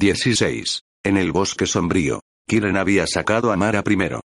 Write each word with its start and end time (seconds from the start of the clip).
16. 0.00 0.80
En 1.04 1.18
el 1.18 1.30
bosque 1.30 1.66
sombrío, 1.66 2.22
Kiren 2.48 2.78
había 2.78 3.06
sacado 3.06 3.52
a 3.52 3.56
Mara 3.58 3.82
primero. 3.82 4.20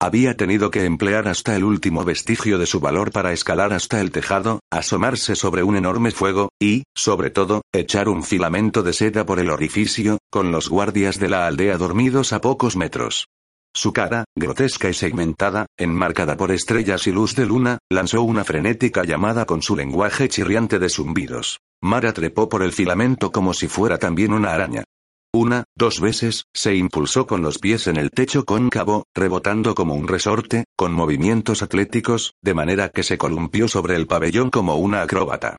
Había 0.00 0.36
tenido 0.36 0.72
que 0.72 0.84
emplear 0.84 1.28
hasta 1.28 1.54
el 1.54 1.62
último 1.62 2.04
vestigio 2.04 2.58
de 2.58 2.66
su 2.66 2.80
valor 2.80 3.12
para 3.12 3.32
escalar 3.32 3.72
hasta 3.72 4.00
el 4.00 4.10
tejado, 4.10 4.58
asomarse 4.72 5.36
sobre 5.36 5.62
un 5.62 5.76
enorme 5.76 6.10
fuego, 6.10 6.48
y, 6.60 6.82
sobre 6.96 7.30
todo, 7.30 7.62
echar 7.72 8.08
un 8.08 8.24
filamento 8.24 8.82
de 8.82 8.92
seda 8.92 9.24
por 9.24 9.38
el 9.38 9.50
orificio, 9.50 10.18
con 10.32 10.50
los 10.50 10.68
guardias 10.68 11.20
de 11.20 11.28
la 11.28 11.46
aldea 11.46 11.78
dormidos 11.78 12.32
a 12.32 12.40
pocos 12.40 12.74
metros. 12.74 13.28
Su 13.72 13.92
cara, 13.92 14.24
grotesca 14.36 14.90
y 14.90 14.94
segmentada, 14.94 15.66
enmarcada 15.78 16.36
por 16.36 16.50
estrellas 16.50 17.06
y 17.06 17.12
luz 17.12 17.36
de 17.36 17.46
luna, 17.46 17.78
lanzó 17.88 18.22
una 18.22 18.42
frenética 18.42 19.04
llamada 19.04 19.44
con 19.46 19.62
su 19.62 19.76
lenguaje 19.76 20.28
chirriante 20.28 20.80
de 20.80 20.88
zumbidos. 20.88 21.60
Mara 21.80 22.12
trepó 22.12 22.48
por 22.48 22.64
el 22.64 22.72
filamento 22.72 23.30
como 23.30 23.54
si 23.54 23.68
fuera 23.68 23.96
también 23.96 24.32
una 24.32 24.52
araña. 24.52 24.82
Una, 25.32 25.64
dos 25.76 26.00
veces, 26.00 26.46
se 26.52 26.74
impulsó 26.74 27.26
con 27.26 27.40
los 27.40 27.58
pies 27.58 27.86
en 27.86 27.96
el 27.96 28.10
techo 28.10 28.44
cóncavo, 28.44 29.04
rebotando 29.14 29.76
como 29.76 29.94
un 29.94 30.08
resorte, 30.08 30.64
con 30.76 30.92
movimientos 30.92 31.62
atléticos, 31.62 32.34
de 32.42 32.54
manera 32.54 32.88
que 32.88 33.04
se 33.04 33.16
columpió 33.16 33.68
sobre 33.68 33.94
el 33.94 34.08
pabellón 34.08 34.50
como 34.50 34.74
una 34.76 35.02
acróbata. 35.02 35.56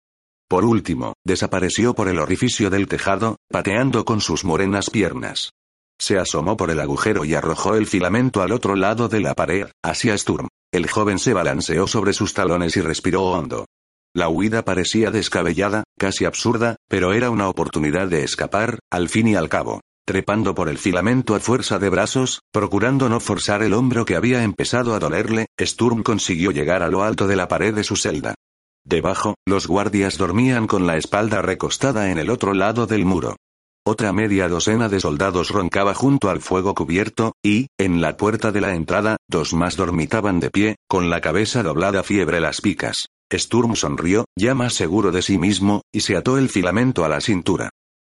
Por 0.49 0.65
último, 0.65 1.13
desapareció 1.25 1.95
por 1.95 2.09
el 2.09 2.19
orificio 2.19 2.69
del 2.69 2.89
tejado, 2.89 3.37
pateando 3.49 4.03
con 4.03 4.19
sus 4.19 4.43
morenas 4.43 4.89
piernas. 4.89 5.51
Se 5.97 6.17
asomó 6.17 6.57
por 6.57 6.69
el 6.69 6.81
agujero 6.81 7.23
y 7.23 7.35
arrojó 7.35 7.75
el 7.75 7.87
filamento 7.87 8.41
al 8.41 8.51
otro 8.51 8.75
lado 8.75 9.07
de 9.07 9.21
la 9.21 9.35
pared, 9.35 9.67
hacia 9.81 10.17
Sturm. 10.17 10.49
El 10.73 10.89
joven 10.89 11.17
se 11.17 11.33
balanceó 11.33 11.87
sobre 11.87 12.11
sus 12.11 12.33
talones 12.33 12.75
y 12.75 12.81
respiró 12.81 13.23
hondo. 13.23 13.67
La 14.13 14.27
huida 14.27 14.65
parecía 14.65 15.09
descabellada, 15.09 15.85
casi 15.97 16.25
absurda, 16.25 16.75
pero 16.89 17.13
era 17.13 17.29
una 17.29 17.47
oportunidad 17.47 18.07
de 18.07 18.23
escapar, 18.23 18.79
al 18.91 19.07
fin 19.07 19.29
y 19.29 19.35
al 19.35 19.47
cabo. 19.47 19.79
Trepando 20.05 20.53
por 20.53 20.67
el 20.67 20.77
filamento 20.77 21.33
a 21.33 21.39
fuerza 21.39 21.79
de 21.79 21.87
brazos, 21.87 22.41
procurando 22.51 23.07
no 23.07 23.21
forzar 23.21 23.63
el 23.63 23.73
hombro 23.73 24.03
que 24.03 24.17
había 24.17 24.43
empezado 24.43 24.95
a 24.95 24.99
dolerle, 24.99 25.45
Sturm 25.57 26.03
consiguió 26.03 26.51
llegar 26.51 26.83
a 26.83 26.89
lo 26.89 27.03
alto 27.03 27.25
de 27.25 27.37
la 27.37 27.47
pared 27.47 27.73
de 27.73 27.85
su 27.85 27.95
celda. 27.95 28.35
Debajo, 28.83 29.35
los 29.45 29.67
guardias 29.67 30.17
dormían 30.17 30.67
con 30.67 30.85
la 30.87 30.97
espalda 30.97 31.41
recostada 31.41 32.11
en 32.11 32.17
el 32.17 32.29
otro 32.29 32.53
lado 32.53 32.87
del 32.87 33.05
muro. 33.05 33.37
Otra 33.85 34.11
media 34.11 34.49
docena 34.49 34.89
de 34.89 34.99
soldados 34.99 35.51
roncaba 35.51 35.93
junto 35.93 36.29
al 36.29 36.41
fuego 36.41 36.75
cubierto, 36.75 37.33
y, 37.41 37.67
en 37.79 38.01
la 38.01 38.17
puerta 38.17 38.51
de 38.51 38.59
la 38.59 38.75
entrada, 38.75 39.15
dos 39.29 39.53
más 39.53 39.77
dormitaban 39.77 40.41
de 40.41 40.49
pie, 40.49 40.75
con 40.89 41.09
la 41.09 41.21
cabeza 41.21 41.63
doblada 41.63 42.03
fiebre 42.03 42.41
las 42.41 42.59
picas. 42.59 43.07
Sturm 43.37 43.75
sonrió, 43.75 44.25
ya 44.37 44.55
más 44.55 44.73
seguro 44.73 45.11
de 45.11 45.21
sí 45.21 45.37
mismo, 45.37 45.81
y 45.91 46.01
se 46.01 46.15
ató 46.15 46.37
el 46.37 46.49
filamento 46.49 47.05
a 47.05 47.09
la 47.09 47.21
cintura. 47.21 47.69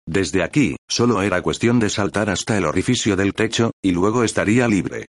Desde 0.07 0.43
aquí, 0.43 0.75
solo 0.87 1.21
era 1.21 1.41
cuestión 1.41 1.79
de 1.79 1.89
saltar 1.89 2.29
hasta 2.29 2.57
el 2.57 2.65
orificio 2.65 3.15
del 3.15 3.33
techo, 3.33 3.71
y 3.81 3.91
luego 3.91 4.23
estaría 4.23 4.67
libre. 4.67 5.05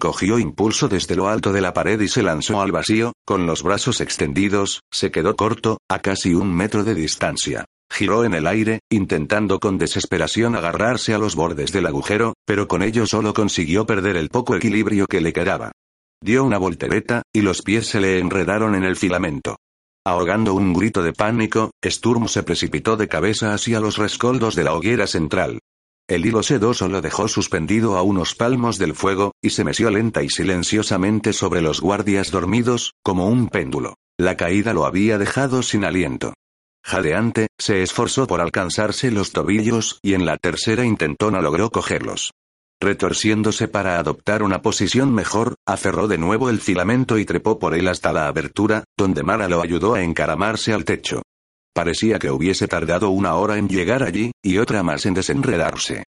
Cogió 0.00 0.38
impulso 0.38 0.88
desde 0.88 1.14
lo 1.14 1.28
alto 1.28 1.52
de 1.52 1.60
la 1.60 1.74
pared 1.74 2.00
y 2.00 2.08
se 2.08 2.22
lanzó 2.22 2.62
al 2.62 2.72
vacío, 2.72 3.12
con 3.26 3.46
los 3.46 3.62
brazos 3.62 4.00
extendidos, 4.00 4.80
se 4.90 5.10
quedó 5.10 5.36
corto, 5.36 5.78
a 5.88 5.98
casi 5.98 6.34
un 6.34 6.54
metro 6.54 6.84
de 6.84 6.94
distancia. 6.94 7.66
Giró 7.92 8.24
en 8.24 8.34
el 8.34 8.46
aire, 8.46 8.80
intentando 8.90 9.60
con 9.60 9.76
desesperación 9.76 10.56
agarrarse 10.56 11.12
a 11.12 11.18
los 11.18 11.34
bordes 11.34 11.70
del 11.72 11.86
agujero, 11.86 12.34
pero 12.46 12.66
con 12.66 12.82
ello 12.82 13.04
solo 13.04 13.34
consiguió 13.34 13.84
perder 13.84 14.16
el 14.16 14.30
poco 14.30 14.56
equilibrio 14.56 15.06
que 15.06 15.20
le 15.20 15.32
quedaba. 15.32 15.72
Dio 16.22 16.44
una 16.44 16.58
voltereta, 16.58 17.22
y 17.32 17.40
los 17.40 17.62
pies 17.62 17.86
se 17.86 18.00
le 18.00 18.18
enredaron 18.18 18.74
en 18.74 18.84
el 18.84 18.96
filamento. 18.96 19.56
Ahogando 20.04 20.54
un 20.54 20.74
grito 20.74 21.02
de 21.02 21.14
pánico, 21.14 21.70
Sturm 21.82 22.28
se 22.28 22.42
precipitó 22.42 22.96
de 22.96 23.08
cabeza 23.08 23.54
hacia 23.54 23.80
los 23.80 23.96
rescoldos 23.96 24.54
de 24.54 24.64
la 24.64 24.74
hoguera 24.74 25.06
central. 25.06 25.60
El 26.08 26.26
hilo 26.26 26.42
sedoso 26.42 26.88
lo 26.88 27.00
dejó 27.00 27.28
suspendido 27.28 27.96
a 27.96 28.02
unos 28.02 28.34
palmos 28.34 28.78
del 28.78 28.94
fuego, 28.94 29.32
y 29.40 29.50
se 29.50 29.64
meció 29.64 29.90
lenta 29.90 30.22
y 30.22 30.28
silenciosamente 30.28 31.32
sobre 31.32 31.62
los 31.62 31.80
guardias 31.80 32.30
dormidos, 32.30 32.94
como 33.02 33.26
un 33.26 33.48
péndulo. 33.48 33.94
La 34.18 34.36
caída 34.36 34.74
lo 34.74 34.84
había 34.84 35.16
dejado 35.16 35.62
sin 35.62 35.84
aliento. 35.84 36.34
Jadeante, 36.84 37.46
se 37.58 37.82
esforzó 37.82 38.26
por 38.26 38.40
alcanzarse 38.40 39.10
los 39.10 39.32
tobillos, 39.32 40.00
y 40.02 40.14
en 40.14 40.26
la 40.26 40.36
tercera 40.36 40.84
intentó 40.84 41.30
no 41.30 41.40
logró 41.40 41.70
cogerlos. 41.70 42.32
Retorciéndose 42.82 43.68
para 43.68 43.98
adoptar 43.98 44.42
una 44.42 44.62
posición 44.62 45.12
mejor, 45.12 45.56
aferró 45.66 46.08
de 46.08 46.16
nuevo 46.16 46.48
el 46.48 46.60
filamento 46.60 47.18
y 47.18 47.26
trepó 47.26 47.58
por 47.58 47.74
él 47.74 47.86
hasta 47.88 48.10
la 48.10 48.26
abertura, 48.26 48.84
donde 48.96 49.22
Mara 49.22 49.48
lo 49.48 49.60
ayudó 49.60 49.94
a 49.94 50.02
encaramarse 50.02 50.72
al 50.72 50.86
techo. 50.86 51.20
Parecía 51.74 52.18
que 52.18 52.30
hubiese 52.30 52.68
tardado 52.68 53.10
una 53.10 53.34
hora 53.34 53.58
en 53.58 53.68
llegar 53.68 54.02
allí, 54.02 54.32
y 54.42 54.56
otra 54.56 54.82
más 54.82 55.04
en 55.04 55.12
desenredarse. 55.12 56.04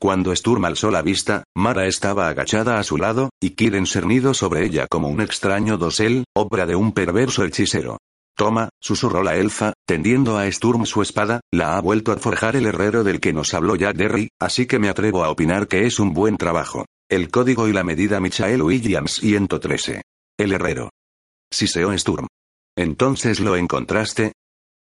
Cuando 0.00 0.34
Sturm 0.34 0.64
alzó 0.64 0.90
la 0.90 1.02
vista, 1.02 1.44
Mara 1.54 1.86
estaba 1.86 2.28
agachada 2.28 2.78
a 2.78 2.84
su 2.84 2.96
lado, 2.96 3.28
y 3.38 3.50
Kiren 3.50 3.86
cernido 3.86 4.32
sobre 4.32 4.64
ella 4.64 4.86
como 4.88 5.08
un 5.08 5.20
extraño 5.20 5.76
dosel, 5.76 6.24
obra 6.34 6.64
de 6.64 6.74
un 6.74 6.92
perverso 6.92 7.44
hechicero. 7.44 7.98
Toma, 8.36 8.68
susurró 8.80 9.22
la 9.22 9.36
elfa, 9.36 9.74
tendiendo 9.86 10.38
a 10.38 10.50
Sturm 10.50 10.86
su 10.86 11.02
espada, 11.02 11.40
la 11.52 11.76
ha 11.76 11.80
vuelto 11.80 12.10
a 12.10 12.16
forjar 12.16 12.56
el 12.56 12.66
herrero 12.66 13.04
del 13.04 13.20
que 13.20 13.32
nos 13.32 13.54
habló 13.54 13.76
Jack 13.76 13.96
Derry, 13.96 14.28
así 14.40 14.66
que 14.66 14.80
me 14.80 14.88
atrevo 14.88 15.24
a 15.24 15.30
opinar 15.30 15.68
que 15.68 15.86
es 15.86 16.00
un 16.00 16.12
buen 16.12 16.36
trabajo. 16.36 16.84
El 17.08 17.30
código 17.30 17.68
y 17.68 17.72
la 17.72 17.84
medida 17.84 18.18
Michael 18.18 18.62
Williams 18.62 19.20
113. 19.20 20.02
El 20.36 20.52
herrero. 20.52 20.90
Siseó 21.52 21.96
Sturm. 21.96 22.26
Entonces 22.76 23.38
lo 23.38 23.54
encontraste. 23.54 24.32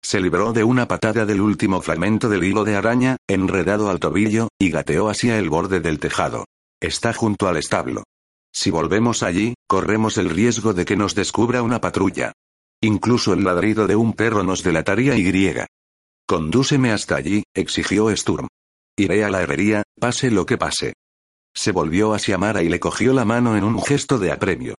Se 0.01 0.21
libró 0.21 0.53
de 0.53 0.63
una 0.63 0.87
patada 0.87 1.25
del 1.25 1.41
último 1.41 1.81
fragmento 1.81 2.29
del 2.29 2.43
hilo 2.45 2.63
de 2.63 2.75
araña, 2.75 3.17
enredado 3.27 3.89
al 3.89 3.99
tobillo, 3.99 4.47
y 4.57 4.69
gateó 4.69 5.09
hacia 5.09 5.37
el 5.37 5.49
borde 5.49 5.81
del 5.81 5.99
tejado. 5.99 6.45
Está 6.81 7.13
junto 7.13 7.47
al 7.47 7.57
establo. 7.57 8.03
Si 8.53 8.69
volvemos 8.69 9.23
allí, 9.23 9.55
corremos 9.67 10.17
el 10.17 10.29
riesgo 10.29 10.73
de 10.73 10.85
que 10.85 10.95
nos 10.95 11.15
descubra 11.15 11.61
una 11.61 11.81
patrulla. 11.81 12.31
Incluso 12.83 13.31
el 13.31 13.45
ladrido 13.45 13.87
de 13.87 13.95
un 13.95 14.11
perro 14.11 14.43
nos 14.43 14.61
delataría 14.61 15.15
y 15.15 15.23
griega. 15.23 15.67
Condúceme 16.27 16.91
hasta 16.91 17.15
allí, 17.15 17.43
exigió 17.55 18.13
Sturm. 18.13 18.49
Iré 18.97 19.23
a 19.23 19.29
la 19.29 19.41
herrería, 19.41 19.83
pase 19.97 20.29
lo 20.29 20.45
que 20.45 20.57
pase. 20.57 20.91
Se 21.55 21.71
volvió 21.71 22.13
hacia 22.13 22.37
Mara 22.37 22.61
y 22.61 22.67
le 22.67 22.81
cogió 22.81 23.13
la 23.13 23.23
mano 23.23 23.55
en 23.55 23.63
un 23.63 23.81
gesto 23.81 24.19
de 24.19 24.33
apremio. 24.33 24.75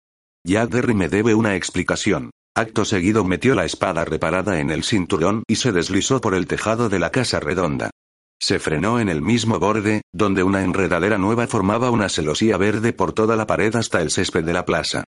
Ya 0.45 0.67
Derry 0.67 0.93
me 0.93 1.07
debe 1.07 1.33
una 1.33 1.55
explicación. 1.55 2.31
Acto 2.53 2.83
seguido 2.83 3.23
metió 3.23 3.55
la 3.55 3.63
espada 3.63 4.03
reparada 4.03 4.59
en 4.59 4.69
el 4.69 4.83
cinturón 4.83 5.43
y 5.47 5.55
se 5.55 5.71
deslizó 5.71 6.19
por 6.19 6.35
el 6.35 6.45
tejado 6.45 6.89
de 6.89 6.99
la 6.99 7.09
casa 7.09 7.39
redonda. 7.39 7.89
Se 8.37 8.59
frenó 8.59 8.99
en 8.99 9.07
el 9.07 9.21
mismo 9.21 9.59
borde, 9.59 10.01
donde 10.11 10.43
una 10.43 10.65
enredadera 10.65 11.17
nueva 11.17 11.47
formaba 11.47 11.89
una 11.89 12.09
celosía 12.09 12.57
verde 12.57 12.91
por 12.91 13.13
toda 13.13 13.37
la 13.37 13.47
pared 13.47 13.73
hasta 13.77 14.01
el 14.01 14.11
césped 14.11 14.43
de 14.43 14.51
la 14.51 14.65
plaza. 14.65 15.05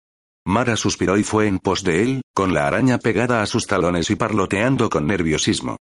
Mara 0.47 0.78
suspiró 0.78 1.17
y 1.17 1.23
fue 1.23 1.47
en 1.47 1.57
pos 1.57 1.83
de 1.83 2.03
él, 2.03 2.22
con 2.35 2.53
la 2.53 2.67
araña 2.67 3.00
pegada 3.00 3.41
a 3.41 3.47
sus 3.47 3.66
talones 3.66 4.11
y 4.11 4.16
parloteando 4.16 4.91
con 4.91 5.07
nerviosismo. 5.07 5.78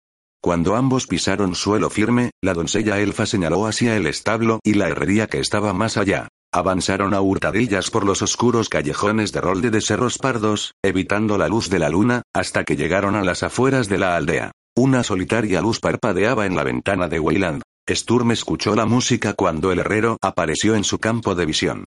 Cuando 0.43 0.75
ambos 0.75 1.07
pisaron 1.07 1.55
suelo 1.55 1.91
firme, 1.91 2.33
la 2.43 2.55
doncella 2.55 2.99
elfa 2.99 3.25
señaló 3.25 3.67
hacia 3.67 3.97
el 3.97 4.09
establo 4.09 4.59
y 4.65 4.75
la 4.75 4.89
herrería 4.89 5.29
que 5.29 5.39
estaba 5.39 5.73
más 5.75 5.97
allá. 5.97 6.27
Avanzaron 6.53 7.15
a 7.15 7.21
hurtadillas 7.21 7.91
por 7.91 8.05
los 8.05 8.21
oscuros 8.21 8.69
callejones 8.69 9.31
de 9.33 9.41
rolde 9.41 9.71
de 9.71 9.81
cerros 9.81 10.19
pardos, 10.19 10.75
evitando 10.83 11.39
la 11.39 11.47
luz 11.47 11.71
de 11.71 11.79
la 11.79 11.89
luna, 11.89 12.23
hasta 12.35 12.65
que 12.65 12.77
llegaron 12.77 13.15
a 13.15 13.23
las 13.23 13.45
afueras 13.45 13.89
de 13.89 13.99
la 13.99 14.17
aldea. 14.17 14.51
Una 14.77 15.05
solitaria 15.05 15.61
luz 15.61 15.79
parpadeaba 15.79 16.47
en 16.47 16.57
la 16.57 16.65
ventana 16.65 17.07
de 17.09 17.21
Weyland. 17.21 17.63
Sturm 17.89 18.33
escuchó 18.33 18.75
la 18.75 18.87
música 18.87 19.35
cuando 19.35 19.71
el 19.71 19.79
herrero 19.79 20.19
apareció 20.21 20.75
en 20.75 20.85
su 20.85 20.99
campo 20.99 21.35
de 21.35 21.47
visión 21.47 21.85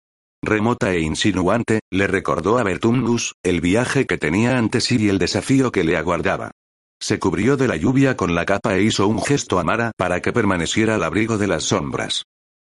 remota 0.46 0.92
e 0.92 1.00
insinuante, 1.00 1.80
le 1.90 2.06
recordó 2.06 2.58
a 2.58 2.62
Bertungus, 2.62 3.34
el 3.42 3.60
viaje 3.60 4.06
que 4.06 4.16
tenía 4.16 4.56
ante 4.56 4.80
sí 4.80 4.96
y 4.98 5.08
el 5.08 5.18
desafío 5.18 5.70
que 5.70 5.84
le 5.84 5.96
aguardaba. 5.96 6.52
Se 7.00 7.18
cubrió 7.18 7.56
de 7.56 7.68
la 7.68 7.76
lluvia 7.76 8.16
con 8.16 8.34
la 8.34 8.46
capa 8.46 8.74
e 8.76 8.82
hizo 8.82 9.06
un 9.06 9.22
gesto 9.22 9.58
a 9.58 9.64
Mara 9.64 9.92
para 9.98 10.22
que 10.22 10.32
permaneciera 10.32 10.94
al 10.94 11.02
abrigo 11.02 11.36
de 11.36 11.46
las 11.46 11.64
sombras. 11.64 12.24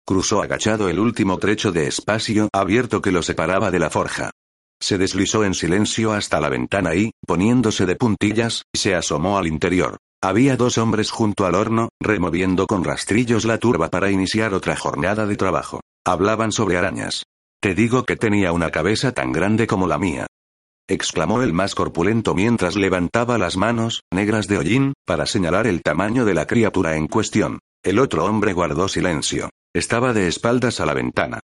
Cruzó 0.06 0.42
agachado 0.42 0.88
el 0.88 0.98
último 0.98 1.38
trecho 1.38 1.72
de 1.72 1.86
espacio 1.86 2.48
abierto 2.52 3.00
que 3.00 3.12
lo 3.12 3.22
separaba 3.22 3.70
de 3.70 3.78
la 3.78 3.90
forja. 3.90 4.30
Se 4.80 4.96
deslizó 4.96 5.44
en 5.44 5.54
silencio 5.54 6.12
hasta 6.12 6.40
la 6.40 6.48
ventana 6.48 6.94
y, 6.94 7.12
poniéndose 7.26 7.84
de 7.84 7.96
puntillas, 7.96 8.64
se 8.74 8.94
asomó 8.94 9.38
al 9.38 9.46
interior. 9.46 9.96
Había 10.22 10.56
dos 10.56 10.78
hombres 10.78 11.10
junto 11.10 11.46
al 11.46 11.54
horno, 11.54 11.90
removiendo 12.00 12.66
con 12.66 12.84
rastrillos 12.84 13.44
la 13.44 13.58
turba 13.58 13.88
para 13.88 14.10
iniciar 14.10 14.54
otra 14.54 14.76
jornada 14.76 15.26
de 15.26 15.36
trabajo. 15.36 15.80
Hablaban 16.06 16.52
sobre 16.52 16.76
arañas. 16.76 17.24
Te 17.60 17.74
digo 17.74 18.04
que 18.04 18.14
tenía 18.14 18.52
una 18.52 18.70
cabeza 18.70 19.10
tan 19.10 19.32
grande 19.32 19.66
como 19.66 19.88
la 19.88 19.98
mía. 19.98 20.26
exclamó 20.88 21.42
el 21.42 21.52
más 21.52 21.74
corpulento 21.74 22.32
mientras 22.34 22.76
levantaba 22.76 23.36
las 23.36 23.56
manos, 23.56 24.04
negras 24.12 24.46
de 24.46 24.58
hollín, 24.58 24.92
para 25.04 25.26
señalar 25.26 25.66
el 25.66 25.82
tamaño 25.82 26.24
de 26.24 26.34
la 26.34 26.46
criatura 26.46 26.96
en 26.96 27.08
cuestión. 27.08 27.58
El 27.82 27.98
otro 27.98 28.24
hombre 28.24 28.52
guardó 28.52 28.86
silencio. 28.88 29.50
Estaba 29.74 30.12
de 30.12 30.28
espaldas 30.28 30.78
a 30.78 30.86
la 30.86 30.94
ventana. 30.94 31.40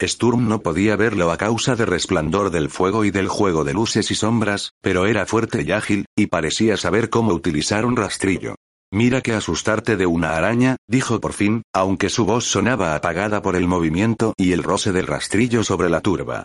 Sturm 0.00 0.48
no 0.48 0.62
podía 0.62 0.96
verlo 0.96 1.30
a 1.30 1.36
causa 1.36 1.76
del 1.76 1.88
resplandor 1.88 2.50
del 2.50 2.70
fuego 2.70 3.04
y 3.04 3.10
del 3.10 3.28
juego 3.28 3.64
de 3.64 3.74
luces 3.74 4.10
y 4.10 4.14
sombras, 4.14 4.70
pero 4.80 5.06
era 5.06 5.26
fuerte 5.26 5.62
y 5.62 5.72
ágil, 5.72 6.06
y 6.16 6.28
parecía 6.28 6.78
saber 6.78 7.10
cómo 7.10 7.34
utilizar 7.34 7.84
un 7.84 7.96
rastrillo. 7.96 8.54
Mira 8.90 9.20
que 9.20 9.34
asustarte 9.34 9.96
de 9.96 10.06
una 10.06 10.36
araña, 10.36 10.76
dijo 10.86 11.20
por 11.20 11.34
fin, 11.34 11.62
aunque 11.74 12.08
su 12.08 12.24
voz 12.24 12.44
sonaba 12.44 12.94
apagada 12.94 13.42
por 13.42 13.54
el 13.54 13.68
movimiento 13.68 14.32
y 14.38 14.52
el 14.52 14.62
roce 14.62 14.92
del 14.92 15.06
rastrillo 15.06 15.62
sobre 15.62 15.90
la 15.90 16.00
turba. 16.00 16.44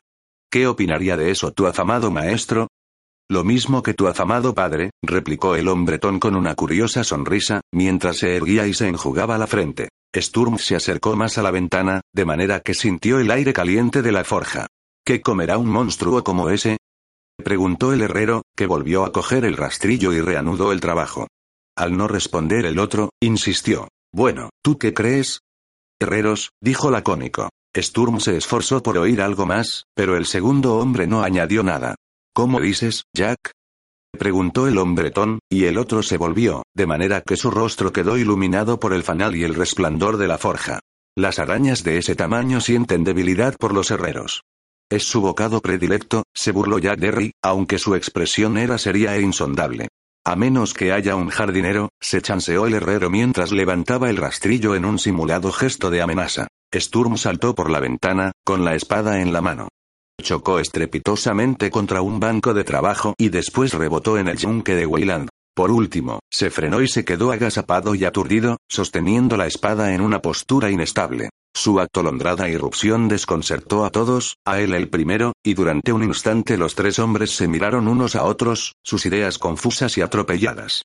¿Qué 0.51 0.68
opinaría 0.68 1.16
de 1.16 1.31
eso 1.31 1.54
tu 1.54 1.68
afamado 1.68 2.12
maestro? 2.12 2.68
Lo 3.30 3.45
mismo 3.45 3.81
que 3.81 3.94
tu 3.94 4.07
afamado 4.07 4.54
padre, 4.54 4.92
replicó 5.01 5.56
el 5.56 5.69
hombretón 5.69 6.19
con 6.19 6.36
una 6.36 6.54
curiosa 6.54 7.06
sonrisa, 7.06 7.62
mientras 7.72 8.18
se 8.18 8.36
erguía 8.36 8.68
y 8.68 8.74
se 8.74 8.90
enjugaba 8.90 9.38
la 9.38 9.48
frente. 9.48 9.90
Sturm 10.13 10.60
se 10.60 10.75
acercó 10.75 11.16
más 11.16 11.38
a 11.38 11.44
la 11.44 11.50
ventana, 11.50 12.01
de 12.13 12.25
manera 12.25 12.60
que 12.60 12.74
sintió 12.74 13.19
el 13.19 13.31
aire 13.31 13.54
caliente 13.54 14.01
de 14.01 14.12
la 14.12 14.25
forja. 14.25 14.68
¿Qué 15.06 15.22
comerá 15.22 15.57
un 15.57 15.69
monstruo 15.69 16.24
como 16.24 16.50
ese? 16.50 16.78
preguntó 17.44 17.94
el 17.94 18.01
herrero, 18.01 18.44
que 18.56 18.68
volvió 18.68 19.06
a 19.06 19.12
coger 19.12 19.45
el 19.45 19.57
rastrillo 19.57 20.13
y 20.13 20.22
reanudó 20.22 20.72
el 20.72 20.81
trabajo. 20.81 21.28
Al 21.75 21.98
no 21.98 22.08
responder 22.08 22.66
el 22.66 22.80
otro, 22.80 23.10
insistió. 23.22 23.88
Bueno, 24.14 24.50
¿tú 24.62 24.78
qué 24.78 24.94
crees? 24.94 25.40
Herreros, 26.00 26.52
dijo 26.62 26.92
lacónico. 26.92 27.50
Sturm 27.75 28.20
se 28.20 28.38
esforzó 28.38 28.84
por 28.84 28.98
oír 28.98 29.22
algo 29.22 29.48
más, 29.48 29.86
pero 29.96 30.16
el 30.16 30.25
segundo 30.28 30.78
hombre 30.78 31.08
no 31.08 31.24
añadió 31.24 31.64
nada. 31.64 31.96
¿Cómo 32.36 32.60
dices, 32.60 33.06
Jack? 33.16 33.52
Preguntó 34.12 34.68
el 34.68 34.78
hombretón, 34.78 35.40
y 35.50 35.66
el 35.66 35.80
otro 35.80 36.04
se 36.04 36.18
volvió, 36.18 36.62
de 36.75 36.86
manera 36.86 37.22
que 37.22 37.36
su 37.36 37.50
rostro 37.50 37.92
quedó 37.92 38.18
iluminado 38.18 38.80
por 38.80 38.94
el 38.94 39.02
fanal 39.02 39.36
y 39.36 39.44
el 39.44 39.56
resplandor 39.56 40.18
de 40.18 40.28
la 40.28 40.38
forja. 40.38 40.80
Las 41.16 41.40
arañas 41.40 41.84
de 41.84 41.98
ese 41.98 42.16
tamaño 42.16 42.62
sienten 42.62 43.04
debilidad 43.04 43.56
por 43.58 43.74
los 43.74 43.90
herreros. 43.90 44.44
Es 44.92 45.06
su 45.06 45.22
bocado 45.22 45.62
predilecto, 45.62 46.24
se 46.36 46.52
burló 46.52 46.78
Jack 46.78 47.00
Derry, 47.00 47.31
aunque 47.42 47.80
su 47.80 47.96
expresión 47.96 48.58
era 48.58 48.78
seria 48.78 49.16
e 49.16 49.22
insondable. 49.22 49.88
A 50.25 50.38
menos 50.38 50.74
que 50.74 50.94
haya 50.94 51.18
un 51.18 51.28
jardinero, 51.28 51.90
se 52.00 52.22
chanceó 52.22 52.66
el 52.66 52.75
herrero 52.75 53.10
mientras 53.10 53.52
levantaba 53.52 54.10
el 54.10 54.16
rastrillo 54.16 54.74
en 54.74 54.86
un 54.86 54.98
simulado 54.98 55.52
gesto 55.52 55.90
de 55.90 56.02
amenaza. 56.02 56.48
Sturm 56.74 57.18
saltó 57.18 57.54
por 57.54 57.70
la 57.70 57.81
ventana, 57.81 58.31
con 58.46 58.64
la 58.64 58.74
espada 58.74 59.20
en 59.22 59.34
la 59.34 59.42
mano. 59.42 59.68
Chocó 60.22 60.60
estrepitosamente 60.60 61.70
contra 61.70 62.02
un 62.02 62.22
banco 62.22 62.54
de 62.54 62.64
trabajo 62.64 63.14
y 63.18 63.30
después 63.30 63.74
rebotó 63.74 64.18
en 64.18 64.30
el 64.30 64.38
yunque 64.38 64.75
de 64.75 64.86
Weyland. 64.86 65.28
Por 65.56 65.70
último, 65.70 66.20
se 66.32 66.50
frenó 66.50 66.82
y 66.82 66.88
se 66.88 67.06
quedó 67.06 67.32
agazapado 67.32 67.94
y 67.94 68.06
aturdido, 68.06 68.58
sosteniendo 68.68 69.38
la 69.38 69.46
espada 69.46 69.94
en 69.94 70.02
una 70.02 70.20
postura 70.20 70.72
inestable. 70.72 71.30
Su 71.56 71.80
atolondrada 71.80 72.50
irrupción 72.50 73.08
desconcertó 73.08 73.86
a 73.86 73.92
todos, 73.92 74.38
a 74.46 74.60
él 74.60 74.74
el 74.74 74.90
primero, 74.90 75.34
y 75.44 75.54
durante 75.54 75.94
un 75.94 76.04
instante 76.04 76.58
los 76.58 76.74
tres 76.74 76.98
hombres 76.98 77.36
se 77.36 77.48
miraron 77.48 77.88
unos 77.88 78.16
a 78.16 78.24
otros, 78.24 78.74
sus 78.84 79.06
ideas 79.06 79.38
confusas 79.38 79.96
y 80.00 80.02
atropelladas. 80.02 80.82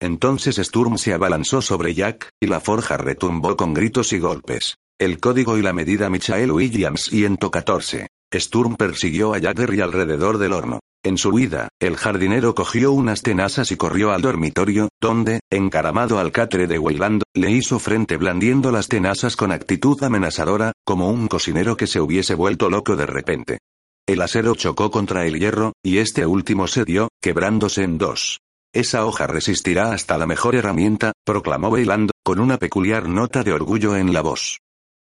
Entonces 0.00 0.56
Sturm 0.56 0.98
se 0.98 1.12
abalanzó 1.12 1.60
sobre 1.60 1.94
Jack, 1.94 2.30
y 2.40 2.46
la 2.46 2.60
forja 2.60 2.96
retumbó 2.96 3.56
con 3.56 3.74
gritos 3.74 4.12
y 4.12 4.20
golpes. 4.20 4.76
El 5.00 5.18
código 5.18 5.58
y 5.58 5.62
la 5.62 5.72
medida 5.72 6.08
Michael 6.08 6.52
Williams 6.52 7.06
114. 7.06 8.06
Sturm 8.32 8.76
persiguió 8.76 9.34
a 9.34 9.40
Jagger 9.40 9.74
y 9.74 9.80
alrededor 9.80 10.38
del 10.38 10.52
horno. 10.52 10.78
En 11.04 11.18
su 11.18 11.30
huida, 11.30 11.68
el 11.80 11.96
jardinero 11.96 12.54
cogió 12.54 12.92
unas 12.92 13.22
tenazas 13.22 13.72
y 13.72 13.76
corrió 13.76 14.12
al 14.12 14.22
dormitorio, 14.22 14.88
donde, 15.00 15.40
encaramado 15.50 16.20
al 16.20 16.30
catre 16.30 16.68
de 16.68 16.78
Weyland, 16.78 17.22
le 17.34 17.50
hizo 17.50 17.80
frente 17.80 18.16
blandiendo 18.16 18.70
las 18.70 18.86
tenazas 18.86 19.34
con 19.34 19.50
actitud 19.50 20.00
amenazadora, 20.04 20.70
como 20.84 21.08
un 21.08 21.26
cocinero 21.26 21.76
que 21.76 21.88
se 21.88 22.00
hubiese 22.00 22.36
vuelto 22.36 22.70
loco 22.70 22.94
de 22.94 23.06
repente. 23.06 23.58
El 24.06 24.22
acero 24.22 24.54
chocó 24.54 24.92
contra 24.92 25.26
el 25.26 25.40
hierro, 25.40 25.72
y 25.82 25.98
este 25.98 26.24
último 26.24 26.68
se 26.68 26.84
dio, 26.84 27.08
quebrándose 27.20 27.82
en 27.82 27.98
dos. 27.98 28.38
Esa 28.72 29.04
hoja 29.04 29.26
resistirá 29.26 29.92
hasta 29.92 30.16
la 30.18 30.26
mejor 30.26 30.54
herramienta, 30.54 31.12
proclamó 31.26 31.68
Weyland, 31.70 32.10
con 32.22 32.38
una 32.38 32.58
peculiar 32.58 33.08
nota 33.08 33.42
de 33.42 33.52
orgullo 33.52 33.96
en 33.96 34.12
la 34.12 34.20
voz. 34.20 34.58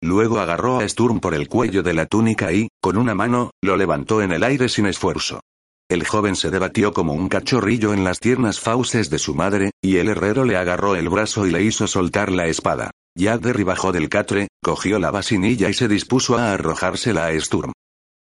Luego 0.04 0.40
agarró 0.40 0.80
a 0.80 0.88
Sturm 0.88 1.20
por 1.20 1.34
el 1.34 1.48
cuello 1.48 1.82
de 1.82 1.96
la 1.96 2.06
túnica 2.06 2.54
y, 2.54 2.70
con 2.80 2.98
una 2.98 3.16
mano, 3.16 3.50
lo 3.64 3.76
levantó 3.78 4.22
en 4.22 4.32
el 4.32 4.44
aire 4.44 4.70
sin 4.70 4.86
esfuerzo. 4.86 5.40
El 5.90 6.06
joven 6.06 6.36
se 6.36 6.50
debatió 6.50 6.92
como 6.92 7.14
un 7.14 7.30
cachorrillo 7.30 7.94
en 7.94 8.04
las 8.04 8.20
tiernas 8.20 8.60
fauces 8.60 9.10
de 9.10 9.20
su 9.20 9.36
madre, 9.36 9.72
y 9.82 9.98
el 9.98 10.10
herrero 10.10 10.44
le 10.44 10.58
agarró 10.58 10.96
el 10.96 11.08
brazo 11.08 11.48
y 11.48 11.52
le 11.52 11.64
hizo 11.64 11.88
soltar 11.88 12.30
la 12.30 12.48
espada. 12.48 12.92
Jack 13.16 13.42
bajó 13.64 13.94
del 13.94 14.10
catre, 14.10 14.50
cogió 14.62 15.00
la 15.00 15.12
vasinilla 15.12 15.70
y 15.70 15.74
se 15.74 15.88
dispuso 15.88 16.38
a 16.38 16.52
arrojársela 16.52 17.28
a 17.28 17.40
Sturm. 17.40 17.72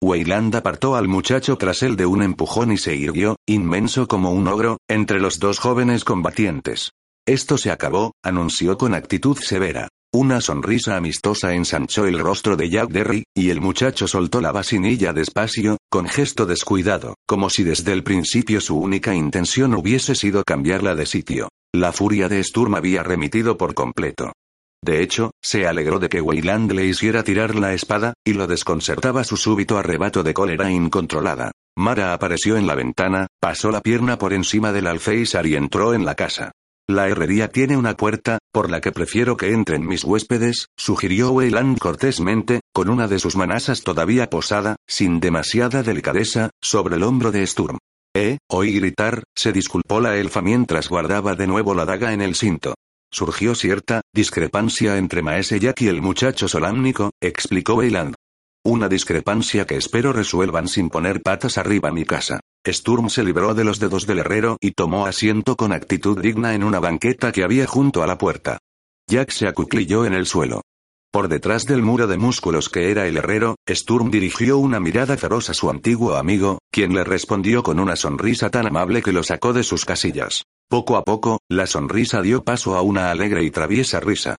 Weyland 0.00 0.54
apartó 0.54 0.94
al 0.94 1.08
muchacho 1.08 1.56
tras 1.56 1.82
él 1.82 1.96
de 1.96 2.06
un 2.06 2.22
empujón 2.22 2.70
y 2.70 2.78
se 2.78 2.94
irguió, 2.94 3.36
inmenso 3.46 4.06
como 4.06 4.30
un 4.30 4.46
ogro, 4.46 4.78
entre 4.88 5.18
los 5.18 5.40
dos 5.40 5.58
jóvenes 5.58 6.04
combatientes. 6.04 6.92
Esto 7.26 7.58
se 7.58 7.72
acabó, 7.72 8.12
anunció 8.22 8.78
con 8.78 8.94
actitud 8.94 9.36
severa. 9.36 9.88
Una 10.14 10.40
sonrisa 10.40 10.96
amistosa 10.96 11.54
ensanchó 11.54 12.06
el 12.06 12.20
rostro 12.20 12.56
de 12.56 12.70
Jack 12.70 12.88
Derry, 12.90 13.24
y 13.34 13.50
el 13.50 13.60
muchacho 13.60 14.06
soltó 14.06 14.40
la 14.40 14.52
vasinilla 14.52 15.12
despacio, 15.12 15.76
con 15.90 16.08
gesto 16.08 16.46
descuidado, 16.46 17.16
como 17.26 17.50
si 17.50 17.64
desde 17.64 17.92
el 17.92 18.04
principio 18.04 18.60
su 18.60 18.78
única 18.78 19.12
intención 19.12 19.74
hubiese 19.74 20.14
sido 20.14 20.44
cambiarla 20.44 20.94
de 20.94 21.04
sitio. 21.04 21.48
La 21.74 21.92
furia 21.92 22.28
de 22.28 22.42
Sturm 22.44 22.76
había 22.76 23.02
remitido 23.02 23.58
por 23.58 23.74
completo. 23.74 24.32
De 24.80 25.02
hecho, 25.02 25.32
se 25.42 25.66
alegró 25.66 25.98
de 25.98 26.08
que 26.08 26.20
Weyland 26.20 26.70
le 26.70 26.86
hiciera 26.86 27.24
tirar 27.24 27.56
la 27.56 27.74
espada, 27.74 28.14
y 28.24 28.34
lo 28.34 28.46
desconcertaba 28.46 29.24
su 29.24 29.36
súbito 29.36 29.78
arrebato 29.78 30.22
de 30.22 30.32
cólera 30.32 30.70
incontrolada. 30.70 31.50
Mara 31.76 32.14
apareció 32.14 32.56
en 32.56 32.68
la 32.68 32.76
ventana, 32.76 33.26
pasó 33.40 33.72
la 33.72 33.80
pierna 33.80 34.16
por 34.16 34.32
encima 34.32 34.70
del 34.70 34.86
alféizar 34.86 35.44
y 35.44 35.56
entró 35.56 35.92
en 35.92 36.04
la 36.04 36.14
casa. 36.14 36.52
La 36.88 37.08
herrería 37.08 37.48
tiene 37.48 37.76
una 37.76 37.96
puerta, 37.96 38.38
por 38.52 38.70
la 38.70 38.80
que 38.80 38.92
prefiero 38.92 39.36
que 39.36 39.50
entren 39.50 39.84
mis 39.84 40.04
huéspedes, 40.04 40.68
sugirió 40.76 41.32
Weyland 41.32 41.78
cortésmente, 41.78 42.60
con 42.72 42.88
una 42.88 43.08
de 43.08 43.18
sus 43.18 43.34
manasas 43.34 43.82
todavía 43.82 44.30
posada, 44.30 44.76
sin 44.86 45.18
demasiada 45.18 45.82
delicadeza, 45.82 46.50
sobre 46.62 46.94
el 46.94 47.02
hombro 47.02 47.32
de 47.32 47.44
Sturm. 47.44 47.78
Eh, 48.14 48.38
oí 48.48 48.72
gritar, 48.72 49.24
se 49.34 49.52
disculpó 49.52 50.00
la 50.00 50.16
elfa 50.16 50.42
mientras 50.42 50.88
guardaba 50.88 51.34
de 51.34 51.48
nuevo 51.48 51.74
la 51.74 51.84
daga 51.84 52.12
en 52.12 52.22
el 52.22 52.36
cinto. 52.36 52.74
Surgió 53.10 53.56
cierta 53.56 54.02
discrepancia 54.14 54.96
entre 54.96 55.22
Maese 55.22 55.58
Jack 55.58 55.82
y 55.82 55.88
el 55.88 56.02
muchacho 56.02 56.46
solámnico, 56.46 57.10
explicó 57.20 57.74
Weyland. 57.74 58.14
Una 58.64 58.88
discrepancia 58.88 59.66
que 59.66 59.76
espero 59.76 60.12
resuelvan 60.12 60.68
sin 60.68 60.88
poner 60.88 61.20
patas 61.20 61.58
arriba 61.58 61.90
mi 61.90 62.04
casa. 62.04 62.40
Sturm 62.66 63.10
se 63.10 63.22
libró 63.22 63.54
de 63.54 63.64
los 63.64 63.78
dedos 63.78 64.06
del 64.06 64.18
herrero 64.18 64.56
y 64.60 64.72
tomó 64.72 65.06
asiento 65.06 65.56
con 65.56 65.72
actitud 65.72 66.20
digna 66.20 66.54
en 66.54 66.64
una 66.64 66.80
banqueta 66.80 67.30
que 67.30 67.44
había 67.44 67.66
junto 67.66 68.02
a 68.02 68.06
la 68.06 68.18
puerta. 68.18 68.58
Jack 69.08 69.30
se 69.30 69.46
acuclilló 69.46 70.04
en 70.04 70.14
el 70.14 70.26
suelo. 70.26 70.62
Por 71.12 71.28
detrás 71.28 71.64
del 71.64 71.82
muro 71.82 72.08
de 72.08 72.18
músculos 72.18 72.68
que 72.68 72.90
era 72.90 73.06
el 73.06 73.16
herrero, 73.16 73.56
Sturm 73.68 74.10
dirigió 74.10 74.58
una 74.58 74.80
mirada 74.80 75.16
feroz 75.16 75.48
a 75.48 75.54
su 75.54 75.70
antiguo 75.70 76.16
amigo, 76.16 76.58
quien 76.72 76.92
le 76.92 77.04
respondió 77.04 77.62
con 77.62 77.78
una 77.78 77.96
sonrisa 77.96 78.50
tan 78.50 78.66
amable 78.66 79.00
que 79.00 79.12
lo 79.12 79.22
sacó 79.22 79.52
de 79.52 79.62
sus 79.62 79.84
casillas. 79.84 80.42
Poco 80.68 80.96
a 80.96 81.04
poco, 81.04 81.38
la 81.48 81.66
sonrisa 81.66 82.20
dio 82.20 82.42
paso 82.42 82.74
a 82.76 82.82
una 82.82 83.12
alegre 83.12 83.44
y 83.44 83.50
traviesa 83.50 84.00
risa. 84.00 84.36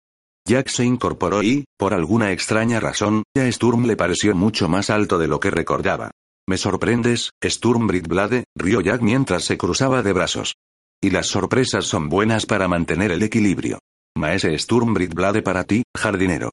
Jack 0.47 0.69
se 0.69 0.85
incorporó 0.85 1.43
y, 1.43 1.65
por 1.79 1.95
alguna 1.95 2.33
extraña 2.33 2.81
razón, 2.81 3.23
a 3.37 3.51
Sturm 3.51 3.87
le 3.87 3.97
pareció 3.97 4.35
mucho 4.35 4.69
más 4.69 4.91
alto 4.91 5.19
de 5.19 5.29
lo 5.29 5.41
que 5.41 5.51
recordaba. 5.51 6.11
Me 6.49 6.57
sorprendes, 6.57 7.33
Sturmbridblade, 7.43 8.45
rió 8.57 8.81
Jack 8.81 9.03
mientras 9.03 9.45
se 9.45 9.59
cruzaba 9.59 10.03
de 10.03 10.13
brazos. 10.13 10.55
Y 11.03 11.11
las 11.11 11.27
sorpresas 11.27 11.85
son 11.85 12.09
buenas 12.09 12.47
para 12.47 12.69
mantener 12.69 13.11
el 13.11 13.23
equilibrio. 13.23 13.81
Maese 14.17 14.57
Sturmbridblade 14.59 15.43
para 15.43 15.65
ti, 15.65 15.83
jardinero. 15.97 16.51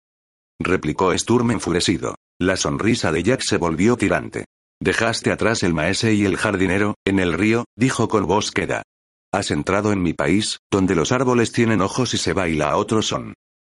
Replicó 0.60 1.18
Sturm 1.18 1.52
enfurecido. 1.52 2.16
La 2.40 2.58
sonrisa 2.58 3.12
de 3.12 3.24
Jack 3.24 3.42
se 3.42 3.58
volvió 3.58 3.96
tirante. 3.96 4.46
Dejaste 4.82 5.32
atrás 5.32 5.64
el 5.64 5.74
maese 5.74 6.14
y 6.14 6.26
el 6.26 6.38
jardinero, 6.38 6.96
en 7.06 7.20
el 7.20 7.34
río, 7.34 7.66
dijo 7.78 8.08
con 8.10 8.26
voz 8.26 8.52
queda. 8.52 8.84
Has 9.32 9.52
entrado 9.52 9.94
en 9.94 10.02
mi 10.02 10.14
país, 10.14 10.60
donde 10.72 10.96
los 10.96 11.12
árboles 11.12 11.52
tienen 11.52 11.82
ojos 11.82 12.14
y 12.14 12.18
se 12.18 12.34
baila 12.34 12.72
a 12.72 12.78
otros 12.78 13.08
son. 13.08 13.34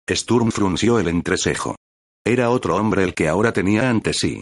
Sturm 0.09 0.51
frunció 0.51 0.99
el 0.99 1.07
entrecejo. 1.07 1.75
Era 2.25 2.49
otro 2.49 2.75
hombre 2.75 3.03
el 3.03 3.13
que 3.13 3.27
ahora 3.27 3.53
tenía 3.53 3.89
ante 3.89 4.13
sí. 4.13 4.41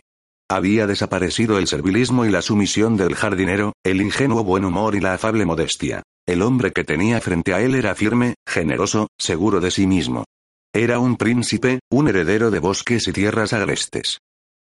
Había 0.49 0.85
desaparecido 0.85 1.57
el 1.57 1.65
servilismo 1.67 2.23
y 2.23 2.29
la 2.29 2.43
sumisión 2.43 2.97
del 2.97 3.15
jardinero, 3.15 3.73
el 3.83 3.99
ingenuo 3.99 4.43
buen 4.43 4.63
humor 4.63 4.93
y 4.93 4.99
la 4.99 5.15
afable 5.15 5.43
modestia. 5.43 6.03
El 6.27 6.43
hombre 6.43 6.71
que 6.71 6.83
tenía 6.83 7.19
frente 7.19 7.53
a 7.55 7.61
él 7.61 7.73
era 7.73 7.95
firme, 7.95 8.35
generoso, 8.47 9.07
seguro 9.17 9.59
de 9.59 9.71
sí 9.71 9.87
mismo. 9.87 10.23
Era 10.71 10.99
un 10.99 11.17
príncipe, 11.17 11.79
un 11.89 12.09
heredero 12.09 12.51
de 12.51 12.59
bosques 12.59 13.07
y 13.07 13.13
tierras 13.13 13.53
agrestes. 13.53 14.19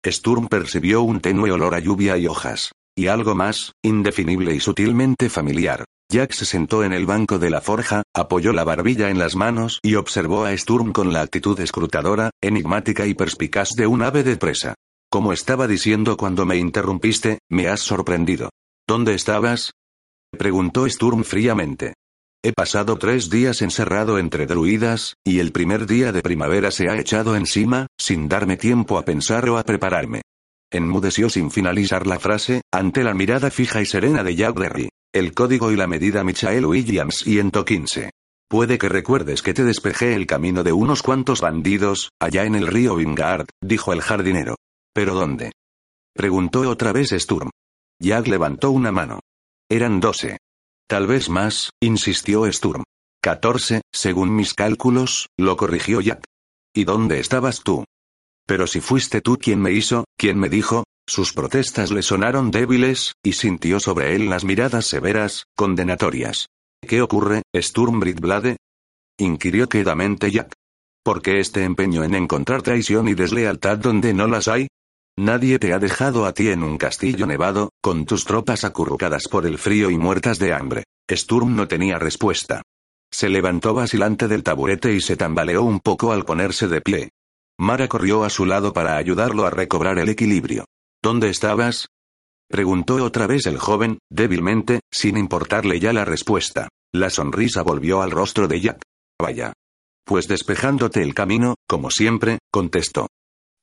Sturm 0.05 0.47
percibió 0.49 1.01
un 1.01 1.19
tenue 1.19 1.51
olor 1.51 1.73
a 1.73 1.79
lluvia 1.79 2.15
y 2.17 2.27
hojas. 2.27 2.73
Y 2.95 3.07
algo 3.07 3.33
más, 3.33 3.71
indefinible 3.81 4.53
y 4.53 4.59
sutilmente 4.59 5.29
familiar. 5.29 5.85
Jack 6.11 6.33
se 6.33 6.45
sentó 6.45 6.83
en 6.83 6.93
el 6.93 7.07
banco 7.07 7.39
de 7.39 7.49
la 7.49 7.61
forja, 7.61 8.03
apoyó 8.13 8.53
la 8.53 8.65
barbilla 8.65 9.09
en 9.09 9.17
las 9.17 9.35
manos 9.35 9.79
y 9.81 9.95
observó 9.95 10.45
a 10.45 10.55
Sturm 10.55 10.91
con 10.91 11.11
la 11.11 11.21
actitud 11.21 11.59
escrutadora, 11.59 12.29
enigmática 12.41 13.07
y 13.07 13.13
perspicaz 13.15 13.69
de 13.75 13.87
un 13.87 14.03
ave 14.03 14.23
de 14.23 14.37
presa. 14.37 14.75
Como 15.11 15.33
estaba 15.33 15.67
diciendo 15.67 16.15
cuando 16.15 16.45
me 16.45 16.55
interrumpiste, 16.55 17.39
me 17.49 17.67
has 17.67 17.81
sorprendido. 17.81 18.49
¿Dónde 18.87 19.13
estabas? 19.13 19.73
preguntó 20.31 20.87
Sturm 20.87 21.25
fríamente. 21.25 21.95
He 22.41 22.53
pasado 22.53 22.97
tres 22.97 23.29
días 23.29 23.61
encerrado 23.61 24.19
entre 24.19 24.45
druidas, 24.45 25.15
y 25.25 25.39
el 25.39 25.51
primer 25.51 25.85
día 25.85 26.13
de 26.13 26.21
primavera 26.21 26.71
se 26.71 26.89
ha 26.89 26.97
echado 26.97 27.35
encima, 27.35 27.87
sin 27.99 28.29
darme 28.29 28.55
tiempo 28.55 28.97
a 28.97 29.03
pensar 29.03 29.49
o 29.49 29.57
a 29.57 29.63
prepararme. 29.63 30.21
Enmudeció 30.71 31.29
sin 31.29 31.51
finalizar 31.51 32.07
la 32.07 32.17
frase, 32.17 32.61
ante 32.71 33.03
la 33.03 33.13
mirada 33.13 33.51
fija 33.51 33.81
y 33.81 33.85
serena 33.85 34.23
de 34.23 34.37
Jack. 34.37 34.89
El 35.13 35.33
código 35.33 35.73
y 35.73 35.75
la 35.75 35.87
medida 35.87 36.23
Michael 36.23 36.65
Williams 36.65 37.17
115. 37.17 38.11
Puede 38.49 38.77
que 38.77 38.87
recuerdes 38.87 39.41
que 39.41 39.53
te 39.53 39.65
despejé 39.65 40.15
el 40.15 40.25
camino 40.25 40.63
de 40.63 40.71
unos 40.71 41.03
cuantos 41.03 41.41
bandidos, 41.41 42.11
allá 42.17 42.45
en 42.45 42.55
el 42.55 42.67
río 42.67 42.95
Vingard, 42.95 43.47
dijo 43.61 43.91
el 43.91 44.01
jardinero. 44.01 44.55
¿Pero 44.93 45.13
dónde? 45.13 45.51
Preguntó 46.13 46.69
otra 46.69 46.91
vez 46.91 47.09
Sturm. 47.11 47.49
Jack 47.99 48.27
levantó 48.27 48.71
una 48.71 48.91
mano. 48.91 49.19
Eran 49.69 49.99
doce. 49.99 50.37
Tal 50.87 51.07
vez 51.07 51.29
más, 51.29 51.69
insistió 51.81 52.51
Sturm. 52.51 52.83
Catorce, 53.21 53.81
según 53.93 54.35
mis 54.35 54.53
cálculos, 54.53 55.27
lo 55.37 55.55
corrigió 55.55 56.01
Jack. 56.01 56.23
¿Y 56.73 56.83
dónde 56.83 57.19
estabas 57.19 57.61
tú? 57.61 57.85
Pero 58.47 58.67
si 58.67 58.81
fuiste 58.81 59.21
tú 59.21 59.37
quien 59.37 59.61
me 59.61 59.71
hizo, 59.71 60.05
quien 60.17 60.37
me 60.39 60.49
dijo, 60.49 60.83
sus 61.07 61.31
protestas 61.33 61.91
le 61.91 62.01
sonaron 62.01 62.51
débiles, 62.51 63.13
y 63.23 63.33
sintió 63.33 63.79
sobre 63.79 64.15
él 64.15 64.29
las 64.29 64.43
miradas 64.43 64.85
severas, 64.85 65.45
condenatorias. 65.55 66.47
¿Qué 66.81 67.01
ocurre, 67.01 67.43
Sturm 67.55 67.99
Britblade? 67.99 68.57
inquirió 69.17 69.69
quedamente 69.69 70.31
Jack. 70.31 70.53
¿Por 71.03 71.21
qué 71.21 71.39
este 71.39 71.63
empeño 71.63 72.03
en 72.03 72.15
encontrar 72.15 72.61
traición 72.61 73.07
y 73.07 73.13
deslealtad 73.13 73.77
donde 73.77 74.13
no 74.13 74.27
las 74.27 74.47
hay? 74.47 74.67
Nadie 75.17 75.59
te 75.59 75.73
ha 75.73 75.79
dejado 75.79 76.25
a 76.25 76.33
ti 76.33 76.49
en 76.49 76.63
un 76.63 76.77
castillo 76.77 77.27
nevado, 77.27 77.71
con 77.81 78.05
tus 78.05 78.25
tropas 78.25 78.63
acurrucadas 78.63 79.27
por 79.27 79.45
el 79.45 79.57
frío 79.57 79.89
y 79.91 79.97
muertas 79.97 80.39
de 80.39 80.53
hambre. 80.53 80.83
Sturm 81.09 81.55
no 81.55 81.67
tenía 81.67 81.99
respuesta. 81.99 82.61
Se 83.11 83.27
levantó 83.27 83.73
vacilante 83.73 84.27
del 84.27 84.43
taburete 84.43 84.93
y 84.93 85.01
se 85.01 85.17
tambaleó 85.17 85.63
un 85.63 85.81
poco 85.81 86.13
al 86.13 86.23
ponerse 86.23 86.67
de 86.67 86.81
pie. 86.81 87.09
Mara 87.59 87.87
corrió 87.87 88.23
a 88.23 88.29
su 88.29 88.45
lado 88.45 88.71
para 88.71 88.95
ayudarlo 88.95 89.45
a 89.45 89.49
recobrar 89.49 89.99
el 89.99 90.09
equilibrio. 90.09 90.65
¿Dónde 91.03 91.29
estabas? 91.29 91.89
preguntó 92.47 92.95
otra 93.03 93.27
vez 93.27 93.45
el 93.47 93.57
joven, 93.57 93.99
débilmente, 94.09 94.79
sin 94.91 95.17
importarle 95.17 95.79
ya 95.79 95.93
la 95.93 96.05
respuesta. 96.05 96.69
La 96.93 97.09
sonrisa 97.09 97.63
volvió 97.63 98.01
al 98.01 98.11
rostro 98.11 98.47
de 98.47 98.61
Jack. 98.61 98.81
Vaya. 99.19 99.53
Pues 100.05 100.27
despejándote 100.27 101.03
el 101.03 101.13
camino, 101.13 101.55
como 101.67 101.91
siempre, 101.91 102.39
contestó. 102.51 103.07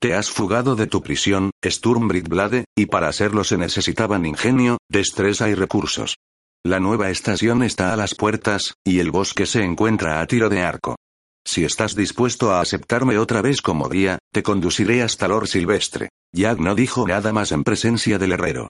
Te 0.01 0.15
has 0.15 0.31
fugado 0.31 0.77
de 0.77 0.87
tu 0.87 1.03
prisión, 1.03 1.51
Sturmbridblade, 1.65 2.67
y 2.77 2.87
para 2.87 3.09
hacerlo 3.09 3.43
se 3.43 3.59
necesitaban 3.59 4.27
ingenio, 4.27 4.79
destreza 4.89 5.49
y 5.49 5.55
recursos. 5.55 6.19
La 6.65 6.79
nueva 6.79 7.11
estación 7.11 7.65
está 7.65 7.93
a 7.93 7.97
las 7.97 8.15
puertas, 8.15 8.75
y 8.87 9.01
el 9.01 9.11
bosque 9.11 9.45
se 9.45 9.65
encuentra 9.65 10.21
a 10.21 10.27
tiro 10.29 10.49
de 10.49 10.63
arco. 10.63 10.95
Si 11.45 11.65
estás 11.65 11.97
dispuesto 11.97 12.53
a 12.53 12.61
aceptarme 12.61 13.19
otra 13.19 13.43
vez 13.43 13.61
como 13.61 13.89
guía, 13.89 14.19
te 14.33 14.45
conduciré 14.45 15.03
hasta 15.03 15.27
Lord 15.27 15.49
Silvestre. 15.49 16.11
Jack 16.33 16.61
no 16.61 16.77
dijo 16.77 17.09
nada 17.09 17.33
más 17.33 17.51
en 17.51 17.65
presencia 17.65 18.19
del 18.19 18.33
herrero. 18.33 18.69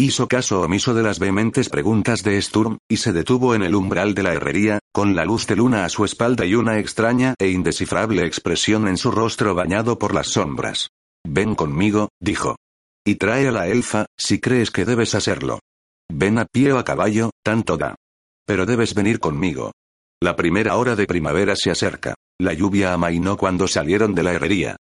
Hizo 0.00 0.28
caso 0.28 0.60
omiso 0.60 0.94
de 0.94 1.02
las 1.02 1.18
vehementes 1.18 1.68
preguntas 1.68 2.22
de 2.22 2.40
Sturm, 2.40 2.78
y 2.88 2.98
se 2.98 3.12
detuvo 3.12 3.56
en 3.56 3.64
el 3.64 3.74
umbral 3.74 4.14
de 4.14 4.22
la 4.22 4.32
herrería, 4.32 4.78
con 4.92 5.16
la 5.16 5.24
luz 5.24 5.48
de 5.48 5.56
luna 5.56 5.84
a 5.84 5.88
su 5.88 6.04
espalda 6.04 6.46
y 6.46 6.54
una 6.54 6.78
extraña 6.78 7.34
e 7.36 7.48
indescifrable 7.48 8.24
expresión 8.24 8.86
en 8.86 8.96
su 8.96 9.10
rostro 9.10 9.56
bañado 9.56 9.98
por 9.98 10.14
las 10.14 10.28
sombras. 10.28 10.90
Ven 11.26 11.56
conmigo, 11.56 12.10
dijo. 12.20 12.54
Y 13.04 13.16
trae 13.16 13.48
a 13.48 13.50
la 13.50 13.66
elfa, 13.66 14.06
si 14.16 14.38
crees 14.38 14.70
que 14.70 14.84
debes 14.84 15.16
hacerlo. 15.16 15.58
Ven 16.08 16.38
a 16.38 16.44
pie 16.44 16.72
o 16.72 16.78
a 16.78 16.84
caballo, 16.84 17.30
tanto 17.42 17.76
da. 17.76 17.96
Pero 18.46 18.66
debes 18.66 18.94
venir 18.94 19.18
conmigo. 19.18 19.72
La 20.22 20.36
primera 20.36 20.76
hora 20.76 20.94
de 20.94 21.06
primavera 21.08 21.56
se 21.56 21.72
acerca. 21.72 22.14
La 22.38 22.52
lluvia 22.52 22.92
amainó 22.92 23.36
cuando 23.36 23.66
salieron 23.66 24.14
de 24.14 24.22
la 24.22 24.32
herrería. 24.32 24.76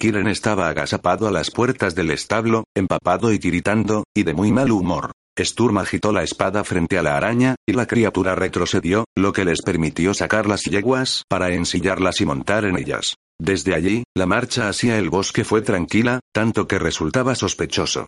Kiren 0.00 0.28
estaba 0.28 0.68
agazapado 0.68 1.26
a 1.26 1.32
las 1.32 1.50
puertas 1.50 1.96
del 1.96 2.12
establo, 2.12 2.62
empapado 2.72 3.32
y 3.32 3.40
tiritando, 3.40 4.04
y 4.14 4.22
de 4.22 4.32
muy 4.32 4.52
mal 4.52 4.70
humor. 4.70 5.10
Sturm 5.36 5.78
agitó 5.78 6.12
la 6.12 6.22
espada 6.22 6.62
frente 6.62 6.98
a 6.98 7.02
la 7.02 7.16
araña, 7.16 7.56
y 7.66 7.72
la 7.72 7.86
criatura 7.86 8.36
retrocedió, 8.36 9.06
lo 9.16 9.32
que 9.32 9.44
les 9.44 9.60
permitió 9.60 10.14
sacar 10.14 10.46
las 10.46 10.62
yeguas 10.62 11.24
para 11.28 11.52
ensillarlas 11.52 12.20
y 12.20 12.26
montar 12.26 12.64
en 12.64 12.78
ellas. 12.78 13.16
Desde 13.40 13.74
allí, 13.74 14.04
la 14.16 14.26
marcha 14.26 14.68
hacia 14.68 14.98
el 14.98 15.10
bosque 15.10 15.42
fue 15.42 15.62
tranquila, 15.62 16.20
tanto 16.32 16.68
que 16.68 16.78
resultaba 16.78 17.34
sospechoso. 17.34 18.06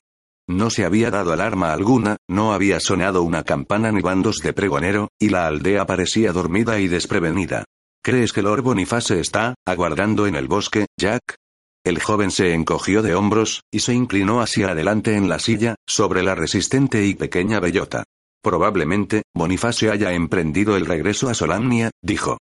No 0.49 0.71
se 0.71 0.85
había 0.85 1.11
dado 1.11 1.33
alarma 1.33 1.73
alguna, 1.73 2.19
no 2.29 2.53
había 2.53 2.79
sonado 2.79 3.23
una 3.23 3.43
campana 3.43 3.91
ni 3.91 4.01
bandos 4.01 4.39
de 4.39 4.53
pregonero, 4.53 5.09
y 5.21 5.31
la 5.31 5.49
aldea 5.49 5.87
parecía 5.87 6.33
dormida 6.33 6.79
y 6.79 6.87
desprevenida. 6.87 7.65
¿Crees 8.03 8.33
que 8.33 8.43
Lord 8.43 8.63
Boniface 8.63 9.19
está, 9.19 9.55
aguardando 9.67 10.29
en 10.29 10.37
el 10.37 10.47
bosque, 10.47 10.87
Jack? 10.97 11.40
El 11.85 12.01
joven 12.01 12.31
se 12.31 12.53
encogió 12.53 13.03
de 13.03 13.15
hombros, 13.15 13.63
y 13.71 13.81
se 13.81 13.95
inclinó 13.95 14.41
hacia 14.41 14.71
adelante 14.71 15.15
en 15.17 15.29
la 15.29 15.39
silla, 15.39 15.77
sobre 15.87 16.23
la 16.23 16.35
resistente 16.35 17.07
y 17.07 17.15
pequeña 17.15 17.59
bellota. 17.59 18.05
Probablemente, 18.43 19.23
Bonifacio 19.35 19.93
haya 19.93 20.13
emprendido 20.13 20.77
el 20.77 20.87
regreso 20.87 21.29
a 21.29 21.35
Solamnia, 21.35 21.91
dijo. 22.03 22.39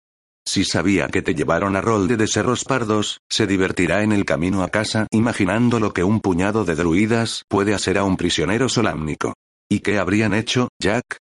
Si 0.46 0.64
sabía 0.64 1.08
que 1.08 1.22
te 1.22 1.34
llevaron 1.34 1.76
a 1.76 1.80
Rolde 1.80 2.16
de 2.16 2.26
Cerros 2.26 2.64
Pardos, 2.64 3.20
se 3.28 3.46
divertirá 3.46 4.02
en 4.02 4.12
el 4.12 4.24
camino 4.24 4.62
a 4.62 4.70
casa 4.70 5.06
imaginando 5.10 5.78
lo 5.78 5.92
que 5.92 6.04
un 6.04 6.20
puñado 6.20 6.64
de 6.64 6.74
druidas 6.74 7.42
puede 7.48 7.74
hacer 7.74 7.98
a 7.98 8.04
un 8.04 8.16
prisionero 8.16 8.68
solámnico. 8.68 9.34
¿Y 9.68 9.80
qué 9.80 9.98
habrían 9.98 10.32
hecho, 10.32 10.68
Jack? 10.80 11.18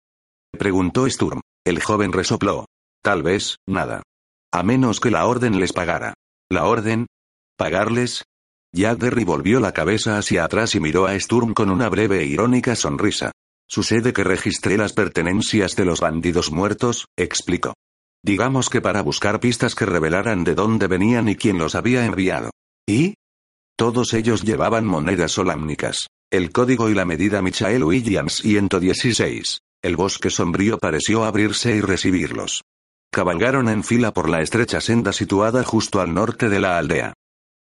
preguntó 0.50 1.08
Sturm. 1.08 1.40
El 1.64 1.80
joven 1.80 2.12
resopló. 2.12 2.66
Tal 3.02 3.22
vez, 3.22 3.58
nada. 3.66 4.02
A 4.52 4.62
menos 4.64 4.98
que 4.98 5.12
la 5.12 5.26
orden 5.26 5.60
les 5.60 5.72
pagara. 5.72 6.14
¿La 6.50 6.64
orden? 6.64 7.06
¿Pagarles? 7.56 8.24
Jack 8.74 8.98
Derry 8.98 9.24
volvió 9.24 9.60
la 9.60 9.72
cabeza 9.72 10.16
hacia 10.16 10.44
atrás 10.44 10.74
y 10.74 10.80
miró 10.80 11.06
a 11.06 11.18
Sturm 11.18 11.52
con 11.52 11.70
una 11.70 11.88
breve 11.88 12.20
e 12.20 12.26
irónica 12.26 12.74
sonrisa. 12.74 13.32
Sucede 13.68 14.12
que 14.12 14.24
registré 14.24 14.76
las 14.76 14.92
pertenencias 14.92 15.76
de 15.76 15.84
los 15.84 16.00
bandidos 16.00 16.50
muertos, 16.50 17.06
explicó. 17.16 17.74
Digamos 18.24 18.70
que 18.70 18.80
para 18.80 19.02
buscar 19.02 19.40
pistas 19.40 19.74
que 19.74 19.84
revelaran 19.84 20.44
de 20.44 20.54
dónde 20.54 20.86
venían 20.86 21.28
y 21.28 21.36
quién 21.36 21.58
los 21.58 21.74
había 21.74 22.06
enviado. 22.06 22.50
¿Y? 22.86 23.14
Todos 23.76 24.14
ellos 24.14 24.42
llevaban 24.42 24.86
monedas 24.86 25.32
solámnicas. 25.32 26.06
El 26.30 26.50
código 26.50 26.88
y 26.88 26.94
la 26.94 27.04
medida 27.04 27.42
Michael 27.42 27.84
Williams 27.84 28.36
116. 28.42 29.58
El 29.82 29.96
bosque 29.96 30.30
sombrío 30.30 30.78
pareció 30.78 31.24
abrirse 31.24 31.76
y 31.76 31.80
recibirlos. 31.80 32.62
Cabalgaron 33.10 33.68
en 33.68 33.84
fila 33.84 34.12
por 34.12 34.30
la 34.30 34.40
estrecha 34.40 34.80
senda 34.80 35.12
situada 35.12 35.64
justo 35.64 36.00
al 36.00 36.14
norte 36.14 36.48
de 36.48 36.60
la 36.60 36.78
aldea. 36.78 37.12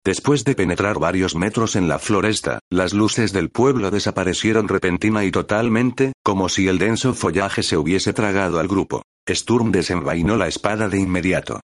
Después 0.04 0.44
de 0.44 0.56
penetrar 0.56 0.98
varios 0.98 1.36
metros 1.36 1.76
en 1.76 1.88
la 1.88 2.00
floresta, 2.00 2.60
las 2.72 2.92
luces 2.92 3.34
del 3.34 3.52
pueblo 3.52 3.92
desaparecieron 3.92 4.68
repentina 4.68 5.24
y 5.24 5.32
totalmente, 5.32 6.14
como 6.24 6.50
si 6.50 6.68
el 6.68 6.80
denso 6.80 7.14
follaje 7.14 7.62
se 7.62 7.78
hubiese 7.78 8.12
tragado 8.12 8.60
al 8.60 8.68
grupo. 8.68 9.04
Sturm 9.30 9.72
desenvainó 9.72 10.38
la 10.38 10.48
espada 10.48 10.90
de 10.90 11.00
inmediato. 11.00 11.60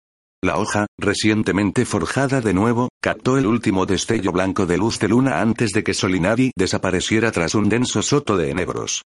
La 0.44 0.58
hoja, 0.58 0.88
recientemente 0.98 1.86
forjada 1.86 2.42
de 2.42 2.56
nuevo, 2.56 2.90
captó 3.02 3.38
el 3.38 3.46
último 3.46 3.86
destello 3.86 4.32
blanco 4.32 4.66
de 4.66 4.78
luz 4.78 4.98
de 4.98 5.10
luna 5.10 5.40
antes 5.40 5.72
de 5.72 5.84
que 5.84 5.94
Solinari 5.94 6.52
desapareciera 6.58 7.32
tras 7.32 7.54
un 7.54 7.70
denso 7.70 8.02
soto 8.02 8.36
de 8.36 8.50
enebros. 8.50 9.04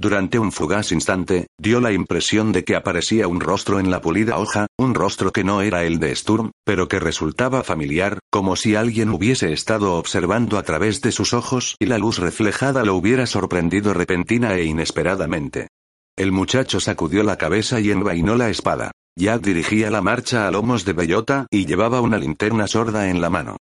Durante 0.00 0.38
un 0.38 0.50
fugaz 0.50 0.92
instante, 0.92 1.48
dio 1.58 1.78
la 1.78 1.92
impresión 1.92 2.52
de 2.52 2.64
que 2.64 2.74
aparecía 2.74 3.28
un 3.28 3.38
rostro 3.38 3.78
en 3.78 3.90
la 3.90 4.00
pulida 4.00 4.38
hoja, 4.38 4.66
un 4.78 4.94
rostro 4.94 5.30
que 5.30 5.44
no 5.44 5.60
era 5.60 5.84
el 5.84 5.98
de 5.98 6.16
Sturm, 6.16 6.52
pero 6.64 6.88
que 6.88 6.98
resultaba 6.98 7.62
familiar, 7.64 8.18
como 8.30 8.56
si 8.56 8.76
alguien 8.76 9.10
hubiese 9.10 9.52
estado 9.52 9.96
observando 9.96 10.56
a 10.56 10.62
través 10.62 11.02
de 11.02 11.12
sus 11.12 11.34
ojos 11.34 11.76
y 11.78 11.84
la 11.84 11.98
luz 11.98 12.18
reflejada 12.18 12.82
lo 12.82 12.94
hubiera 12.94 13.26
sorprendido 13.26 13.92
repentina 13.92 14.54
e 14.54 14.64
inesperadamente. 14.64 15.68
El 16.16 16.32
muchacho 16.32 16.80
sacudió 16.80 17.22
la 17.22 17.36
cabeza 17.36 17.78
y 17.78 17.90
envainó 17.90 18.36
la 18.36 18.48
espada. 18.48 18.92
Jack 19.18 19.42
dirigía 19.42 19.90
la 19.90 20.00
marcha 20.00 20.48
a 20.48 20.50
lomos 20.50 20.86
de 20.86 20.94
bellota 20.94 21.46
y 21.50 21.66
llevaba 21.66 22.00
una 22.00 22.16
linterna 22.16 22.66
sorda 22.68 23.10
en 23.10 23.20
la 23.20 23.28
mano. 23.28 23.58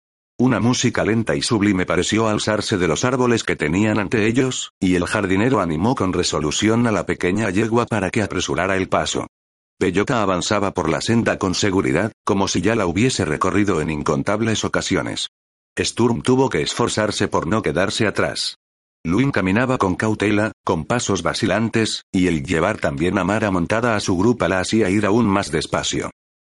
Una 0.43 0.59
música 0.59 1.05
lenta 1.05 1.37
y 1.37 1.41
sublime 1.41 1.87
pareció 1.87 2.27
alzarse 2.27 2.77
de 2.77 2.89
los 2.89 3.05
árboles 3.05 3.45
que 3.45 3.55
tenían 3.55 4.01
ante 4.01 4.27
ellos, 4.27 4.73
y 4.81 4.97
el 4.97 5.07
jardinero 5.07 5.61
animó 5.61 5.95
con 5.95 6.13
resolución 6.13 6.85
a 6.89 6.91
la 6.91 7.07
pequeña 7.07 7.49
yegua 7.51 7.87
para 7.87 8.11
que 8.11 8.23
apresurara 8.23 8.77
el 8.77 8.89
paso. 8.89 9.29
Bellota 9.79 10.21
avanzaba 10.21 10.75
por 10.75 10.89
la 10.89 11.01
senda 11.01 11.39
con 11.39 11.55
seguridad, 11.55 12.11
como 12.25 12.49
si 12.49 12.61
ya 12.61 12.75
la 12.75 12.87
hubiese 12.87 13.25
recorrido 13.25 13.81
en 13.81 13.91
incontables 13.91 14.65
ocasiones. 14.65 15.29
Sturm 15.79 16.23
tuvo 16.23 16.51
que 16.51 16.63
esforzarse 16.63 17.29
por 17.29 17.47
no 17.47 17.63
quedarse 17.63 18.09
atrás. 18.09 18.57
Luin 19.05 19.31
caminaba 19.31 19.79
con 19.79 19.95
cautela, 19.95 20.51
con 20.65 20.87
pasos 20.87 21.23
vacilantes, 21.23 22.03
y 22.11 22.27
el 22.27 22.43
llevar 22.43 22.79
también 22.79 23.17
a 23.17 23.23
Mara 23.23 23.53
montada 23.53 23.95
a 23.95 24.01
su 24.01 24.19
grupa 24.19 24.49
la 24.49 24.59
hacía 24.59 24.91
ir 24.91 25.07
aún 25.07 25.25
más 25.27 25.53
despacio. 25.53 26.11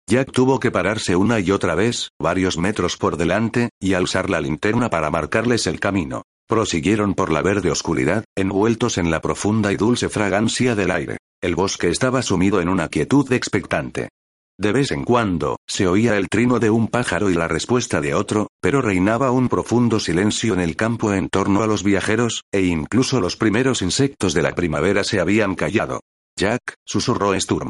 Jack 0.09 0.31
tuvo 0.31 0.59
que 0.59 0.71
pararse 0.71 1.15
una 1.15 1.39
y 1.39 1.51
otra 1.51 1.75
vez, 1.75 2.09
varios 2.19 2.57
metros 2.57 2.97
por 2.97 3.15
delante, 3.15 3.69
y 3.79 3.93
alzar 3.93 4.27
la 4.27 4.41
linterna 4.41 4.89
para 4.89 5.11
marcarles 5.11 5.67
el 5.67 5.79
camino. 5.79 6.23
Prosiguieron 6.47 7.13
por 7.13 7.31
la 7.31 7.43
verde 7.43 7.69
oscuridad, 7.69 8.25
envueltos 8.35 8.97
en 8.97 9.11
la 9.11 9.21
profunda 9.21 9.71
y 9.71 9.75
dulce 9.75 10.09
fragancia 10.09 10.73
del 10.73 10.89
aire. 10.89 11.17
El 11.43 11.53
bosque 11.53 11.89
estaba 11.89 12.23
sumido 12.23 12.59
en 12.59 12.69
una 12.69 12.87
quietud 12.87 13.31
expectante. 13.31 14.09
De 14.57 14.71
vez 14.71 14.89
en 14.89 15.03
cuando, 15.03 15.57
se 15.67 15.85
oía 15.85 16.17
el 16.17 16.27
trino 16.27 16.57
de 16.57 16.71
un 16.71 16.87
pájaro 16.87 17.29
y 17.29 17.35
la 17.35 17.47
respuesta 17.47 18.01
de 18.01 18.15
otro, 18.15 18.47
pero 18.59 18.81
reinaba 18.81 19.29
un 19.29 19.47
profundo 19.47 19.99
silencio 19.99 20.55
en 20.55 20.59
el 20.59 20.75
campo 20.75 21.13
en 21.13 21.29
torno 21.29 21.61
a 21.61 21.67
los 21.67 21.83
viajeros, 21.83 22.41
e 22.51 22.63
incluso 22.63 23.21
los 23.21 23.37
primeros 23.37 23.83
insectos 23.83 24.33
de 24.33 24.41
la 24.41 24.55
primavera 24.55 25.03
se 25.03 25.19
habían 25.19 25.53
callado. 25.53 25.99
Jack, 26.35 26.73
susurró 26.83 27.39
Sturm. 27.39 27.69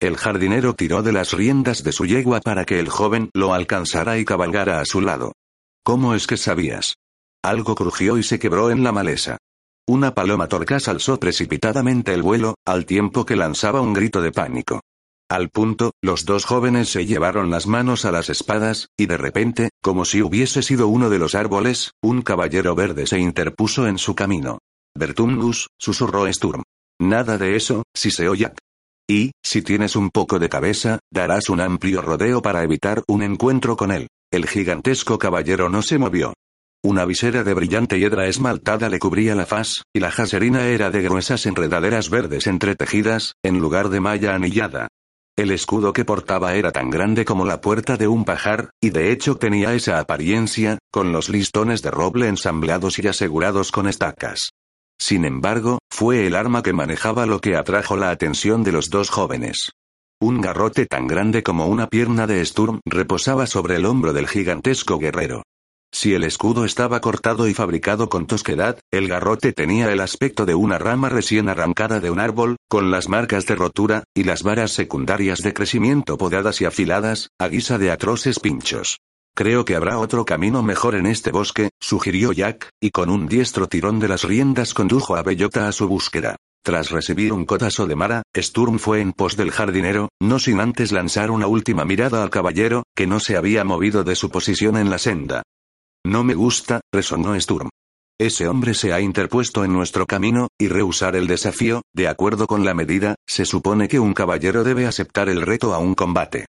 El 0.00 0.16
jardinero 0.16 0.74
tiró 0.74 1.02
de 1.02 1.12
las 1.12 1.32
riendas 1.32 1.84
de 1.84 1.92
su 1.92 2.06
yegua 2.06 2.40
para 2.40 2.64
que 2.64 2.80
el 2.80 2.88
joven 2.88 3.28
lo 3.34 3.52
alcanzara 3.52 4.16
y 4.16 4.24
cabalgara 4.24 4.80
a 4.80 4.86
su 4.86 5.02
lado. 5.02 5.34
¿Cómo 5.84 6.14
es 6.14 6.26
que 6.26 6.38
sabías? 6.38 6.94
Algo 7.42 7.74
crujió 7.74 8.16
y 8.16 8.22
se 8.22 8.38
quebró 8.38 8.70
en 8.70 8.82
la 8.82 8.92
maleza. 8.92 9.36
Una 9.86 10.14
paloma 10.14 10.48
torcas 10.48 10.88
alzó 10.88 11.20
precipitadamente 11.20 12.14
el 12.14 12.22
vuelo, 12.22 12.54
al 12.64 12.86
tiempo 12.86 13.26
que 13.26 13.36
lanzaba 13.36 13.82
un 13.82 13.92
grito 13.92 14.22
de 14.22 14.32
pánico. 14.32 14.80
Al 15.28 15.50
punto, 15.50 15.92
los 16.02 16.24
dos 16.24 16.46
jóvenes 16.46 16.88
se 16.88 17.04
llevaron 17.04 17.50
las 17.50 17.66
manos 17.66 18.06
a 18.06 18.10
las 18.10 18.30
espadas, 18.30 18.88
y 18.96 19.04
de 19.04 19.18
repente, 19.18 19.68
como 19.82 20.06
si 20.06 20.22
hubiese 20.22 20.62
sido 20.62 20.88
uno 20.88 21.10
de 21.10 21.18
los 21.18 21.34
árboles, 21.34 21.92
un 22.02 22.22
caballero 22.22 22.74
verde 22.74 23.06
se 23.06 23.18
interpuso 23.18 23.86
en 23.86 23.98
su 23.98 24.14
camino. 24.14 24.60
Bertungus, 24.94 25.68
susurró 25.78 26.30
Sturm. 26.32 26.62
Nada 26.98 27.36
de 27.36 27.56
eso, 27.56 27.82
si 27.94 28.10
se 28.10 28.28
oye. 28.28 28.50
Y, 29.10 29.32
si 29.42 29.62
tienes 29.62 29.96
un 29.96 30.10
poco 30.10 30.38
de 30.38 30.48
cabeza, 30.48 31.00
darás 31.12 31.48
un 31.48 31.60
amplio 31.60 32.00
rodeo 32.00 32.42
para 32.42 32.62
evitar 32.62 33.02
un 33.08 33.24
encuentro 33.24 33.76
con 33.76 33.90
él. 33.90 34.06
El 34.30 34.46
gigantesco 34.46 35.18
caballero 35.18 35.68
no 35.68 35.82
se 35.82 35.98
movió. 35.98 36.34
Una 36.84 37.04
visera 37.06 37.42
de 37.42 37.52
brillante 37.52 37.98
hiedra 37.98 38.28
esmaltada 38.28 38.88
le 38.88 39.00
cubría 39.00 39.34
la 39.34 39.46
faz, 39.46 39.82
y 39.92 39.98
la 39.98 40.12
jaserina 40.12 40.68
era 40.68 40.92
de 40.92 41.02
gruesas 41.02 41.44
enredaderas 41.46 42.08
verdes 42.08 42.46
entretejidas, 42.46 43.34
en 43.42 43.58
lugar 43.58 43.88
de 43.88 43.98
malla 43.98 44.36
anillada. 44.36 44.86
El 45.36 45.50
escudo 45.50 45.92
que 45.92 46.04
portaba 46.04 46.54
era 46.54 46.70
tan 46.70 46.88
grande 46.88 47.24
como 47.24 47.44
la 47.44 47.60
puerta 47.60 47.96
de 47.96 48.06
un 48.06 48.24
pajar, 48.24 48.70
y 48.80 48.90
de 48.90 49.10
hecho 49.10 49.38
tenía 49.38 49.74
esa 49.74 49.98
apariencia, 49.98 50.78
con 50.92 51.10
los 51.10 51.28
listones 51.28 51.82
de 51.82 51.90
roble 51.90 52.28
ensamblados 52.28 53.00
y 53.00 53.08
asegurados 53.08 53.72
con 53.72 53.88
estacas. 53.88 54.50
Sin 55.00 55.24
embargo, 55.24 55.78
fue 55.90 56.26
el 56.26 56.36
arma 56.36 56.62
que 56.62 56.74
manejaba 56.74 57.24
lo 57.24 57.40
que 57.40 57.56
atrajo 57.56 57.96
la 57.96 58.10
atención 58.10 58.62
de 58.62 58.72
los 58.72 58.90
dos 58.90 59.08
jóvenes. 59.08 59.72
Un 60.20 60.42
garrote 60.42 60.84
tan 60.84 61.06
grande 61.06 61.42
como 61.42 61.66
una 61.66 61.86
pierna 61.86 62.26
de 62.26 62.44
Sturm 62.44 62.80
reposaba 62.84 63.46
sobre 63.46 63.76
el 63.76 63.86
hombro 63.86 64.12
del 64.12 64.28
gigantesco 64.28 64.98
guerrero. 64.98 65.42
Si 65.92 66.14
el 66.14 66.22
escudo 66.22 66.66
estaba 66.66 67.00
cortado 67.00 67.48
y 67.48 67.54
fabricado 67.54 68.10
con 68.10 68.26
tosquedad, 68.26 68.78
el 68.92 69.08
garrote 69.08 69.52
tenía 69.52 69.90
el 69.90 70.00
aspecto 70.00 70.44
de 70.44 70.54
una 70.54 70.78
rama 70.78 71.08
recién 71.08 71.48
arrancada 71.48 71.98
de 71.98 72.10
un 72.10 72.20
árbol, 72.20 72.56
con 72.68 72.90
las 72.90 73.08
marcas 73.08 73.46
de 73.46 73.56
rotura, 73.56 74.04
y 74.14 74.24
las 74.24 74.42
varas 74.42 74.70
secundarias 74.70 75.40
de 75.40 75.54
crecimiento 75.54 76.18
podadas 76.18 76.60
y 76.60 76.66
afiladas, 76.66 77.30
a 77.40 77.48
guisa 77.48 77.78
de 77.78 77.90
atroces 77.90 78.38
pinchos. 78.38 78.98
Creo 79.34 79.64
que 79.64 79.76
habrá 79.76 79.98
otro 79.98 80.24
camino 80.24 80.62
mejor 80.62 80.94
en 80.94 81.06
este 81.06 81.30
bosque, 81.30 81.70
sugirió 81.80 82.32
Jack, 82.32 82.70
y 82.80 82.90
con 82.90 83.10
un 83.10 83.26
diestro 83.26 83.68
tirón 83.68 83.98
de 83.98 84.08
las 84.08 84.24
riendas 84.24 84.74
condujo 84.74 85.16
a 85.16 85.22
Bellota 85.22 85.68
a 85.68 85.72
su 85.72 85.88
búsqueda. 85.88 86.36
Tras 86.62 86.90
recibir 86.90 87.32
un 87.32 87.46
cotazo 87.46 87.86
de 87.86 87.96
Mara, 87.96 88.22
Sturm 88.36 88.78
fue 88.78 89.00
en 89.00 89.12
pos 89.12 89.36
del 89.36 89.50
jardinero, 89.50 90.10
no 90.20 90.38
sin 90.38 90.60
antes 90.60 90.92
lanzar 90.92 91.30
una 91.30 91.46
última 91.46 91.86
mirada 91.86 92.22
al 92.22 92.28
caballero, 92.28 92.82
que 92.94 93.06
no 93.06 93.18
se 93.18 93.36
había 93.36 93.64
movido 93.64 94.04
de 94.04 94.14
su 94.14 94.30
posición 94.30 94.76
en 94.76 94.90
la 94.90 94.98
senda. 94.98 95.42
No 96.04 96.22
me 96.22 96.34
gusta, 96.34 96.82
resonó 96.92 97.38
Sturm. 97.40 97.70
Ese 98.20 98.46
hombre 98.46 98.74
se 98.74 98.92
ha 98.92 99.00
interpuesto 99.00 99.64
en 99.64 99.72
nuestro 99.72 100.04
camino, 100.04 100.48
y 100.58 100.68
rehusar 100.68 101.16
el 101.16 101.26
desafío, 101.26 101.80
de 101.94 102.08
acuerdo 102.08 102.46
con 102.46 102.66
la 102.66 102.74
medida, 102.74 103.14
se 103.26 103.46
supone 103.46 103.88
que 103.88 103.98
un 103.98 104.12
caballero 104.12 104.62
debe 104.62 104.86
aceptar 104.86 105.30
el 105.30 105.40
reto 105.40 105.72
a 105.72 105.78
un 105.78 105.94
combate. 105.94 106.44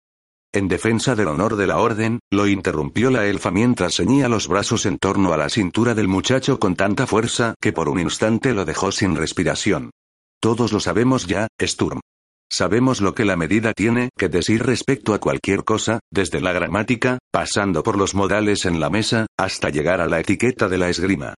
En 0.56 0.68
defensa 0.68 1.14
del 1.14 1.28
honor 1.28 1.56
de 1.56 1.66
la 1.66 1.76
orden, 1.76 2.18
lo 2.30 2.46
interrumpió 2.46 3.10
la 3.10 3.26
elfa 3.26 3.50
mientras 3.50 3.96
ceñía 3.96 4.26
los 4.26 4.48
brazos 4.48 4.86
en 4.86 4.96
torno 4.96 5.34
a 5.34 5.36
la 5.36 5.50
cintura 5.50 5.94
del 5.94 6.08
muchacho 6.08 6.58
con 6.58 6.76
tanta 6.76 7.06
fuerza 7.06 7.54
que 7.60 7.74
por 7.74 7.90
un 7.90 8.00
instante 8.00 8.54
lo 8.54 8.64
dejó 8.64 8.90
sin 8.90 9.16
respiración. 9.16 9.90
Todos 10.40 10.72
lo 10.72 10.80
sabemos 10.80 11.26
ya, 11.26 11.46
Sturm. 11.60 12.00
Sabemos 12.50 13.02
lo 13.02 13.14
que 13.14 13.26
la 13.26 13.36
medida 13.36 13.74
tiene 13.74 14.08
que 14.16 14.30
decir 14.30 14.62
respecto 14.62 15.12
a 15.12 15.18
cualquier 15.18 15.62
cosa, 15.62 16.00
desde 16.10 16.40
la 16.40 16.54
gramática, 16.54 17.18
pasando 17.30 17.82
por 17.82 17.98
los 17.98 18.14
modales 18.14 18.64
en 18.64 18.80
la 18.80 18.88
mesa, 18.88 19.26
hasta 19.38 19.68
llegar 19.68 20.00
a 20.00 20.06
la 20.06 20.20
etiqueta 20.20 20.70
de 20.70 20.78
la 20.78 20.88
esgrima. 20.88 21.34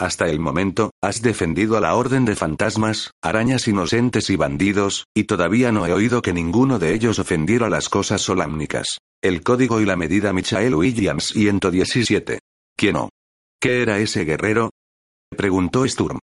Hasta 0.00 0.30
el 0.30 0.40
momento, 0.40 0.92
has 1.02 1.20
defendido 1.20 1.76
a 1.76 1.80
la 1.80 1.94
orden 1.94 2.24
de 2.24 2.34
fantasmas, 2.34 3.10
arañas 3.22 3.68
inocentes 3.68 4.30
y 4.30 4.36
bandidos, 4.36 5.04
y 5.14 5.24
todavía 5.24 5.72
no 5.72 5.84
he 5.84 5.92
oído 5.92 6.22
que 6.22 6.32
ninguno 6.32 6.78
de 6.78 6.94
ellos 6.94 7.18
ofendiera 7.18 7.68
las 7.68 7.90
cosas 7.90 8.22
solámnicas. 8.22 8.96
El 9.22 9.42
código 9.42 9.78
y 9.78 9.84
la 9.84 9.96
medida 9.96 10.32
Michael 10.32 10.74
Williams 10.74 11.26
117. 11.34 12.38
¿Quién 12.78 12.96
o? 12.96 13.10
¿Qué 13.60 13.82
era 13.82 13.98
ese 13.98 14.24
guerrero? 14.24 14.70
preguntó 15.36 15.86
Sturm. 15.86 16.18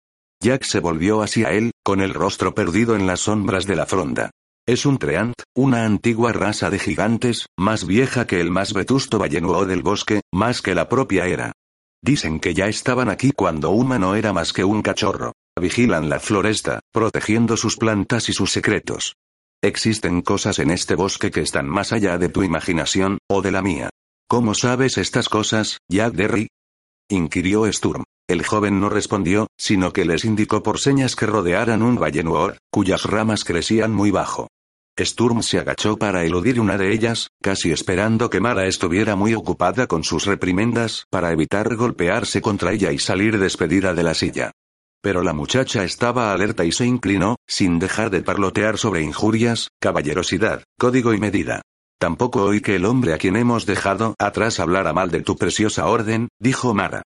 Jack 0.42 0.64
se 0.64 0.80
volvió 0.80 1.22
hacia 1.22 1.52
él, 1.52 1.70
con 1.82 2.02
el 2.02 2.12
rostro 2.12 2.54
perdido 2.54 2.94
en 2.94 3.06
las 3.06 3.20
sombras 3.20 3.64
de 3.64 3.76
la 3.76 3.86
fronda. 3.86 4.32
Es 4.68 4.84
un 4.84 4.98
treant, 4.98 5.34
una 5.56 5.86
antigua 5.86 6.34
raza 6.34 6.68
de 6.68 6.78
gigantes, 6.78 7.46
más 7.58 7.86
vieja 7.86 8.26
que 8.26 8.38
el 8.42 8.50
más 8.50 8.74
vetusto 8.74 9.18
ballenuo 9.18 9.64
del 9.64 9.82
bosque, 9.82 10.20
más 10.30 10.60
que 10.60 10.74
la 10.74 10.90
propia 10.90 11.26
era. 11.26 11.52
Dicen 12.04 12.40
que 12.40 12.52
ya 12.52 12.66
estaban 12.66 13.08
aquí 13.08 13.30
cuando 13.30 13.70
Uma 13.70 13.96
no 13.96 14.16
era 14.16 14.32
más 14.32 14.52
que 14.52 14.64
un 14.64 14.82
cachorro. 14.82 15.34
Vigilan 15.58 16.08
la 16.08 16.18
floresta, 16.18 16.80
protegiendo 16.92 17.56
sus 17.56 17.76
plantas 17.76 18.28
y 18.28 18.32
sus 18.32 18.50
secretos. 18.50 19.14
Existen 19.62 20.22
cosas 20.22 20.58
en 20.58 20.70
este 20.70 20.96
bosque 20.96 21.30
que 21.30 21.42
están 21.42 21.68
más 21.68 21.92
allá 21.92 22.18
de 22.18 22.28
tu 22.28 22.42
imaginación, 22.42 23.18
o 23.30 23.40
de 23.40 23.52
la 23.52 23.62
mía. 23.62 23.90
¿Cómo 24.28 24.54
sabes 24.54 24.98
estas 24.98 25.28
cosas, 25.28 25.78
Jack 25.88 26.14
Derry? 26.14 26.48
inquirió 27.08 27.70
Sturm. 27.72 28.02
El 28.28 28.44
joven 28.44 28.80
no 28.80 28.88
respondió, 28.88 29.46
sino 29.56 29.92
que 29.92 30.04
les 30.04 30.24
indicó 30.24 30.62
por 30.62 30.80
señas 30.80 31.14
que 31.14 31.26
rodearan 31.26 31.82
un 31.82 31.96
valle 31.96 32.24
cuyas 32.72 33.04
ramas 33.04 33.44
crecían 33.44 33.92
muy 33.92 34.10
bajo. 34.10 34.48
Sturm 35.04 35.42
se 35.42 35.58
agachó 35.58 35.96
para 35.96 36.24
eludir 36.24 36.60
una 36.60 36.78
de 36.78 36.92
ellas, 36.92 37.28
casi 37.40 37.72
esperando 37.72 38.30
que 38.30 38.40
Mara 38.40 38.66
estuviera 38.66 39.16
muy 39.16 39.34
ocupada 39.34 39.86
con 39.86 40.04
sus 40.04 40.26
reprimendas 40.26 41.06
para 41.10 41.32
evitar 41.32 41.74
golpearse 41.76 42.40
contra 42.40 42.72
ella 42.72 42.92
y 42.92 42.98
salir 42.98 43.38
despedida 43.38 43.94
de 43.94 44.02
la 44.02 44.14
silla. 44.14 44.52
Pero 45.02 45.22
la 45.22 45.32
muchacha 45.32 45.84
estaba 45.84 46.32
alerta 46.32 46.64
y 46.64 46.72
se 46.72 46.86
inclinó, 46.86 47.36
sin 47.46 47.78
dejar 47.78 48.10
de 48.10 48.22
parlotear 48.22 48.78
sobre 48.78 49.02
injurias, 49.02 49.68
caballerosidad, 49.80 50.62
código 50.78 51.12
y 51.12 51.18
medida. 51.18 51.62
Tampoco 51.98 52.44
oí 52.44 52.60
que 52.60 52.76
el 52.76 52.84
hombre 52.84 53.12
a 53.12 53.18
quien 53.18 53.36
hemos 53.36 53.66
dejado 53.66 54.14
atrás 54.18 54.60
hablara 54.60 54.92
mal 54.92 55.10
de 55.10 55.22
tu 55.22 55.36
preciosa 55.36 55.86
orden, 55.86 56.28
dijo 56.40 56.74
Mara. 56.74 57.02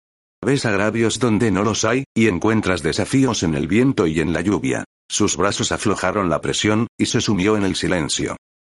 Ves 0.44 0.66
agravios 0.66 1.20
donde 1.20 1.52
no 1.52 1.62
los 1.62 1.84
hay, 1.84 2.04
y 2.14 2.26
encuentras 2.26 2.82
desafíos 2.82 3.44
en 3.44 3.54
el 3.54 3.68
viento 3.68 4.08
y 4.08 4.20
en 4.20 4.32
la 4.32 4.40
lluvia. 4.40 4.84
Sus 5.08 5.36
brazos 5.36 5.70
aflojaron 5.70 6.28
la 6.28 6.40
presión, 6.40 6.88
y 6.98 7.06
se 7.06 7.20
sumió 7.20 7.56
en 7.56 7.62
el 7.62 7.76
silencio. 7.76 8.36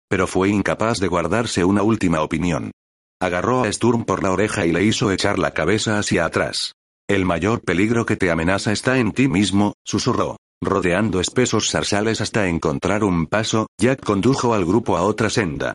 Pero 0.09 0.27
fue 0.27 0.49
incapaz 0.49 0.99
de 0.99 1.07
guardarse 1.07 1.63
una 1.63 1.81
última 1.81 2.21
opinión. 2.21 2.71
Agarró 3.21 3.63
a 3.63 3.71
Sturm 3.71 4.03
por 4.03 4.21
la 4.23 4.31
oreja 4.31 4.65
y 4.65 4.73
le 4.73 4.83
hizo 4.83 5.11
echar 5.11 5.39
la 5.39 5.51
cabeza 5.51 5.97
hacia 5.97 6.25
atrás. 6.25 6.73
El 7.07 7.23
mayor 7.23 7.61
peligro 7.61 8.05
que 8.05 8.17
te 8.17 8.29
amenaza 8.29 8.73
está 8.73 8.97
en 8.97 9.13
ti 9.13 9.29
mismo, 9.29 9.73
susurró. 9.85 10.37
Rodeando 10.61 11.21
espesos 11.21 11.69
zarzales 11.69 12.19
hasta 12.19 12.47
encontrar 12.47 13.03
un 13.03 13.27
paso, 13.27 13.67
Jack 13.79 14.03
condujo 14.03 14.53
al 14.53 14.65
grupo 14.65 14.97
a 14.97 15.03
otra 15.03 15.29
senda. 15.29 15.73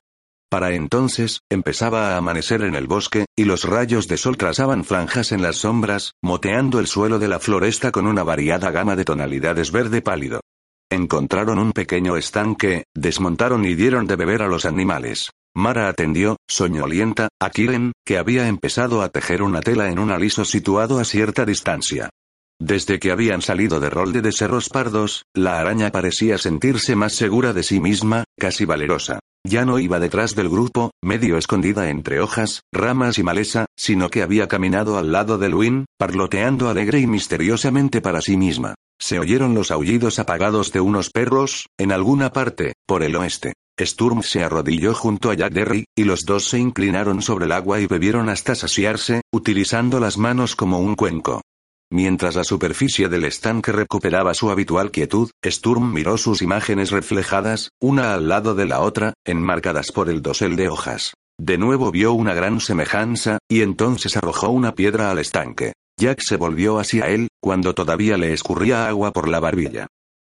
Para 0.51 0.73
entonces, 0.73 1.41
empezaba 1.51 2.15
a 2.15 2.17
amanecer 2.17 2.63
en 2.63 2.75
el 2.75 2.87
bosque, 2.87 3.27
y 3.37 3.45
los 3.45 3.65
rayos 3.65 4.09
de 4.09 4.17
sol 4.17 4.39
trazaban 4.39 4.85
franjas 4.85 5.33
en 5.33 5.43
las 5.43 5.57
sombras, 5.57 6.13
moteando 6.23 6.81
el 6.81 6.87
suelo 6.87 7.19
de 7.19 7.29
la 7.29 7.39
floresta 7.39 7.93
con 7.93 8.07
una 8.07 8.23
variada 8.23 8.71
gama 8.71 8.97
de 8.97 9.05
tonalidades 9.05 9.73
verde 9.73 10.01
pálido. 10.01 10.41
Encontraron 10.91 11.59
un 11.59 11.73
pequeño 11.73 12.17
estanque, 12.17 12.85
desmontaron 12.95 13.67
y 13.67 13.75
dieron 13.75 14.07
de 14.07 14.17
beber 14.17 14.41
a 14.41 14.49
los 14.49 14.65
animales. 14.65 15.31
Mara 15.55 15.89
atendió, 15.89 16.39
soñolienta, 16.49 17.29
a 17.41 17.51
Kiren, 17.51 17.93
que 18.07 18.17
había 18.17 18.49
empezado 18.49 19.03
a 19.03 19.11
tejer 19.11 19.43
una 19.43 19.61
tela 19.61 19.91
en 19.91 19.99
un 19.99 20.11
aliso 20.11 20.47
situado 20.47 20.99
a 20.99 21.05
cierta 21.05 21.45
distancia. 21.45 22.09
Desde 22.61 22.99
que 22.99 23.13
habían 23.13 23.41
salido 23.41 23.79
de 23.79 23.89
Rolde 23.89 24.21
de 24.21 24.33
Cerros 24.33 24.69
Pardos, 24.69 25.27
la 25.33 25.61
araña 25.61 25.93
parecía 25.93 26.39
sentirse 26.39 26.97
más 26.97 27.13
segura 27.13 27.53
de 27.53 27.63
sí 27.63 27.81
misma, 27.81 28.25
casi 28.37 28.65
valerosa. 28.65 29.21
Ya 29.47 29.65
no 29.65 29.79
iba 29.79 30.01
detrás 30.01 30.35
del 30.35 30.49
grupo, 30.49 30.91
medio 31.01 31.39
escondida 31.39 31.89
entre 31.89 32.21
hojas, 32.21 32.63
ramas 32.73 33.19
y 33.19 33.23
maleza, 33.23 33.67
sino 33.77 34.11
que 34.11 34.23
había 34.23 34.49
caminado 34.49 34.99
al 34.99 35.13
lado 35.13 35.39
de 35.39 35.49
Luin, 35.49 35.87
parloteando 35.97 36.69
alegre 36.69 36.99
y 36.99 37.07
misteriosamente 37.07 38.01
para 38.01 38.21
sí 38.21 38.37
misma. 38.37 38.75
Se 39.01 39.21
oyeron 39.21 39.55
los 39.55 39.71
aullidos 39.71 40.19
apagados 40.19 40.73
de 40.73 40.81
unos 40.81 41.11
perros, 41.11 41.67
en 41.79 41.93
alguna 41.93 42.33
parte, 42.33 42.73
por 42.87 43.05
el 43.05 43.15
oeste. 43.15 43.53
Sturm 43.81 44.25
se 44.25 44.43
arrodilló 44.43 44.93
junto 44.93 45.31
a 45.31 45.35
Jack 45.35 45.87
y 45.97 46.03
los 46.03 46.23
dos 46.27 46.49
se 46.49 46.59
inclinaron 46.59 47.23
sobre 47.23 47.45
el 47.45 47.53
agua 47.53 47.79
y 47.79 47.87
bebieron 47.87 48.29
hasta 48.29 48.57
saciarse, 48.57 49.21
utilizando 49.33 50.01
las 50.01 50.19
manos 50.19 50.57
como 50.57 50.81
un 50.81 50.97
cuenco. 50.97 51.43
Mientras 51.91 52.37
la 52.37 52.45
superficie 52.45 53.09
del 53.09 53.25
estanque 53.25 53.73
recuperaba 53.73 54.35
su 54.35 54.51
habitual 54.51 54.91
quietud, 54.91 55.31
Sturm 55.43 55.93
miró 55.93 56.19
sus 56.19 56.43
imágenes 56.43 56.91
reflejadas, 56.91 57.71
una 57.81 58.13
al 58.13 58.29
lado 58.29 58.55
de 58.55 58.67
la 58.67 58.81
otra, 58.81 59.15
enmarcadas 59.25 59.91
por 59.91 60.11
el 60.11 60.21
dosel 60.21 60.55
de 60.57 60.69
hojas. 60.69 61.15
De 61.41 61.57
nuevo 61.57 61.91
vio 61.91 62.13
una 62.13 62.35
gran 62.35 62.61
semejanza, 62.61 63.39
y 63.49 63.63
entonces 63.63 64.17
arrojó 64.17 64.51
una 64.51 64.75
piedra 64.75 65.11
al 65.11 65.19
estanque. 65.19 65.73
Jack 65.99 66.21
se 66.21 66.37
volvió 66.37 66.79
hacia 66.79 67.09
él, 67.09 67.29
cuando 67.41 67.75
todavía 67.75 68.19
le 68.19 68.35
escurría 68.35 68.87
agua 68.87 69.13
por 69.13 69.27
la 69.27 69.41
barbilla. 69.41 69.87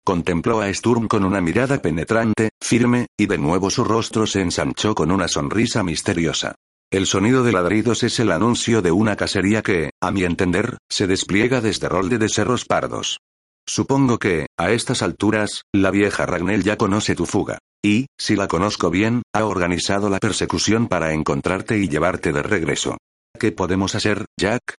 Contempló 0.04 0.60
a 0.60 0.72
Sturm 0.74 1.06
con 1.06 1.24
una 1.24 1.40
mirada 1.40 1.80
penetrante, 1.80 2.50
firme, 2.60 3.06
y 3.16 3.26
de 3.26 3.38
nuevo 3.38 3.70
su 3.70 3.84
rostro 3.84 4.26
se 4.26 4.40
ensanchó 4.40 4.94
con 4.94 5.10
una 5.10 5.28
sonrisa 5.28 5.82
misteriosa. 5.82 6.56
El 6.94 7.06
sonido 7.06 7.42
de 7.42 7.50
ladridos 7.50 8.04
es 8.04 8.20
el 8.20 8.30
anuncio 8.30 8.80
de 8.80 8.92
una 8.92 9.16
cacería 9.16 9.62
que, 9.62 9.90
a 10.00 10.12
mi 10.12 10.22
entender, 10.22 10.78
se 10.88 11.08
despliega 11.08 11.60
desde 11.60 11.88
Rolde 11.88 12.18
de 12.18 12.28
Cerros 12.28 12.66
Pardos. 12.66 13.18
Supongo 13.66 14.20
que, 14.20 14.46
a 14.56 14.70
estas 14.70 15.02
alturas, 15.02 15.62
la 15.74 15.90
vieja 15.90 16.24
Ragnell 16.24 16.62
ya 16.62 16.76
conoce 16.76 17.16
tu 17.16 17.26
fuga. 17.26 17.58
Y, 17.84 18.06
si 18.16 18.36
la 18.36 18.46
conozco 18.46 18.90
bien, 18.90 19.22
ha 19.34 19.44
organizado 19.44 20.08
la 20.08 20.20
persecución 20.20 20.86
para 20.86 21.12
encontrarte 21.12 21.78
y 21.78 21.88
llevarte 21.88 22.32
de 22.32 22.44
regreso. 22.44 22.96
¿Qué 23.40 23.50
podemos 23.50 23.96
hacer, 23.96 24.26
Jack? 24.38 24.76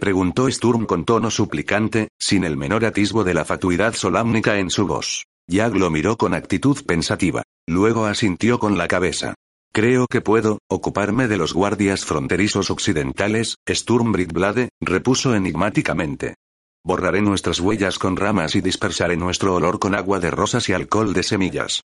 Preguntó 0.00 0.50
Sturm 0.50 0.86
con 0.86 1.04
tono 1.04 1.30
suplicante, 1.30 2.08
sin 2.18 2.44
el 2.44 2.56
menor 2.56 2.86
atisbo 2.86 3.24
de 3.24 3.34
la 3.34 3.44
fatuidad 3.44 3.92
solámnica 3.92 4.58
en 4.58 4.70
su 4.70 4.86
voz. 4.86 5.24
Jack 5.50 5.74
lo 5.74 5.90
miró 5.90 6.16
con 6.16 6.32
actitud 6.32 6.82
pensativa. 6.86 7.42
Luego 7.68 8.06
asintió 8.06 8.58
con 8.58 8.78
la 8.78 8.88
cabeza. 8.88 9.34
Creo 9.74 10.06
que 10.06 10.20
puedo, 10.20 10.58
ocuparme 10.68 11.28
de 11.28 11.38
los 11.38 11.54
guardias 11.54 12.04
fronterizos 12.04 12.70
occidentales, 12.70 13.56
Sturmbridblade, 13.66 14.68
repuso 14.82 15.34
enigmáticamente. 15.34 16.34
Borraré 16.84 17.22
nuestras 17.22 17.58
huellas 17.58 17.98
con 17.98 18.16
ramas 18.16 18.54
y 18.54 18.60
dispersaré 18.60 19.16
nuestro 19.16 19.54
olor 19.54 19.78
con 19.78 19.94
agua 19.94 20.20
de 20.20 20.30
rosas 20.30 20.68
y 20.68 20.74
alcohol 20.74 21.14
de 21.14 21.22
semillas. 21.22 21.80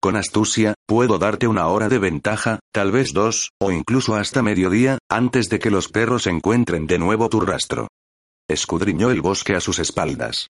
Con 0.00 0.14
astucia, 0.14 0.74
puedo 0.86 1.18
darte 1.18 1.48
una 1.48 1.66
hora 1.66 1.88
de 1.88 1.98
ventaja, 1.98 2.60
tal 2.72 2.92
vez 2.92 3.12
dos, 3.12 3.50
o 3.60 3.72
incluso 3.72 4.14
hasta 4.14 4.42
mediodía, 4.42 4.98
antes 5.10 5.48
de 5.48 5.58
que 5.58 5.70
los 5.70 5.88
perros 5.88 6.28
encuentren 6.28 6.86
de 6.86 6.98
nuevo 6.98 7.28
tu 7.28 7.40
rastro. 7.40 7.88
Escudriñó 8.48 9.10
el 9.10 9.20
bosque 9.20 9.56
a 9.56 9.60
sus 9.60 9.80
espaldas. 9.80 10.46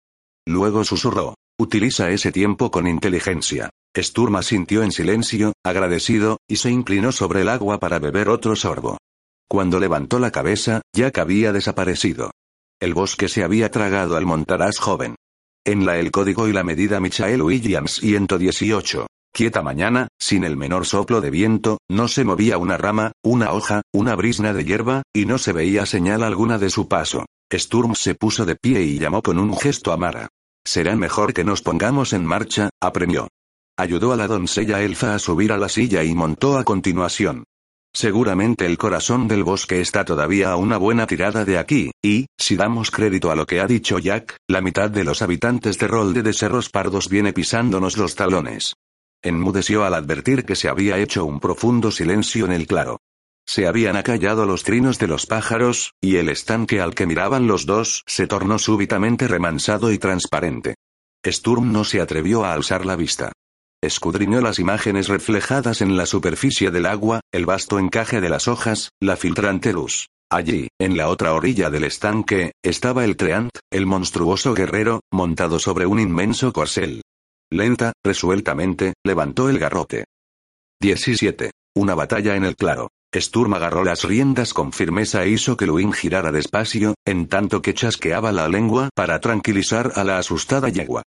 Luego 0.47 0.85
susurró. 0.85 1.37
Utiliza 1.59 2.11
ese 2.11 2.33
tiempo 2.33 2.71
con 2.71 2.87
inteligencia. 2.87 3.71
Sturm 3.97 4.43
sintió 4.43 4.83
en 4.83 4.93
silencio, 4.93 5.53
agradecido, 5.63 6.39
y 6.49 6.57
se 6.57 6.71
inclinó 6.71 7.13
sobre 7.13 7.43
el 7.43 7.49
agua 7.49 7.79
para 7.79 7.99
beber 7.99 8.29
otro 8.31 8.57
sorbo. 8.57 8.99
Cuando 9.49 9.79
levantó 9.79 10.19
la 10.19 10.31
cabeza, 10.31 10.81
Jack 10.95 11.19
había 11.19 11.53
desaparecido. 11.53 12.31
El 12.81 12.95
bosque 12.95 13.29
se 13.29 13.45
había 13.45 13.71
tragado 13.71 14.17
al 14.17 14.25
montaraz 14.25 14.79
joven. 14.79 15.17
En 15.65 15.85
la 15.85 15.99
el 15.99 16.11
código 16.11 16.49
y 16.49 16.53
la 16.53 16.65
medida 16.65 17.01
Michael 17.01 17.43
Williams 17.43 17.97
118. 17.97 19.07
Quieta 19.33 19.63
mañana, 19.63 20.09
sin 20.19 20.45
el 20.45 20.57
menor 20.57 20.87
soplo 20.87 21.21
de 21.21 21.31
viento, 21.31 21.79
no 21.89 22.09
se 22.09 22.25
movía 22.25 22.59
una 22.59 22.79
rama, 22.79 23.13
una 23.23 23.53
hoja, 23.53 23.83
una 23.93 24.15
brisna 24.15 24.53
de 24.53 24.65
hierba, 24.65 25.03
y 25.13 25.27
no 25.27 25.39
se 25.39 25.53
veía 25.53 25.87
señal 25.87 26.23
alguna 26.23 26.59
de 26.59 26.71
su 26.71 26.89
paso. 26.89 27.27
Sturm 27.53 27.95
se 27.95 28.15
puso 28.15 28.47
de 28.47 28.57
pie 28.57 28.83
y 28.83 28.99
llamó 28.99 29.23
con 29.23 29.39
un 29.39 29.57
gesto 29.57 29.93
a 29.93 29.97
Mara. 29.97 30.29
Será 30.65 30.97
mejor 30.97 31.35
que 31.35 31.45
nos 31.45 31.61
pongamos 31.61 32.13
en 32.15 32.25
marcha, 32.25 32.71
apremió. 32.81 33.29
Ayudó 33.77 34.13
a 34.13 34.17
la 34.17 34.29
doncella 34.29 34.83
elfa 34.83 35.15
a 35.15 35.19
subir 35.19 35.53
a 35.53 35.57
la 35.57 35.69
silla 35.69 36.05
y 36.05 36.15
montó 36.15 36.59
a 36.59 36.65
continuación. 36.65 37.45
Seguramente 37.95 38.65
el 38.65 38.79
corazón 38.79 39.29
del 39.29 39.45
bosque 39.45 39.81
está 39.81 40.05
todavía 40.05 40.51
a 40.51 40.57
una 40.57 40.79
buena 40.79 41.07
tirada 41.07 41.45
de 41.45 41.59
aquí, 41.59 41.91
y, 42.03 42.27
si 42.39 42.57
damos 42.57 42.91
crédito 42.91 43.31
a 43.31 43.37
lo 43.37 43.47
que 43.47 43.61
ha 43.61 43.67
dicho 43.67 43.99
Jack, 43.99 44.37
la 44.49 44.63
mitad 44.63 44.91
de 44.91 45.05
los 45.05 45.21
habitantes 45.21 45.79
de 45.79 45.89
Rolde 45.89 46.23
de 46.23 46.33
Cerros 46.33 46.71
Pardos 46.71 47.09
viene 47.09 47.33
pisándonos 47.33 47.99
los 47.99 48.15
talones. 48.15 48.75
Enmudeció 49.23 49.85
al 49.85 49.95
advertir 49.95 50.45
que 50.45 50.57
se 50.57 50.69
había 50.69 50.99
hecho 50.99 51.25
un 51.25 51.39
profundo 51.39 51.91
silencio 51.91 52.47
en 52.47 52.53
el 52.53 52.67
claro. 52.67 52.99
Se 53.47 53.67
habían 53.67 53.97
acallado 53.97 54.47
los 54.47 54.63
trinos 54.63 54.99
de 54.99 55.09
los 55.09 55.27
pájaros, 55.27 55.93
y 56.01 56.17
el 56.17 56.29
estanque 56.29 56.81
al 56.81 56.95
que 56.95 57.07
miraban 57.07 57.47
los 57.47 57.67
dos 57.67 58.05
se 58.07 58.27
tornó 58.27 58.59
súbitamente 58.59 59.29
remansado 59.29 59.93
y 59.93 59.99
transparente. 59.99 60.77
Sturm 61.25 61.73
no 61.73 61.85
se 61.85 62.01
atrevió 62.01 62.45
a 62.45 62.53
alzar 62.53 62.87
la 62.87 62.97
vista. 62.97 63.33
Escudriñó 63.83 64.41
las 64.41 64.61
imágenes 64.61 65.09
reflejadas 65.09 65.81
en 65.81 65.97
la 65.97 66.07
superficie 66.07 66.71
del 66.71 66.87
agua, 66.87 67.21
el 67.33 67.47
vasto 67.47 67.81
encaje 67.81 68.21
de 68.21 68.29
las 68.29 68.47
hojas, 68.47 68.91
la 69.01 69.17
filtrante 69.17 69.73
luz. 69.73 70.07
Allí, 70.31 70.69
en 70.81 70.97
la 70.97 71.09
otra 71.09 71.35
orilla 71.35 71.69
del 71.69 71.83
estanque, 71.83 72.53
estaba 72.63 73.05
el 73.05 73.17
Treant, 73.17 73.51
el 73.73 73.87
monstruoso 73.87 74.55
guerrero, 74.55 75.01
montado 75.13 75.59
sobre 75.59 75.87
un 75.87 75.99
inmenso 75.99 76.53
corcel. 76.53 77.03
Lenta, 77.51 77.93
resueltamente, 78.05 78.95
levantó 79.05 79.51
el 79.51 79.59
garrote. 79.59 80.05
17. 80.81 81.51
Una 81.75 81.97
batalla 81.97 82.37
en 82.37 82.45
el 82.45 82.55
claro. 82.55 82.89
Sturm 83.13 83.53
agarró 83.53 83.83
las 83.83 84.05
riendas 84.05 84.55
con 84.55 84.73
firmeza 84.73 85.25
e 85.25 85.31
hizo 85.31 85.57
que 85.57 85.67
Luin 85.67 85.93
girara 85.93 86.31
despacio, 86.31 86.95
en 87.05 87.27
tanto 87.27 87.61
que 87.61 87.75
chasqueaba 87.75 88.31
la 88.31 88.49
lengua 88.49 88.91
para 88.95 89.19
tranquilizar 89.21 89.93
a 89.97 90.05
la 90.05 90.19
asustada 90.19 90.69
yegua. 90.69 91.03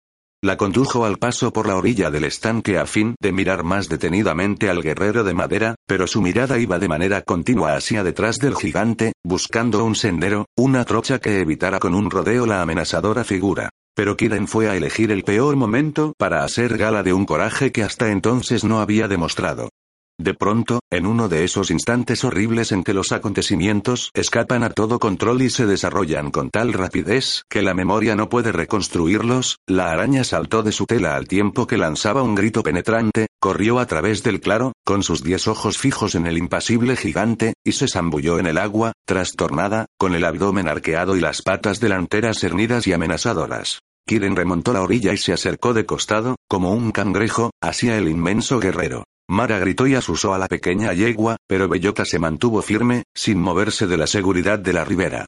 La 0.45 0.57
condujo 0.57 1.05
al 1.05 1.19
paso 1.19 1.53
por 1.53 1.69
la 1.69 1.77
orilla 1.77 2.11
del 2.11 2.25
estanque 2.25 2.77
a 2.77 2.85
fin 2.85 3.15
de 3.21 3.31
mirar 3.31 3.63
más 3.63 3.89
detenidamente 3.89 4.69
al 4.69 4.83
guerrero 4.83 5.23
de 5.23 5.35
madera, 5.35 5.77
pero 5.87 6.09
su 6.09 6.21
mirada 6.21 6.59
iba 6.59 6.81
de 6.81 6.89
manera 6.89 7.23
continua 7.23 7.77
hacia 7.77 8.03
detrás 8.03 8.39
del 8.39 8.57
gigante, 8.57 9.13
buscando 9.23 9.85
un 9.85 9.95
sendero, 9.95 10.47
una 10.57 10.85
trocha 10.85 11.21
que 11.21 11.39
evitara 11.39 11.79
con 11.79 11.95
un 11.95 12.11
rodeo 12.11 12.45
la 12.45 12.61
amenazadora 12.61 13.23
figura. 13.23 13.71
Pero 13.95 14.17
Kiren 14.17 14.49
fue 14.49 14.69
a 14.69 14.75
elegir 14.75 15.13
el 15.13 15.23
peor 15.23 15.55
momento 15.55 16.13
para 16.19 16.43
hacer 16.43 16.77
gala 16.77 17.05
de 17.05 17.13
un 17.13 17.25
coraje 17.25 17.71
que 17.71 17.85
hasta 17.85 18.11
entonces 18.11 18.65
no 18.65 18.81
había 18.81 19.07
demostrado. 19.07 19.69
De 20.18 20.35
pronto, 20.35 20.81
en 20.90 21.07
uno 21.07 21.29
de 21.29 21.44
esos 21.44 21.70
instantes 21.70 22.22
horribles 22.22 22.70
en 22.70 22.85
que 22.85 22.94
los 22.94 23.12
acontecimientos 23.12 24.11
escapan 24.14 24.62
a 24.62 24.70
todo 24.70 24.98
control 24.98 25.42
y 25.42 25.51
se 25.51 25.66
desarrollan 25.66 26.31
con 26.31 26.51
tal 26.51 26.72
rapidez 26.72 27.42
que 27.48 27.62
la 27.62 27.75
memoria 27.75 28.14
no 28.14 28.29
puede 28.29 28.53
reconstruirlos, 28.53 29.59
la 29.66 29.90
araña 29.90 30.22
saltó 30.22 30.62
de 30.62 30.72
su 30.72 30.87
tela 30.87 31.16
al 31.16 31.27
tiempo 31.27 31.66
que 31.66 31.79
lanzaba 31.79 32.22
un 32.22 32.35
grito 32.35 32.62
penetrante, 32.62 33.27
corrió 33.40 33.79
a 33.79 33.87
través 33.87 34.22
del 34.22 34.40
claro, 34.40 34.72
con 34.85 35.03
sus 35.03 35.22
diez 35.22 35.48
ojos 35.48 35.79
fijos 35.79 36.14
en 36.14 36.27
el 36.27 36.38
impasible 36.38 36.96
gigante, 36.96 37.55
y 37.64 37.72
se 37.72 37.88
zambulló 37.88 38.38
en 38.38 38.46
el 38.46 38.59
agua, 38.59 38.92
trastornada, 39.07 39.87
con 39.98 40.14
el 40.14 40.25
abdomen 40.25 40.68
arqueado 40.68 41.16
y 41.16 41.20
las 41.20 41.42
patas 41.42 41.81
delanteras 41.81 42.38
cernidas 42.38 42.87
y 42.87 42.92
amenazadoras. 42.92 43.81
Kiren 44.07 44.37
remontó 44.37 44.72
la 44.72 44.83
orilla 44.83 45.12
y 45.12 45.16
se 45.16 45.33
acercó 45.33 45.75
de 45.75 45.87
costado, 45.87 46.37
como 46.48 46.72
un 46.72 46.90
cangrejo, 46.90 47.51
hacia 47.62 47.96
el 47.96 48.09
inmenso 48.09 48.61
guerrero. 48.61 49.05
Mara 49.33 49.59
gritó 49.59 49.87
y 49.87 49.95
asusó 49.95 50.35
a 50.35 50.38
la 50.38 50.47
pequeña 50.47 50.92
yegua, 50.92 51.38
pero 51.49 51.66
Bellota 51.66 52.05
se 52.05 52.18
mantuvo 52.18 52.61
firme, 52.61 53.05
sin 53.14 53.40
moverse 53.40 53.87
de 53.87 53.97
la 53.97 54.07
seguridad 54.07 54.59
de 54.59 54.75
la 54.75 54.85
ribera. 54.85 55.25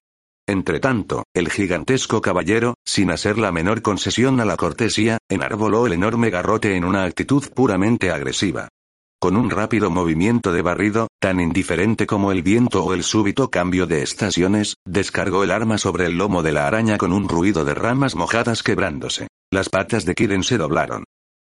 Entretanto, 0.47 1.25
el 1.35 1.49
gigantesco 1.49 2.21
caballero, 2.21 2.75
sin 2.85 3.11
hacer 3.11 3.39
la 3.39 3.51
menor 3.51 3.81
concesión 3.81 4.41
a 4.41 4.45
la 4.45 4.59
cortesía, 4.59 5.17
enarboló 5.31 5.87
el 5.87 5.95
enorme 5.95 6.29
garrote 6.29 6.77
en 6.77 6.85
una 6.85 7.05
actitud 7.05 7.49
puramente 7.55 8.11
agresiva. 8.11 8.69
Con 9.19 9.39
un 9.39 9.49
rápido 9.49 9.89
movimiento 9.89 10.53
de 10.53 10.61
barrido, 10.61 11.09
tan 11.19 11.41
indiferente 11.41 12.07
como 12.07 12.31
el 12.31 12.43
viento 12.43 12.85
o 12.85 12.93
el 12.93 13.05
súbito 13.05 13.49
cambio 13.49 13.87
de 13.87 14.03
estaciones, 14.03 14.75
descargó 14.85 15.45
el 15.45 15.51
arma 15.51 15.79
sobre 15.79 16.05
el 16.05 16.19
lomo 16.19 16.43
de 16.43 16.53
la 16.53 16.67
araña 16.67 16.99
con 16.99 17.11
un 17.11 17.27
ruido 17.27 17.65
de 17.65 17.73
ramas 17.73 18.17
mojadas 18.17 18.63
quebrándose. 18.63 19.29
Las 19.51 19.71
patas 19.71 20.05
de 20.05 20.15
Kiren 20.15 20.43
se 20.43 20.59
doblaron. 20.59 21.05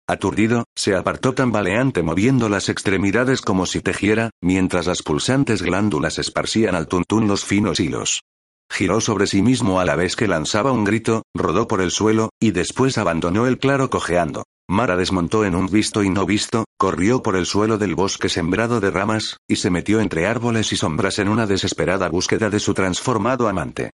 Aturdido, 0.09 0.65
se 0.75 0.97
apartó 0.97 1.35
tambaleante 1.35 2.03
moviendo 2.03 2.49
las 2.49 2.71
extremidades 2.71 3.43
como 3.43 3.67
si 3.67 3.83
tejiera, 3.83 4.31
mientras 4.41 4.87
las 4.87 5.03
pulsantes 5.03 5.61
glándulas 5.61 6.19
esparcían 6.19 6.75
al 6.75 6.89
tuntún 6.89 7.29
los 7.29 7.45
finos 7.45 7.79
hilos. 7.79 8.23
Giró 8.71 9.03
sobre 9.03 9.27
sí 9.27 9.43
mismo 9.43 9.81
a 9.81 9.85
la 9.85 9.97
vez 9.97 10.17
que 10.17 10.27
lanzaba 10.27 10.73
un 10.73 10.85
grito, 10.85 11.25
rodó 11.35 11.69
por 11.69 11.83
el 11.83 11.91
suelo, 11.91 12.31
y 12.41 12.53
después 12.53 12.97
abandonó 12.97 13.47
el 13.47 13.59
claro 13.59 13.91
cojeando. 13.91 14.45
Mara 14.67 14.97
desmontó 14.97 15.45
en 15.45 15.55
un 15.55 15.67
visto 15.67 16.03
y 16.03 16.09
no 16.09 16.25
visto, 16.25 16.65
corrió 16.79 17.23
por 17.23 17.37
el 17.37 17.45
suelo 17.45 17.77
del 17.77 17.95
bosque 17.95 18.31
sembrado 18.31 18.81
de 18.81 18.91
ramas, 18.91 19.37
y 19.47 19.57
se 19.57 19.69
metió 19.69 20.01
entre 20.01 20.27
árboles 20.27 20.73
y 20.73 20.77
sombras 20.77 21.19
en 21.19 21.29
una 21.29 21.47
desesperada 21.47 22.09
búsqueda 22.09 22.49
de 22.49 22.61
su 22.61 22.73
transformado 22.73 23.47
amante. 23.47 23.91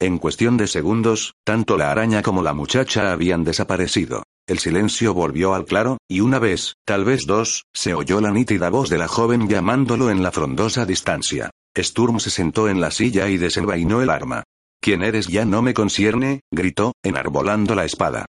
En 0.00 0.16
cuestión 0.18 0.56
de 0.56 0.66
segundos, 0.66 1.34
tanto 1.44 1.76
la 1.76 1.90
araña 1.90 2.22
como 2.22 2.42
la 2.42 2.54
muchacha 2.54 3.12
habían 3.12 3.44
desaparecido. 3.44 4.22
El 4.48 4.58
silencio 4.60 5.12
volvió 5.12 5.52
al 5.54 5.66
claro, 5.66 5.98
y 6.08 6.20
una 6.20 6.38
vez, 6.38 6.72
tal 6.86 7.04
vez 7.04 7.26
dos, 7.26 7.64
se 7.74 7.92
oyó 7.92 8.22
la 8.22 8.30
nítida 8.30 8.70
voz 8.70 8.88
de 8.88 8.96
la 8.96 9.06
joven 9.06 9.46
llamándolo 9.46 10.10
en 10.10 10.22
la 10.22 10.32
frondosa 10.32 10.86
distancia. 10.86 11.50
Sturm 11.76 12.18
se 12.18 12.30
sentó 12.30 12.70
en 12.70 12.80
la 12.80 12.90
silla 12.90 13.28
y 13.28 13.36
desenvainó 13.36 14.00
el 14.00 14.08
arma. 14.08 14.44
¿Quién 14.80 15.02
eres 15.02 15.26
ya 15.26 15.44
no 15.44 15.60
me 15.60 15.74
concierne? 15.74 16.40
gritó, 16.50 16.94
enarbolando 17.04 17.74
la 17.74 17.84
espada. 17.84 18.24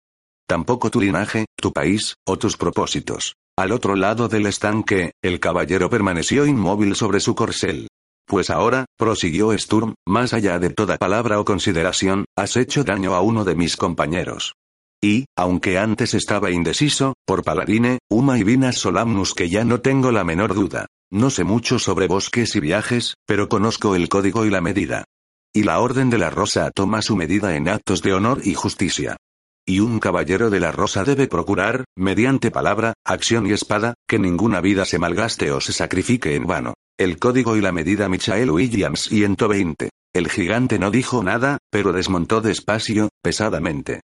Tampoco 0.45 0.89
tu 0.89 0.99
linaje, 0.99 1.45
tu 1.55 1.71
país, 1.71 2.15
o 2.27 2.37
tus 2.37 2.57
propósitos. 2.57 3.35
Al 3.57 3.71
otro 3.71 3.95
lado 3.95 4.27
del 4.27 4.45
estanque, 4.45 5.13
el 5.23 5.39
caballero 5.39 5.89
permaneció 5.89 6.45
inmóvil 6.45 6.97
sobre 6.97 7.21
su 7.21 7.33
corcel. 7.33 7.87
Pues 8.27 8.49
ahora, 8.49 8.85
prosiguió 8.97 9.57
Sturm, 9.57 9.93
más 10.05 10.33
allá 10.33 10.59
de 10.59 10.69
toda 10.69 10.97
palabra 10.97 11.39
o 11.39 11.45
consideración, 11.45 12.25
has 12.35 12.57
hecho 12.57 12.83
daño 12.83 13.15
a 13.15 13.21
uno 13.21 13.45
de 13.45 13.55
mis 13.55 13.77
compañeros. 13.77 14.55
Y, 15.01 15.25
aunque 15.37 15.77
antes 15.77 16.13
estaba 16.13 16.51
indeciso, 16.51 17.13
por 17.25 17.43
Paladine, 17.43 17.99
Uma 18.09 18.37
y 18.37 18.43
Vinas 18.43 18.77
Solamnus 18.77 19.33
que 19.33 19.49
ya 19.49 19.63
no 19.63 19.79
tengo 19.79 20.11
la 20.11 20.23
menor 20.23 20.53
duda. 20.53 20.87
No 21.11 21.29
sé 21.29 21.43
mucho 21.43 21.79
sobre 21.79 22.07
bosques 22.07 22.55
y 22.55 22.59
viajes, 22.59 23.15
pero 23.25 23.49
conozco 23.49 23.95
el 23.95 24.09
código 24.09 24.45
y 24.45 24.49
la 24.49 24.61
medida. 24.61 25.05
Y 25.53 25.63
la 25.63 25.79
Orden 25.79 26.09
de 26.09 26.17
la 26.17 26.29
Rosa 26.29 26.69
toma 26.71 27.01
su 27.01 27.15
medida 27.15 27.55
en 27.55 27.69
actos 27.69 28.01
de 28.01 28.13
honor 28.13 28.41
y 28.43 28.53
justicia. 28.53 29.17
Y 29.65 29.79
un 29.79 29.99
caballero 29.99 30.49
de 30.49 30.59
la 30.59 30.71
Rosa 30.71 31.03
debe 31.03 31.27
procurar, 31.27 31.85
mediante 31.95 32.51
palabra, 32.51 32.93
acción 33.05 33.47
y 33.47 33.53
espada, 33.53 33.93
que 34.07 34.19
ninguna 34.19 34.61
vida 34.61 34.85
se 34.85 34.99
malgaste 34.99 35.51
o 35.51 35.61
se 35.61 35.73
sacrifique 35.73 36.35
en 36.35 36.45
vano. 36.45 36.73
El 36.97 37.17
código 37.17 37.55
y 37.55 37.61
la 37.61 37.71
medida 37.71 38.09
Michael 38.09 38.51
Williams 38.51 39.09
120. 39.09 39.89
El 40.13 40.29
gigante 40.29 40.77
no 40.77 40.91
dijo 40.91 41.23
nada, 41.23 41.59
pero 41.71 41.93
desmontó 41.93 42.41
despacio, 42.41 43.09
pesadamente. 43.23 44.01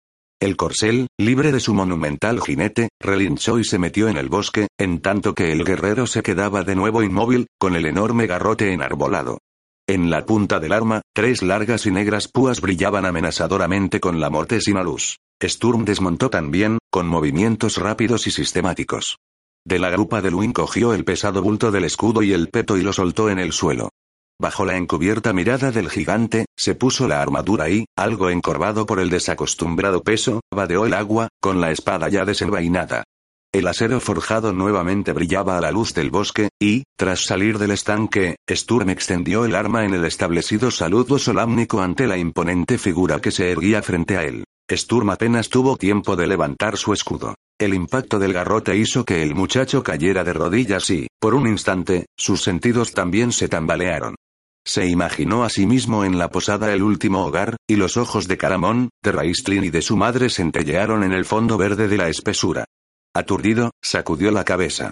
El 0.41 0.55
corcel, 0.55 1.07
libre 1.17 1.51
de 1.51 1.59
su 1.59 1.73
monumental 1.73 2.39
jinete, 2.39 2.87
relinchó 2.97 3.59
y 3.59 3.65
se 3.65 3.77
metió 3.77 4.07
en 4.07 4.15
el 4.15 4.29
bosque, 4.29 4.67
en 4.79 5.01
tanto 5.01 5.35
que 5.35 5.51
el 5.51 5.65
guerrero 5.65 6.07
se 6.07 6.23
quedaba 6.23 6.63
de 6.63 6.75
nuevo 6.75 7.03
inmóvil, 7.03 7.47
con 7.59 7.75
el 7.75 7.85
enorme 7.85 8.25
garrote 8.25 8.71
enarbolado. 8.71 9.39
En 9.85 10.09
la 10.09 10.25
punta 10.25 10.61
del 10.61 10.71
arma, 10.71 11.01
tres 11.13 11.41
largas 11.43 11.85
y 11.87 11.91
negras 11.91 12.29
púas 12.29 12.61
brillaban 12.61 13.05
amenazadoramente 13.05 13.99
con 13.99 14.21
la 14.21 14.29
mortesina 14.29 14.81
luz. 14.81 15.17
Sturm 15.43 15.83
desmontó 15.83 16.29
también, 16.29 16.77
con 16.89 17.05
movimientos 17.05 17.75
rápidos 17.75 18.25
y 18.25 18.31
sistemáticos. 18.31 19.17
De 19.65 19.77
la 19.77 19.89
grupa 19.89 20.21
de 20.21 20.31
Luin 20.31 20.53
cogió 20.53 20.93
el 20.93 21.03
pesado 21.03 21.41
bulto 21.41 21.69
del 21.69 21.83
escudo 21.83 22.23
y 22.23 22.31
el 22.31 22.47
peto 22.47 22.77
y 22.77 22.81
lo 22.81 22.93
soltó 22.93 23.29
en 23.29 23.39
el 23.39 23.51
suelo. 23.51 23.89
Bajo 24.41 24.63
la 24.63 24.77
encubierta 24.77 25.33
mirada 25.33 25.69
del 25.71 25.89
gigante, 25.89 26.45
se 26.57 26.73
puso 26.73 27.09
la 27.09 27.21
armadura 27.21 27.69
y, 27.69 27.85
algo 27.97 28.29
encorvado 28.29 28.85
por 28.85 29.01
el 29.01 29.09
desacostumbrado 29.09 30.01
peso, 30.01 30.39
vadeó 30.49 30.85
el 30.85 30.93
agua, 30.93 31.27
con 31.41 31.59
la 31.59 31.71
espada 31.71 32.07
ya 32.07 32.23
desenvainada. 32.23 33.03
El 33.51 33.67
acero 33.67 33.99
forjado 33.99 34.53
nuevamente 34.53 35.11
brillaba 35.11 35.57
a 35.57 35.61
la 35.61 35.71
luz 35.71 35.93
del 35.93 36.09
bosque, 36.09 36.49
y, 36.57 36.83
tras 36.97 37.25
salir 37.25 37.57
del 37.57 37.71
estanque, 37.71 38.37
Sturm 38.49 38.89
extendió 38.91 39.43
el 39.43 39.55
arma 39.55 39.83
en 39.83 39.93
el 39.93 40.05
establecido 40.05 40.71
saludo 40.71 41.19
solámnico 41.19 41.81
ante 41.81 42.07
la 42.07 42.17
imponente 42.17 42.77
figura 42.77 43.19
que 43.19 43.31
se 43.31 43.51
erguía 43.51 43.81
frente 43.81 44.17
a 44.17 44.23
él. 44.23 44.45
Sturm 44.71 45.09
apenas 45.09 45.49
tuvo 45.49 45.75
tiempo 45.75 46.15
de 46.15 46.27
levantar 46.27 46.77
su 46.77 46.93
escudo. 46.93 47.35
El 47.59 47.73
impacto 47.73 48.19
del 48.19 48.31
garrote 48.31 48.77
hizo 48.77 49.03
que 49.03 49.21
el 49.21 49.35
muchacho 49.35 49.83
cayera 49.83 50.23
de 50.23 50.31
rodillas 50.31 50.89
y, 50.91 51.07
por 51.19 51.35
un 51.35 51.47
instante, 51.47 52.05
sus 52.15 52.41
sentidos 52.41 52.93
también 52.93 53.33
se 53.33 53.49
tambalearon. 53.49 54.15
Se 54.69 54.85
imaginó 54.85 55.43
a 55.43 55.49
sí 55.49 55.65
mismo 55.65 56.05
en 56.05 56.19
la 56.19 56.29
posada 56.29 56.71
El 56.71 56.83
último 56.83 57.25
hogar, 57.25 57.57
y 57.67 57.75
los 57.75 57.97
ojos 57.97 58.27
de 58.27 58.37
Caramón, 58.37 58.91
de 59.01 59.11
Raistlin 59.11 59.63
y 59.63 59.71
de 59.71 59.81
su 59.81 59.97
madre 59.97 60.29
centellearon 60.29 61.03
en 61.03 61.11
el 61.11 61.25
fondo 61.25 61.57
verde 61.57 61.87
de 61.87 61.97
la 61.97 62.07
espesura. 62.07 62.65
Aturdido, 63.15 63.71
sacudió 63.81 64.29
la 64.29 64.43
cabeza. 64.43 64.91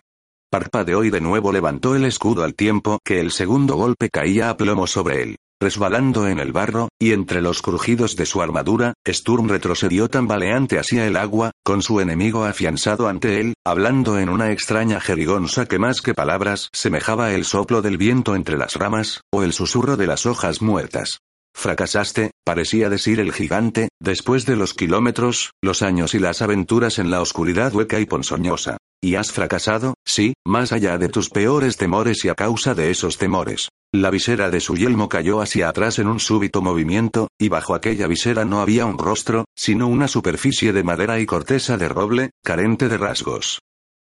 Parpadeó 0.50 1.04
y 1.04 1.12
de 1.12 1.22
nuevo 1.22 1.52
levantó 1.52 1.96
el 1.96 2.06
escudo 2.06 2.44
al 2.44 2.56
tiempo 2.56 2.98
que 3.06 3.20
el 3.20 3.30
segundo 3.30 3.76
golpe 3.76 4.10
caía 4.10 4.50
a 4.50 4.58
plomo 4.58 4.88
sobre 4.88 5.22
él. 5.22 5.36
Resbalando 5.60 6.28
en 6.28 6.38
el 6.38 6.52
barro, 6.52 6.90
y 7.00 7.14
entre 7.14 7.42
los 7.42 7.64
crujidos 7.64 8.16
de 8.16 8.28
su 8.28 8.44
armadura, 8.44 8.94
Sturm 9.08 9.50
retrocedió 9.50 10.08
tambaleante 10.08 10.78
hacia 10.78 11.08
el 11.08 11.18
agua, 11.18 11.50
con 11.64 11.82
su 11.82 12.00
enemigo 12.00 12.46
afianzado 12.46 13.08
ante 13.08 13.40
él, 13.40 13.56
hablando 13.66 14.20
en 14.20 14.30
una 14.30 14.52
extraña 14.52 15.00
jerigonza 15.00 15.66
que 15.66 15.80
más 15.80 16.02
que 16.02 16.14
palabras 16.14 16.70
semejaba 16.74 17.32
el 17.34 17.44
soplo 17.44 17.82
del 17.82 17.98
viento 17.98 18.36
entre 18.36 18.56
las 18.56 18.76
ramas, 18.76 19.22
o 19.32 19.42
el 19.42 19.52
susurro 19.52 19.98
de 19.98 20.06
las 20.06 20.28
hojas 20.28 20.62
muertas. 20.62 21.22
Fracasaste, 21.56 22.30
parecía 22.46 22.88
decir 22.90 23.20
el 23.20 23.34
gigante, 23.34 23.90
después 24.00 24.46
de 24.46 24.58
los 24.58 24.76
kilómetros, 24.76 25.54
los 25.64 25.82
años 25.82 26.14
y 26.14 26.20
las 26.20 26.44
aventuras 26.44 27.00
en 27.00 27.10
la 27.10 27.20
oscuridad 27.20 27.74
hueca 27.74 28.00
y 28.00 28.06
ponzoñosa. 28.06 28.78
Y 29.02 29.16
has 29.16 29.32
fracasado, 29.32 29.94
sí, 30.06 30.34
más 30.46 30.72
allá 30.72 30.98
de 30.98 31.10
tus 31.10 31.30
peores 31.30 31.78
temores 31.78 32.26
y 32.26 32.30
a 32.30 32.36
causa 32.36 32.74
de 32.74 32.90
esos 32.90 33.18
temores. 33.18 33.70
La 33.94 34.10
visera 34.10 34.50
de 34.50 34.60
su 34.60 34.76
yelmo 34.76 35.08
cayó 35.08 35.40
hacia 35.40 35.70
atrás 35.70 36.00
en 36.00 36.08
un 36.08 36.20
súbito 36.20 36.62
movimiento, 36.62 37.30
y 37.40 37.50
bajo 37.50 37.76
aquella 37.76 38.08
visera 38.08 38.44
no 38.44 38.60
había 38.60 38.86
un 38.86 38.98
rostro, 38.98 39.46
sino 39.56 39.88
una 39.88 40.08
superficie 40.08 40.74
de 40.74 40.84
madera 40.84 41.20
y 41.20 41.26
corteza 41.26 41.78
de 41.78 41.88
roble, 41.88 42.32
carente 42.44 42.90
de 42.90 42.98
rasgos. 42.98 43.60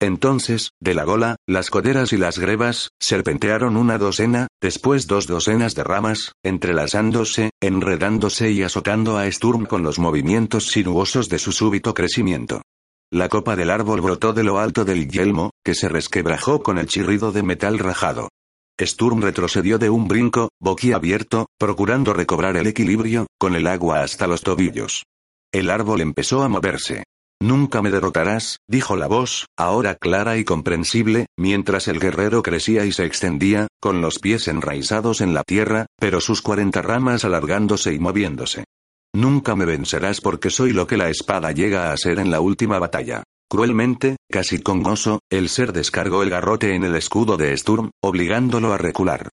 Entonces, 0.02 0.71
de 0.80 0.93
la 0.93 1.04
gola, 1.04 1.36
las 1.45 1.69
coderas 1.69 2.13
y 2.13 2.17
las 2.17 2.39
grebas, 2.39 2.89
serpentearon 2.99 3.75
una 3.75 3.97
docena, 3.97 4.47
después 4.62 5.08
dos 5.08 5.28
docenas 5.28 5.75
de 5.75 5.84
ramas, 5.84 6.34
entrelazándose, 6.43 7.52
enredándose 7.62 8.52
y 8.52 8.63
azotando 8.63 9.17
a 9.17 9.30
Sturm 9.30 9.65
con 9.65 9.84
los 9.84 9.99
movimientos 9.99 10.67
sinuosos 10.67 11.28
de 11.28 11.38
su 11.38 11.52
súbito 11.52 11.93
crecimiento. 11.93 12.62
La 13.11 13.27
copa 13.27 13.55
del 13.55 13.71
árbol 13.71 14.01
brotó 14.01 14.33
de 14.33 14.43
lo 14.43 14.59
alto 14.59 14.85
del 14.85 15.09
yelmo, 15.09 15.49
que 15.63 15.73
se 15.73 15.89
resquebrajó 15.89 16.61
con 16.61 16.77
el 16.77 16.85
chirrido 16.85 17.31
de 17.31 17.41
metal 17.41 17.79
rajado. 17.79 18.29
Sturm 18.79 19.21
retrocedió 19.21 19.79
de 19.79 19.89
un 19.89 20.07
brinco, 20.07 20.49
boquiabierto, 20.61 21.47
procurando 21.57 22.13
recobrar 22.13 22.55
el 22.55 22.67
equilibrio, 22.67 23.25
con 23.39 23.55
el 23.55 23.65
agua 23.65 24.03
hasta 24.03 24.27
los 24.27 24.41
tobillos. 24.41 25.05
El 25.51 25.71
árbol 25.71 26.01
empezó 26.01 26.43
a 26.43 26.49
moverse. 26.49 27.03
Nunca 27.41 27.81
me 27.81 27.89
derrotarás, 27.89 28.57
dijo 28.67 28.95
la 28.95 29.07
voz, 29.07 29.47
ahora 29.57 29.95
clara 29.95 30.37
y 30.37 30.43
comprensible, 30.43 31.25
mientras 31.35 31.87
el 31.87 31.99
guerrero 31.99 32.43
crecía 32.43 32.85
y 32.85 32.91
se 32.91 33.05
extendía, 33.05 33.67
con 33.81 34.01
los 34.01 34.19
pies 34.19 34.47
enraizados 34.47 35.21
en 35.21 35.33
la 35.33 35.43
tierra, 35.43 35.87
pero 35.97 36.21
sus 36.21 36.43
cuarenta 36.43 36.83
ramas 36.83 37.25
alargándose 37.25 37.93
y 37.93 37.99
moviéndose. 37.99 38.65
Nunca 39.13 39.55
me 39.55 39.65
vencerás 39.65 40.21
porque 40.21 40.49
soy 40.49 40.71
lo 40.71 40.85
que 40.85 40.97
la 40.97 41.09
espada 41.09 41.51
llega 41.51 41.91
a 41.91 41.97
ser 41.97 42.19
en 42.19 42.29
la 42.29 42.41
última 42.41 42.77
batalla. 42.77 43.23
Cruelmente, 43.49 44.17
casi 44.29 44.61
con 44.61 44.83
gozo, 44.83 45.21
el 45.31 45.49
ser 45.49 45.73
descargó 45.73 46.21
el 46.21 46.29
garrote 46.29 46.75
en 46.75 46.83
el 46.83 46.95
escudo 46.95 47.35
de 47.35 47.57
Sturm, 47.57 47.89
obligándolo 48.01 48.71
a 48.71 48.77
recular. 48.77 49.29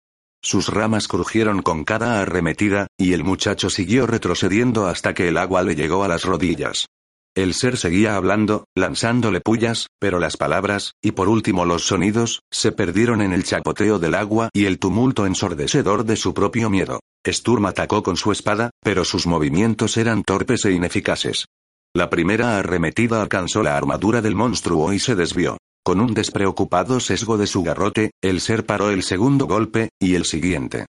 Sus 0.42 0.68
ramas 0.68 1.08
crujieron 1.08 1.62
con 1.62 1.84
cada 1.84 2.20
arremetida, 2.20 2.88
y 2.98 3.14
el 3.14 3.24
muchacho 3.24 3.70
siguió 3.70 4.06
retrocediendo 4.06 4.86
hasta 4.86 5.14
que 5.14 5.28
el 5.28 5.38
agua 5.38 5.62
le 5.62 5.74
llegó 5.74 6.04
a 6.04 6.08
las 6.08 6.24
rodillas. 6.24 6.88
El 7.34 7.54
ser 7.54 7.78
seguía 7.78 8.16
hablando, 8.16 8.66
lanzándole 8.74 9.40
pullas, 9.40 9.86
pero 9.98 10.18
las 10.18 10.36
palabras, 10.36 10.92
y 11.00 11.12
por 11.12 11.30
último 11.30 11.64
los 11.64 11.86
sonidos, 11.86 12.42
se 12.50 12.72
perdieron 12.72 13.22
en 13.22 13.32
el 13.32 13.44
chapoteo 13.44 13.98
del 13.98 14.14
agua 14.14 14.50
y 14.52 14.66
el 14.66 14.78
tumulto 14.78 15.24
ensordecedor 15.24 16.04
de 16.04 16.16
su 16.16 16.34
propio 16.34 16.68
miedo. 16.68 17.00
Sturm 17.26 17.64
atacó 17.64 18.02
con 18.02 18.18
su 18.18 18.32
espada, 18.32 18.70
pero 18.82 19.06
sus 19.06 19.26
movimientos 19.26 19.96
eran 19.96 20.24
torpes 20.24 20.66
e 20.66 20.72
ineficaces. 20.72 21.46
La 21.94 22.10
primera 22.10 22.58
arremetida 22.58 23.22
alcanzó 23.22 23.62
la 23.62 23.78
armadura 23.78 24.20
del 24.20 24.34
monstruo 24.34 24.92
y 24.92 24.98
se 24.98 25.14
desvió. 25.14 25.56
Con 25.82 26.00
un 26.00 26.12
despreocupado 26.12 27.00
sesgo 27.00 27.38
de 27.38 27.46
su 27.46 27.62
garrote, 27.62 28.10
el 28.22 28.42
ser 28.42 28.66
paró 28.66 28.90
el 28.90 29.02
segundo 29.02 29.46
golpe, 29.46 29.88
y 29.98 30.16
el 30.16 30.26
siguiente. 30.26 30.84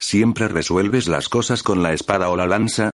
¿Siempre 0.00 0.48
resuelves 0.48 1.08
las 1.08 1.28
cosas 1.28 1.62
con 1.62 1.82
la 1.82 1.92
espada 1.92 2.30
o 2.30 2.36
la 2.36 2.46
lanza? 2.46 2.90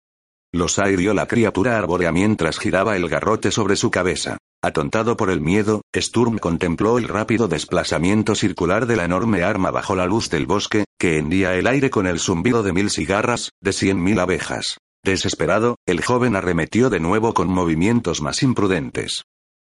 Los 0.55 0.77
hirió 0.77 1.13
la 1.13 1.27
criatura 1.27 1.77
arbórea 1.77 2.13
mientras 2.13 2.59
giraba 2.59 2.95
el 2.95 3.09
garrote 3.09 3.51
sobre 3.51 3.75
su 3.75 3.91
cabeza. 3.91 4.37
Atontado 4.63 5.17
por 5.17 5.29
el 5.29 5.41
miedo, 5.41 5.81
Sturm 5.93 6.37
contempló 6.37 6.97
el 6.97 7.09
rápido 7.09 7.49
desplazamiento 7.49 8.35
circular 8.35 8.85
de 8.85 8.95
la 8.95 9.03
enorme 9.03 9.43
arma 9.43 9.69
bajo 9.69 9.97
la 9.97 10.05
luz 10.05 10.29
del 10.29 10.45
bosque, 10.45 10.85
que 10.97 11.17
hendía 11.17 11.55
el 11.55 11.67
aire 11.67 11.89
con 11.89 12.07
el 12.07 12.21
zumbido 12.21 12.63
de 12.63 12.71
mil 12.71 12.89
cigarras, 12.89 13.49
de 13.59 13.73
cien 13.73 14.01
mil 14.01 14.17
abejas. 14.17 14.77
Desesperado, 15.03 15.75
el 15.85 16.01
joven 16.01 16.37
arremetió 16.37 16.89
de 16.89 17.01
nuevo 17.01 17.33
con 17.33 17.49
movimientos 17.49 18.21
más 18.21 18.41
imprudentes. 18.41 19.23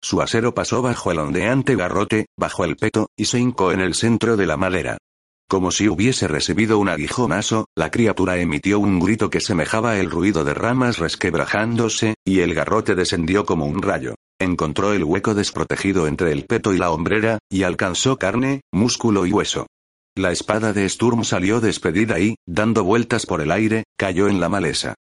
Su 0.03 0.21
acero 0.21 0.53
pasó 0.53 0.83
bajo 0.83 1.11
el 1.11 1.17
ondeante 1.17 1.75
garrote, 1.75 2.27
bajo 2.37 2.63
el 2.63 2.75
peto, 2.75 3.07
y 3.17 3.25
se 3.25 3.39
hincó 3.39 3.71
en 3.71 3.79
el 3.79 3.95
centro 3.95 4.37
de 4.37 4.45
la 4.45 4.55
madera. 4.55 4.99
Como 5.47 5.69
si 5.69 5.87
hubiese 5.87 6.27
recibido 6.27 6.79
un 6.79 6.89
aguijonazo, 6.89 7.67
la 7.75 7.91
criatura 7.91 8.37
emitió 8.37 8.79
un 8.79 8.99
grito 8.99 9.29
que 9.29 9.41
semejaba 9.41 9.97
el 9.97 10.09
ruido 10.09 10.43
de 10.43 10.55
ramas 10.55 10.97
resquebrajándose, 10.97 12.15
y 12.25 12.39
el 12.39 12.55
garrote 12.55 12.95
descendió 12.95 13.45
como 13.45 13.65
un 13.65 13.81
rayo. 13.81 14.15
encontró 14.39 14.91
el 14.91 15.03
hueco 15.03 15.33
desprotegido 15.33 16.07
entre 16.07 16.31
el 16.31 16.45
peto 16.45 16.73
y 16.73 16.77
la 16.77 16.91
hombrera, 16.91 17.37
y 17.49 17.63
alcanzó 17.63 18.17
carne, 18.17 18.61
músculo 18.71 19.25
y 19.25 19.31
hueso. 19.31 19.67
La 20.17 20.31
espada 20.31 20.73
de 20.73 20.89
Sturm 20.89 21.23
salió 21.23 21.61
despedida 21.61 22.19
y, 22.19 22.35
dando 22.47 22.83
vueltas 22.83 23.25
por 23.25 23.41
el 23.41 23.51
aire, 23.51 23.83
cayó 23.97 24.27
en 24.27 24.39
la 24.39 24.49
maleza. 24.49 24.95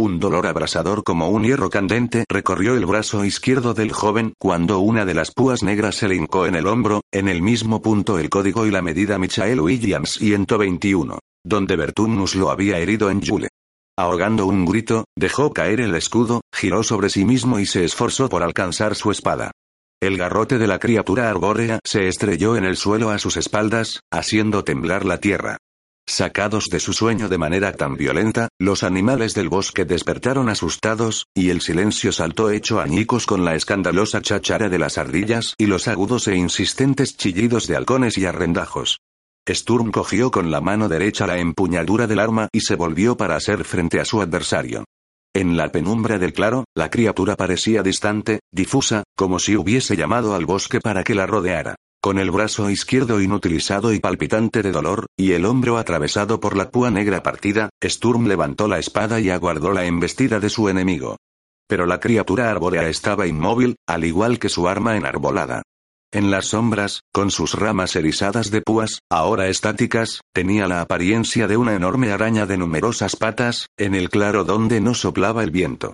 Un 0.00 0.18
dolor 0.18 0.46
abrasador 0.46 1.04
como 1.04 1.28
un 1.28 1.44
hierro 1.44 1.68
candente 1.68 2.24
recorrió 2.26 2.74
el 2.74 2.86
brazo 2.86 3.22
izquierdo 3.22 3.74
del 3.74 3.92
joven 3.92 4.32
cuando 4.38 4.78
una 4.78 5.04
de 5.04 5.12
las 5.12 5.30
púas 5.30 5.62
negras 5.62 5.96
se 5.96 6.08
le 6.08 6.16
hincó 6.16 6.46
en 6.46 6.54
el 6.54 6.66
hombro, 6.68 7.02
en 7.12 7.28
el 7.28 7.42
mismo 7.42 7.82
punto 7.82 8.18
el 8.18 8.30
código 8.30 8.64
y 8.64 8.70
la 8.70 8.80
medida 8.80 9.18
Michael 9.18 9.60
Williams 9.60 10.12
121, 10.14 11.18
donde 11.44 11.76
Bertunus 11.76 12.34
lo 12.34 12.50
había 12.50 12.78
herido 12.78 13.10
en 13.10 13.20
Yule. 13.20 13.48
Ahogando 13.94 14.46
un 14.46 14.64
grito, 14.64 15.04
dejó 15.18 15.52
caer 15.52 15.82
el 15.82 15.94
escudo, 15.94 16.40
giró 16.50 16.82
sobre 16.82 17.10
sí 17.10 17.26
mismo 17.26 17.60
y 17.60 17.66
se 17.66 17.84
esforzó 17.84 18.30
por 18.30 18.42
alcanzar 18.42 18.94
su 18.94 19.10
espada. 19.10 19.50
El 20.00 20.16
garrote 20.16 20.56
de 20.56 20.66
la 20.66 20.78
criatura 20.78 21.28
arbórea 21.28 21.78
se 21.84 22.08
estrelló 22.08 22.56
en 22.56 22.64
el 22.64 22.78
suelo 22.78 23.10
a 23.10 23.18
sus 23.18 23.36
espaldas, 23.36 24.00
haciendo 24.10 24.64
temblar 24.64 25.04
la 25.04 25.18
tierra. 25.18 25.58
Sacados 26.10 26.64
de 26.70 26.80
su 26.80 26.92
sueño 26.92 27.28
de 27.28 27.38
manera 27.38 27.72
tan 27.72 27.96
violenta, 27.96 28.48
los 28.58 28.82
animales 28.82 29.32
del 29.32 29.48
bosque 29.48 29.84
despertaron 29.84 30.48
asustados, 30.48 31.28
y 31.36 31.50
el 31.50 31.60
silencio 31.60 32.10
saltó 32.10 32.50
hecho 32.50 32.80
añicos 32.80 33.26
con 33.26 33.44
la 33.44 33.54
escandalosa 33.54 34.20
cháchara 34.20 34.68
de 34.68 34.80
las 34.80 34.98
ardillas 34.98 35.54
y 35.56 35.66
los 35.66 35.86
agudos 35.86 36.26
e 36.26 36.34
insistentes 36.34 37.16
chillidos 37.16 37.68
de 37.68 37.76
halcones 37.76 38.18
y 38.18 38.26
arrendajos. 38.26 38.98
Sturm 39.48 39.92
cogió 39.92 40.32
con 40.32 40.50
la 40.50 40.60
mano 40.60 40.88
derecha 40.88 41.28
la 41.28 41.38
empuñadura 41.38 42.08
del 42.08 42.18
arma 42.18 42.48
y 42.50 42.62
se 42.62 42.74
volvió 42.74 43.16
para 43.16 43.36
hacer 43.36 43.62
frente 43.62 44.00
a 44.00 44.04
su 44.04 44.20
adversario. 44.20 44.86
En 45.32 45.56
la 45.56 45.70
penumbra 45.70 46.18
del 46.18 46.32
claro, 46.32 46.64
la 46.74 46.90
criatura 46.90 47.36
parecía 47.36 47.84
distante, 47.84 48.40
difusa, 48.50 49.04
como 49.16 49.38
si 49.38 49.56
hubiese 49.56 49.96
llamado 49.96 50.34
al 50.34 50.44
bosque 50.44 50.80
para 50.80 51.04
que 51.04 51.14
la 51.14 51.26
rodeara. 51.26 51.76
Con 52.02 52.18
el 52.18 52.30
brazo 52.30 52.70
izquierdo 52.70 53.20
inutilizado 53.20 53.92
y 53.92 54.00
palpitante 54.00 54.62
de 54.62 54.72
dolor, 54.72 55.04
y 55.18 55.32
el 55.32 55.44
hombro 55.44 55.76
atravesado 55.76 56.40
por 56.40 56.56
la 56.56 56.70
púa 56.70 56.90
negra 56.90 57.22
partida, 57.22 57.68
Sturm 57.84 58.26
levantó 58.26 58.68
la 58.68 58.78
espada 58.78 59.20
y 59.20 59.28
aguardó 59.28 59.70
la 59.72 59.84
embestida 59.84 60.40
de 60.40 60.48
su 60.48 60.70
enemigo. 60.70 61.18
Pero 61.68 61.84
la 61.84 62.00
criatura 62.00 62.50
arbórea 62.50 62.88
estaba 62.88 63.26
inmóvil, 63.26 63.76
al 63.86 64.06
igual 64.06 64.38
que 64.38 64.48
su 64.48 64.66
arma 64.66 64.96
enarbolada. 64.96 65.62
En 66.10 66.30
las 66.30 66.46
sombras, 66.46 67.02
con 67.12 67.30
sus 67.30 67.52
ramas 67.52 67.94
erizadas 67.94 68.50
de 68.50 68.62
púas, 68.62 69.00
ahora 69.10 69.48
estáticas, 69.48 70.22
tenía 70.32 70.66
la 70.68 70.80
apariencia 70.80 71.48
de 71.48 71.58
una 71.58 71.74
enorme 71.74 72.12
araña 72.12 72.46
de 72.46 72.56
numerosas 72.56 73.14
patas, 73.14 73.66
en 73.76 73.94
el 73.94 74.08
claro 74.08 74.44
donde 74.44 74.80
no 74.80 74.94
soplaba 74.94 75.44
el 75.44 75.50
viento. 75.50 75.92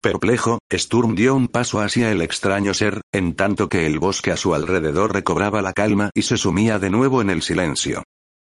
Perplejo, 0.00 0.60
Sturm 0.72 1.16
dio 1.16 1.34
un 1.34 1.48
paso 1.48 1.80
hacia 1.80 2.12
el 2.12 2.22
extraño 2.22 2.72
ser, 2.72 3.00
en 3.12 3.34
tanto 3.34 3.68
que 3.68 3.84
el 3.84 3.98
bosque 3.98 4.30
a 4.30 4.36
su 4.36 4.54
alrededor 4.54 5.12
recobraba 5.12 5.60
la 5.60 5.72
calma 5.72 6.10
y 6.14 6.22
se 6.22 6.36
sumía 6.36 6.78
de 6.78 6.88
nuevo 6.88 7.20
en 7.20 7.30
el 7.30 7.42
silencio. 7.42 8.04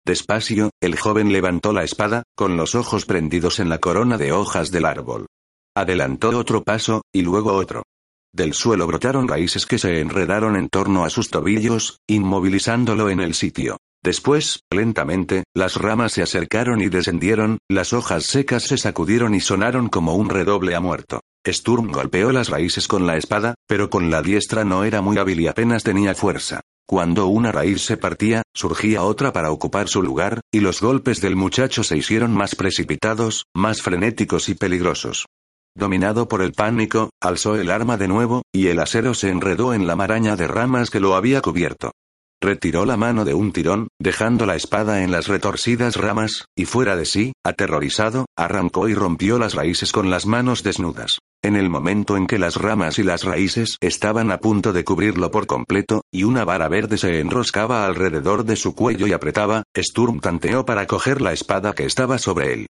Despacio, 0.06 0.70
el 0.80 0.96
joven 0.96 1.34
levantó 1.34 1.74
la 1.74 1.84
espada, 1.84 2.22
con 2.36 2.56
los 2.56 2.76
ojos 2.76 3.06
prendidos 3.06 3.60
en 3.60 3.68
la 3.68 3.80
corona 3.80 4.20
de 4.20 4.32
hojas 4.32 4.70
del 4.70 4.86
árbol. 4.86 5.26
Adelantó 5.76 6.30
otro 6.38 6.64
paso, 6.64 7.02
y 7.12 7.24
luego 7.24 7.54
otro. 7.54 7.82
Del 8.32 8.54
suelo 8.54 8.86
brotaron 8.86 9.28
raíces 9.28 9.66
que 9.66 9.80
se 9.80 10.02
enredaron 10.02 10.56
en 10.56 10.70
torno 10.70 11.04
a 11.04 11.10
sus 11.10 11.32
tobillos, 11.32 11.98
inmovilizándolo 12.08 13.10
en 13.10 13.22
el 13.22 13.34
sitio. 13.34 13.78
Después, 14.04 14.62
lentamente, 14.70 15.46
las 15.56 15.78
ramas 15.78 16.14
se 16.14 16.22
acercaron 16.22 16.80
y 16.80 16.90
descendieron, 16.90 17.58
las 17.68 17.92
hojas 17.92 18.26
secas 18.26 18.64
se 18.64 18.78
sacudieron 18.78 19.34
y 19.34 19.42
sonaron 19.42 19.90
como 19.90 20.14
un 20.14 20.30
redoble 20.30 20.76
a 20.76 20.80
muerto. 20.80 21.22
Sturm 21.48 21.92
golpeó 21.92 22.32
las 22.32 22.50
raíces 22.50 22.88
con 22.88 23.08
la 23.08 23.18
espada, 23.18 23.56
pero 23.68 23.90
con 23.90 24.10
la 24.12 24.22
diestra 24.22 24.66
no 24.66 24.84
era 24.84 25.02
muy 25.02 25.18
hábil 25.18 25.40
y 25.40 25.48
apenas 25.48 25.84
tenía 25.84 26.14
fuerza. 26.14 26.62
Cuando 26.88 27.28
una 27.28 27.52
raíz 27.52 27.84
se 27.84 27.98
partía, 27.98 28.42
surgía 28.54 29.04
otra 29.04 29.32
para 29.32 29.52
ocupar 29.52 29.88
su 29.88 30.02
lugar, 30.02 30.42
y 30.52 30.60
los 30.60 30.82
golpes 30.82 31.22
del 31.22 31.36
muchacho 31.36 31.84
se 31.84 31.96
hicieron 31.96 32.34
más 32.34 32.56
precipitados, 32.56 33.46
más 33.56 33.82
frenéticos 33.82 34.50
y 34.50 34.56
peligrosos. 34.56 35.28
Dominado 35.76 36.28
por 36.28 36.42
el 36.42 36.52
pánico, 36.52 37.12
alzó 37.22 37.56
el 37.56 37.70
arma 37.70 37.96
de 37.96 38.08
nuevo, 38.08 38.42
y 38.52 38.68
el 38.68 38.80
acero 38.80 39.14
se 39.14 39.30
enredó 39.30 39.74
en 39.74 39.88
la 39.88 39.96
maraña 39.96 40.36
de 40.36 40.48
ramas 40.48 40.90
que 40.90 41.00
lo 41.00 41.16
había 41.16 41.42
cubierto. 41.42 41.92
Retiró 42.42 42.86
la 42.86 42.96
mano 42.96 43.26
de 43.26 43.34
un 43.34 43.52
tirón, 43.52 43.90
dejando 44.00 44.46
la 44.46 44.56
espada 44.56 45.04
en 45.04 45.12
las 45.12 45.28
retorcidas 45.28 45.98
ramas, 45.98 46.46
y 46.56 46.64
fuera 46.64 46.96
de 46.96 47.06
sí, 47.06 47.34
aterrorizado, 47.44 48.28
arrancó 48.38 48.88
y 48.88 48.94
rompió 48.94 49.38
las 49.38 49.56
raíces 49.56 49.92
con 49.92 50.10
las 50.10 50.26
manos 50.26 50.64
desnudas. 50.64 51.20
En 51.42 51.58
el 51.58 51.70
momento 51.70 52.16
en 52.16 52.28
que 52.28 52.40
las 52.40 52.56
ramas 52.56 52.98
y 52.98 53.04
las 53.04 53.24
raíces 53.24 53.78
estaban 53.82 54.32
a 54.32 54.40
punto 54.40 54.72
de 54.72 54.86
cubrirlo 54.86 55.32
por 55.32 55.48
completo, 55.48 56.02
y 56.12 56.24
una 56.24 56.46
vara 56.46 56.70
verde 56.70 56.98
se 56.98 57.20
enroscaba 57.20 57.86
alrededor 57.86 58.46
de 58.46 58.56
su 58.56 58.74
cuello 58.74 59.06
y 59.06 59.12
apretaba, 59.12 59.64
Sturm 59.78 60.22
tanteó 60.22 60.66
para 60.66 60.88
coger 60.88 61.22
la 61.22 61.34
espada 61.34 61.74
que 61.74 61.86
estaba 61.86 62.18
sobre 62.18 62.54
él. 62.54 62.68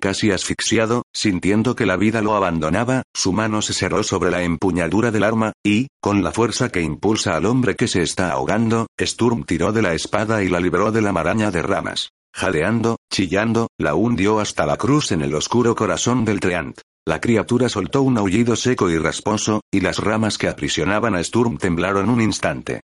Casi 0.00 0.30
asfixiado, 0.30 1.02
sintiendo 1.12 1.76
que 1.76 1.84
la 1.84 1.98
vida 1.98 2.22
lo 2.22 2.34
abandonaba, 2.34 3.02
su 3.14 3.34
mano 3.34 3.60
se 3.60 3.74
cerró 3.74 4.02
sobre 4.02 4.30
la 4.30 4.42
empuñadura 4.42 5.10
del 5.10 5.24
arma, 5.24 5.52
y, 5.62 5.88
con 6.00 6.22
la 6.22 6.32
fuerza 6.32 6.70
que 6.70 6.80
impulsa 6.80 7.36
al 7.36 7.44
hombre 7.44 7.76
que 7.76 7.86
se 7.86 8.00
está 8.00 8.32
ahogando, 8.32 8.86
Sturm 8.98 9.44
tiró 9.44 9.72
de 9.72 9.82
la 9.82 9.92
espada 9.92 10.42
y 10.42 10.48
la 10.48 10.58
libró 10.58 10.90
de 10.90 11.02
la 11.02 11.12
maraña 11.12 11.50
de 11.50 11.60
ramas. 11.60 12.12
Jadeando, 12.34 12.96
chillando, 13.12 13.68
la 13.76 13.94
hundió 13.94 14.40
hasta 14.40 14.64
la 14.64 14.78
cruz 14.78 15.12
en 15.12 15.20
el 15.20 15.34
oscuro 15.34 15.74
corazón 15.74 16.24
del 16.24 16.40
Treant. 16.40 16.80
La 17.06 17.20
criatura 17.20 17.68
soltó 17.68 18.00
un 18.00 18.16
aullido 18.16 18.56
seco 18.56 18.88
y 18.88 18.96
rasposo, 18.96 19.60
y 19.70 19.80
las 19.80 19.98
ramas 19.98 20.38
que 20.38 20.48
aprisionaban 20.48 21.14
a 21.14 21.22
Sturm 21.22 21.58
temblaron 21.58 22.08
un 22.08 22.22
instante. 22.22 22.80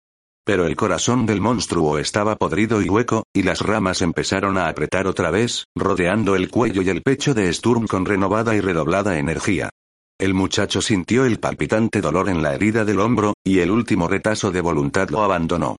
Pero 0.47 0.67
el 0.67 0.77
corazón 0.77 1.25
del 1.25 1.41
monstruo 1.41 1.99
estaba 1.99 2.37
podrido 2.37 2.83
y 2.83 2.89
hueco, 2.89 3.25
y 3.33 3.45
las 3.45 3.61
ramas 3.61 4.03
empezaron 4.03 4.59
a 4.59 4.69
apretar 4.69 5.07
otra 5.07 5.31
vez, 5.31 5.65
rodeando 5.75 6.37
el 6.37 6.51
cuello 6.51 6.83
y 6.83 6.91
el 6.91 7.03
pecho 7.03 7.33
de 7.33 7.51
Sturm 7.53 7.87
con 7.87 8.05
renovada 8.05 8.55
y 8.55 8.61
redoblada 8.61 9.19
energía. 9.19 9.71
El 10.19 10.35
muchacho 10.35 10.83
sintió 10.83 11.25
el 11.25 11.41
palpitante 11.41 12.03
dolor 12.03 12.29
en 12.29 12.43
la 12.43 12.55
herida 12.55 12.85
del 12.85 13.01
hombro, 13.01 13.33
y 13.43 13.61
el 13.61 13.71
último 13.71 14.07
retazo 14.07 14.53
de 14.53 14.61
voluntad 14.61 15.09
lo 15.09 15.23
abandonó. 15.23 15.77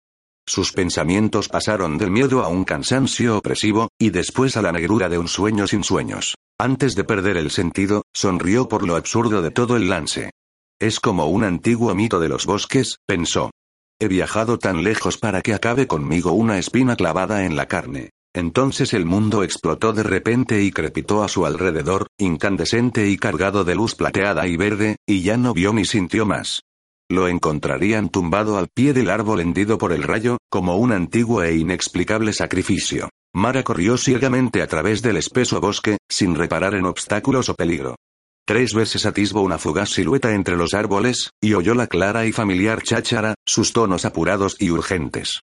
Sus 0.47 0.71
pensamientos 0.71 1.47
pasaron 1.47 1.97
del 1.97 2.11
miedo 2.11 2.43
a 2.43 2.47
un 2.47 2.65
cansancio 2.65 3.37
opresivo, 3.37 3.89
y 3.99 4.09
después 4.09 4.57
a 4.57 4.63
la 4.63 4.71
negrura 4.71 5.09
de 5.09 5.19
un 5.19 5.27
sueño 5.27 5.67
sin 5.67 5.83
sueños. 5.83 6.35
Antes 6.59 6.95
de 6.95 7.03
perder 7.03 7.37
el 7.37 7.51
sentido, 7.51 8.03
sonrió 8.13 8.67
por 8.67 8.85
lo 8.85 8.95
absurdo 8.95 9.41
de 9.41 9.51
todo 9.51 9.75
el 9.75 9.89
lance. 9.89 10.31
Es 10.79 10.99
como 10.99 11.27
un 11.27 11.43
antiguo 11.43 11.93
mito 11.93 12.19
de 12.19 12.29
los 12.29 12.45
bosques, 12.45 12.97
pensó. 13.07 13.51
He 13.97 14.09
viajado 14.09 14.59
tan 14.59 14.83
lejos 14.83 15.17
para 15.17 15.41
que 15.41 15.53
acabe 15.53 15.87
conmigo 15.87 16.33
una 16.33 16.57
espina 16.57 16.97
clavada 16.97 17.45
en 17.45 17.55
la 17.55 17.67
carne. 17.67 18.09
Entonces 18.33 18.93
el 18.93 19.05
mundo 19.05 19.41
explotó 19.43 19.93
de 19.93 20.03
repente 20.03 20.61
y 20.61 20.71
crepitó 20.71 21.23
a 21.23 21.29
su 21.29 21.45
alrededor, 21.45 22.07
incandescente 22.19 23.07
y 23.07 23.15
cargado 23.15 23.63
de 23.63 23.75
luz 23.75 23.95
plateada 23.95 24.47
y 24.47 24.57
verde, 24.57 24.97
y 25.07 25.21
ya 25.21 25.37
no 25.37 25.53
vio 25.53 25.71
ni 25.71 25.85
sintió 25.85 26.25
más. 26.25 26.59
Lo 27.09 27.29
encontrarían 27.29 28.09
tumbado 28.09 28.57
al 28.57 28.67
pie 28.67 28.91
del 28.91 29.09
árbol 29.09 29.39
hendido 29.39 29.77
por 29.77 29.93
el 29.93 30.03
rayo, 30.03 30.39
como 30.49 30.75
un 30.75 30.91
antiguo 30.91 31.43
e 31.43 31.55
inexplicable 31.55 32.33
sacrificio. 32.33 33.09
Mara 33.33 33.63
corrió 33.63 33.97
ciegamente 33.97 34.61
a 34.61 34.67
través 34.67 35.01
del 35.01 35.15
espeso 35.15 35.61
bosque, 35.61 35.99
sin 36.09 36.35
reparar 36.35 36.73
en 36.73 36.85
obstáculos 36.85 37.47
o 37.47 37.53
peligro. 37.53 37.95
Tres 38.47 38.75
veces 38.75 39.07
atisbó 39.07 39.41
una 39.41 39.57
fugaz 39.57 39.89
silueta 39.89 40.33
entre 40.33 40.55
los 40.55 40.75
árboles, 40.75 41.31
y 41.41 41.55
oyó 41.55 41.73
la 41.73 41.87
clara 41.87 42.27
y 42.27 42.31
familiar 42.31 42.83
cháchara, 42.83 43.33
sus 43.43 43.73
tonos 43.73 44.05
apurados 44.05 44.55
y 44.59 44.69
urgentes. 44.69 45.39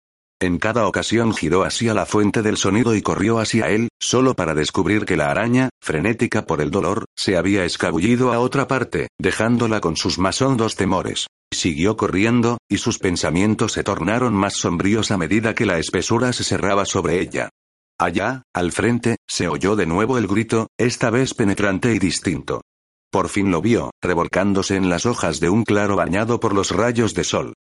En 0.41 0.59
cada 0.59 0.87
ocasión 0.87 1.35
giró 1.35 1.65
hacia 1.65 1.93
la 1.93 2.07
fuente 2.07 2.41
del 2.41 2.57
sonido 2.57 2.95
y 2.95 3.03
corrió 3.03 3.39
hacia 3.39 3.69
él, 3.69 3.89
solo 4.01 4.35
para 4.35 4.55
descubrir 4.55 5.05
que 5.05 5.19
la 5.19 5.31
araña, 5.31 5.69
frenética 5.79 6.47
por 6.47 6.63
el 6.63 6.71
dolor, 6.71 7.05
se 7.15 7.37
había 7.37 7.67
escabullido 7.67 8.33
a 8.33 8.39
otra 8.39 8.67
parte, 8.67 9.09
dejándola 9.19 9.81
con 9.81 9.97
sus 9.97 10.19
más 10.19 10.41
hondos 10.41 10.75
temores. 10.75 11.27
Siguió 11.53 11.99
corriendo, 11.99 12.57
y 12.67 12.79
sus 12.79 12.99
pensamientos 12.99 13.73
se 13.73 13.85
tornaron 13.85 14.35
más 14.35 14.55
sombríos 14.55 15.11
a 15.11 15.19
medida 15.19 15.55
que 15.55 15.67
la 15.67 15.79
espesura 15.79 16.33
se 16.33 16.45
cerraba 16.45 16.87
sobre 16.87 17.21
ella. 17.21 17.51
Allá, 17.99 18.43
al 18.55 18.73
frente, 18.73 19.17
se 19.27 19.49
oyó 19.49 19.77
de 19.77 19.87
nuevo 19.87 20.19
el 20.19 20.27
grito, 20.27 20.69
esta 20.79 21.11
vez 21.11 21.35
penetrante 21.35 21.95
y 21.95 21.99
distinto. 21.99 22.63
Por 23.11 23.29
fin 23.29 23.51
lo 23.51 23.63
vio, 23.63 23.91
revolcándose 24.03 24.77
en 24.77 24.89
las 24.89 25.07
hojas 25.07 25.41
de 25.41 25.49
un 25.49 25.65
claro 25.65 25.97
bañado 25.97 26.41
por 26.41 26.55
los 26.55 26.71
rayos 26.71 27.15
de 27.15 27.25
sol. 27.25 27.55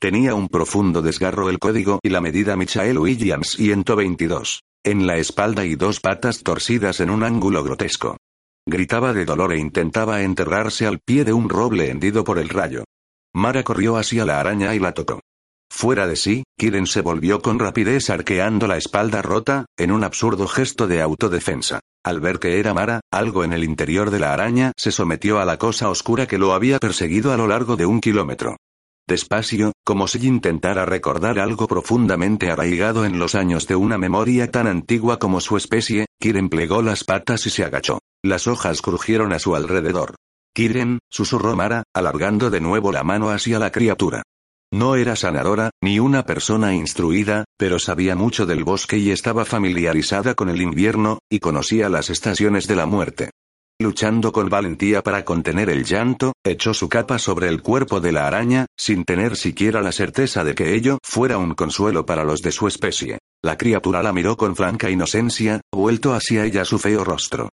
Tenía 0.00 0.34
un 0.34 0.48
profundo 0.48 1.02
desgarro 1.02 1.48
el 1.48 1.58
código 1.58 2.00
y 2.02 2.08
la 2.08 2.20
medida 2.20 2.56
Michael 2.56 2.98
Williams 2.98 3.52
122. 3.52 4.62
En 4.84 5.06
la 5.06 5.16
espalda 5.16 5.64
y 5.64 5.76
dos 5.76 6.00
patas 6.00 6.42
torcidas 6.42 7.00
en 7.00 7.10
un 7.10 7.22
ángulo 7.22 7.62
grotesco. 7.62 8.16
Gritaba 8.66 9.12
de 9.12 9.24
dolor 9.24 9.52
e 9.52 9.58
intentaba 9.58 10.22
enterrarse 10.22 10.86
al 10.86 10.98
pie 10.98 11.24
de 11.24 11.32
un 11.32 11.48
roble 11.48 11.90
hendido 11.90 12.24
por 12.24 12.38
el 12.38 12.48
rayo. 12.48 12.84
Mara 13.34 13.62
corrió 13.62 13.96
hacia 13.96 14.24
la 14.24 14.40
araña 14.40 14.74
y 14.74 14.78
la 14.78 14.92
tocó. 14.92 15.20
Fuera 15.74 16.06
de 16.06 16.16
sí, 16.16 16.44
Kiren 16.58 16.86
se 16.86 17.00
volvió 17.00 17.40
con 17.40 17.58
rapidez 17.58 18.10
arqueando 18.10 18.68
la 18.68 18.76
espalda 18.76 19.22
rota, 19.22 19.64
en 19.78 19.90
un 19.90 20.04
absurdo 20.04 20.46
gesto 20.46 20.86
de 20.86 21.00
autodefensa. 21.00 21.80
Al 22.04 22.20
ver 22.20 22.38
que 22.38 22.60
era 22.60 22.74
Mara, 22.74 23.00
algo 23.10 23.42
en 23.42 23.54
el 23.54 23.64
interior 23.64 24.10
de 24.10 24.20
la 24.20 24.34
araña 24.34 24.72
se 24.76 24.92
sometió 24.92 25.40
a 25.40 25.46
la 25.46 25.56
cosa 25.56 25.88
oscura 25.88 26.26
que 26.26 26.38
lo 26.38 26.52
había 26.52 26.78
perseguido 26.78 27.32
a 27.32 27.36
lo 27.38 27.48
largo 27.48 27.76
de 27.76 27.86
un 27.86 28.00
kilómetro. 28.00 28.58
Despacio, 29.08 29.72
como 29.82 30.06
si 30.06 30.24
intentara 30.24 30.84
recordar 30.84 31.40
algo 31.40 31.66
profundamente 31.66 32.50
arraigado 32.50 33.04
en 33.06 33.18
los 33.18 33.34
años 33.34 33.66
de 33.66 33.74
una 33.74 33.98
memoria 33.98 34.50
tan 34.50 34.66
antigua 34.66 35.18
como 35.18 35.40
su 35.40 35.56
especie, 35.56 36.04
Kiren 36.20 36.50
plegó 36.50 36.82
las 36.82 37.02
patas 37.02 37.46
y 37.46 37.50
se 37.50 37.64
agachó. 37.64 37.98
Las 38.22 38.46
hojas 38.46 38.82
crujieron 38.82 39.32
a 39.32 39.38
su 39.38 39.56
alrededor. 39.56 40.16
Kiren, 40.54 40.98
susurró 41.10 41.56
Mara, 41.56 41.82
alargando 41.94 42.50
de 42.50 42.60
nuevo 42.60 42.92
la 42.92 43.04
mano 43.04 43.30
hacia 43.30 43.58
la 43.58 43.72
criatura. 43.72 44.22
No 44.72 44.96
era 44.96 45.16
sanadora, 45.16 45.70
ni 45.82 45.98
una 45.98 46.24
persona 46.24 46.74
instruida, 46.74 47.44
pero 47.58 47.78
sabía 47.78 48.16
mucho 48.16 48.46
del 48.46 48.64
bosque 48.64 48.96
y 48.96 49.10
estaba 49.10 49.44
familiarizada 49.44 50.34
con 50.34 50.48
el 50.48 50.62
invierno, 50.62 51.18
y 51.30 51.40
conocía 51.40 51.90
las 51.90 52.08
estaciones 52.08 52.66
de 52.66 52.76
la 52.76 52.86
muerte. 52.86 53.30
Luchando 53.78 54.32
con 54.32 54.48
valentía 54.48 55.02
para 55.02 55.26
contener 55.26 55.68
el 55.68 55.84
llanto, 55.84 56.32
echó 56.42 56.72
su 56.72 56.88
capa 56.88 57.18
sobre 57.18 57.48
el 57.48 57.60
cuerpo 57.60 58.00
de 58.00 58.12
la 58.12 58.26
araña, 58.26 58.64
sin 58.78 59.04
tener 59.04 59.36
siquiera 59.36 59.82
la 59.82 59.92
certeza 59.92 60.42
de 60.42 60.54
que 60.54 60.74
ello 60.74 60.98
fuera 61.02 61.36
un 61.36 61.52
consuelo 61.54 62.06
para 62.06 62.24
los 62.24 62.40
de 62.40 62.52
su 62.52 62.66
especie. 62.66 63.18
La 63.42 63.58
criatura 63.58 64.02
la 64.02 64.14
miró 64.14 64.38
con 64.38 64.56
franca 64.56 64.88
inocencia, 64.88 65.60
vuelto 65.70 66.14
hacia 66.14 66.46
ella 66.46 66.64
su 66.64 66.78
feo 66.78 67.04
rostro. 67.04 67.50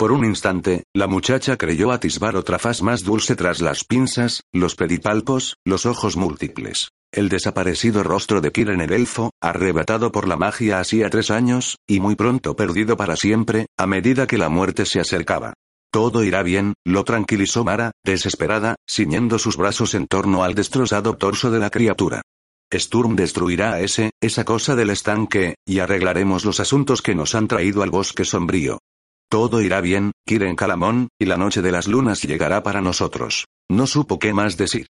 Por 0.00 0.12
un 0.12 0.24
instante, 0.24 0.84
la 0.94 1.06
muchacha 1.06 1.58
creyó 1.58 1.92
atisbar 1.92 2.34
otra 2.34 2.58
faz 2.58 2.80
más 2.80 3.04
dulce 3.04 3.36
tras 3.36 3.60
las 3.60 3.84
pinzas, 3.84 4.40
los 4.50 4.74
pedipalpos, 4.74 5.58
los 5.62 5.84
ojos 5.84 6.16
múltiples. 6.16 6.88
El 7.12 7.28
desaparecido 7.28 8.02
rostro 8.02 8.40
de 8.40 8.50
Kiren 8.50 8.80
el 8.80 8.94
elfo, 8.94 9.32
arrebatado 9.42 10.10
por 10.10 10.26
la 10.26 10.38
magia 10.38 10.80
hacía 10.80 11.10
tres 11.10 11.30
años, 11.30 11.76
y 11.86 12.00
muy 12.00 12.16
pronto 12.16 12.56
perdido 12.56 12.96
para 12.96 13.14
siempre, 13.14 13.66
a 13.76 13.86
medida 13.86 14.26
que 14.26 14.38
la 14.38 14.48
muerte 14.48 14.86
se 14.86 15.00
acercaba. 15.00 15.52
Todo 15.92 16.24
irá 16.24 16.42
bien, 16.42 16.72
lo 16.82 17.04
tranquilizó 17.04 17.64
Mara, 17.64 17.90
desesperada, 18.02 18.76
ciñendo 18.90 19.38
sus 19.38 19.58
brazos 19.58 19.92
en 19.92 20.06
torno 20.06 20.44
al 20.44 20.54
destrozado 20.54 21.18
torso 21.18 21.50
de 21.50 21.58
la 21.58 21.68
criatura. 21.68 22.22
Sturm 22.72 23.16
destruirá 23.16 23.74
a 23.74 23.80
ese, 23.80 24.12
esa 24.22 24.46
cosa 24.46 24.74
del 24.76 24.88
estanque, 24.88 25.56
y 25.66 25.80
arreglaremos 25.80 26.46
los 26.46 26.58
asuntos 26.58 27.02
que 27.02 27.14
nos 27.14 27.34
han 27.34 27.48
traído 27.48 27.82
al 27.82 27.90
bosque 27.90 28.24
sombrío. 28.24 28.78
Todo 29.30 29.60
irá 29.60 29.80
bien, 29.80 30.10
Kiren 30.26 30.56
Calamón, 30.56 31.08
y 31.16 31.26
la 31.26 31.36
noche 31.36 31.62
de 31.62 31.70
las 31.70 31.86
lunas 31.86 32.20
llegará 32.22 32.64
para 32.64 32.80
nosotros. 32.80 33.46
No 33.70 33.86
supo 33.86 34.18
qué 34.18 34.32
más 34.34 34.56
decir. 34.56 34.88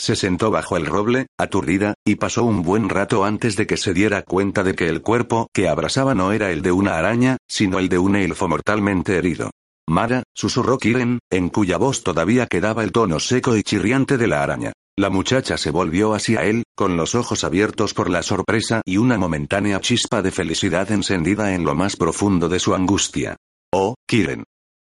Se 0.00 0.16
sentó 0.16 0.50
bajo 0.50 0.78
el 0.78 0.86
roble, 0.86 1.26
aturdida, 1.38 1.92
y 2.02 2.14
pasó 2.14 2.44
un 2.44 2.62
buen 2.62 2.88
rato 2.88 3.26
antes 3.26 3.54
de 3.54 3.66
que 3.66 3.76
se 3.76 3.92
diera 3.92 4.22
cuenta 4.22 4.64
de 4.64 4.74
que 4.74 4.88
el 4.88 5.02
cuerpo 5.02 5.48
que 5.52 5.68
abrazaba 5.68 6.14
no 6.14 6.32
era 6.32 6.50
el 6.52 6.62
de 6.62 6.72
una 6.72 6.96
araña, 6.96 7.36
sino 7.46 7.78
el 7.78 7.90
de 7.90 7.98
un 7.98 8.16
elfo 8.16 8.48
mortalmente 8.48 9.18
herido. 9.18 9.50
Mara, 9.86 10.22
susurró 10.34 10.78
Kiren, 10.78 11.18
en 11.30 11.50
cuya 11.50 11.76
voz 11.76 12.02
todavía 12.02 12.46
quedaba 12.46 12.84
el 12.84 12.92
tono 12.92 13.20
seco 13.20 13.58
y 13.58 13.62
chirriante 13.62 14.16
de 14.16 14.26
la 14.26 14.42
araña. 14.42 14.72
La 14.96 15.10
muchacha 15.10 15.58
se 15.58 15.70
volvió 15.70 16.14
hacia 16.14 16.44
él, 16.44 16.62
con 16.74 16.96
los 16.96 17.14
ojos 17.14 17.44
abiertos 17.44 17.92
por 17.92 18.08
la 18.08 18.22
sorpresa 18.22 18.80
y 18.86 18.96
una 18.96 19.18
momentánea 19.18 19.80
chispa 19.80 20.22
de 20.22 20.30
felicidad 20.30 20.90
encendida 20.90 21.54
en 21.54 21.64
lo 21.64 21.74
más 21.74 21.96
profundo 21.96 22.48
de 22.48 22.58
su 22.58 22.74
angustia. 22.74 23.36
Oh, 23.74 23.94
Kiren. 24.06 24.44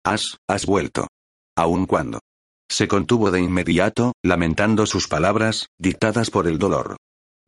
Has, 0.06 0.38
has 0.50 0.66
vuelto. 0.66 1.08
Aun 1.56 1.86
cuando. 1.86 2.20
Se 2.70 2.88
contuvo 2.88 3.32
de 3.32 3.40
inmediato, 3.40 4.14
lamentando 4.24 4.86
sus 4.86 5.08
palabras, 5.08 5.68
dictadas 5.80 6.30
por 6.30 6.48
el 6.48 6.58
dolor. 6.58 6.98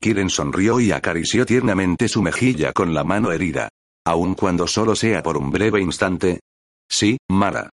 Kiren 0.01 0.29
sonrió 0.29 0.79
y 0.79 0.91
acarició 0.91 1.45
tiernamente 1.45 2.07
su 2.07 2.21
mejilla 2.21 2.71
con 2.71 2.93
la 2.93 3.03
mano 3.03 3.31
herida. 3.31 3.69
Aun 4.05 4.35
cuando 4.35 4.67
solo 4.67 4.95
sea 4.95 5.23
por 5.23 5.35
un 5.35 5.51
breve 5.51 5.81
instante. 5.81 6.39
Sí, 6.89 7.17
Mara. 7.29 7.69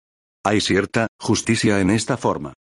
Hay 0.45 0.61
cierta 0.61 1.09
justicia 1.19 1.81
en 1.81 1.91
esta 1.91 2.17
forma. 2.17 2.55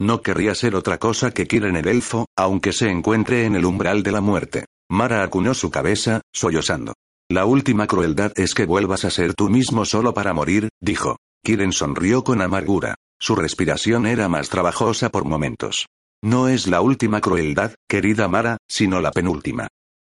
No 0.00 0.22
querría 0.22 0.54
ser 0.54 0.74
otra 0.74 0.98
cosa 0.98 1.32
que 1.32 1.46
Kiren 1.46 1.76
el 1.76 1.88
elfo, 1.88 2.26
aunque 2.36 2.72
se 2.72 2.88
encuentre 2.88 3.44
en 3.44 3.56
el 3.56 3.64
umbral 3.66 4.02
de 4.02 4.12
la 4.12 4.20
muerte. 4.20 4.64
Mara 4.88 5.22
acunó 5.22 5.52
su 5.52 5.70
cabeza, 5.70 6.22
sollozando. 6.32 6.94
La 7.28 7.44
última 7.44 7.88
crueldad 7.88 8.32
es 8.36 8.54
que 8.54 8.66
vuelvas 8.66 9.04
a 9.04 9.10
ser 9.10 9.34
tú 9.34 9.50
mismo 9.50 9.84
solo 9.84 10.14
para 10.14 10.32
morir, 10.32 10.68
dijo. 10.80 11.16
Kiren 11.44 11.72
sonrió 11.72 12.22
con 12.22 12.40
amargura. 12.40 12.94
Su 13.18 13.34
respiración 13.34 14.06
era 14.06 14.28
más 14.28 14.48
trabajosa 14.48 15.10
por 15.10 15.24
momentos. 15.24 15.86
No 16.22 16.46
es 16.48 16.68
la 16.68 16.80
última 16.80 17.20
crueldad, 17.20 17.74
querida 17.88 18.28
Mara, 18.28 18.58
sino 18.68 19.00
la 19.00 19.10
penúltima. 19.10 19.66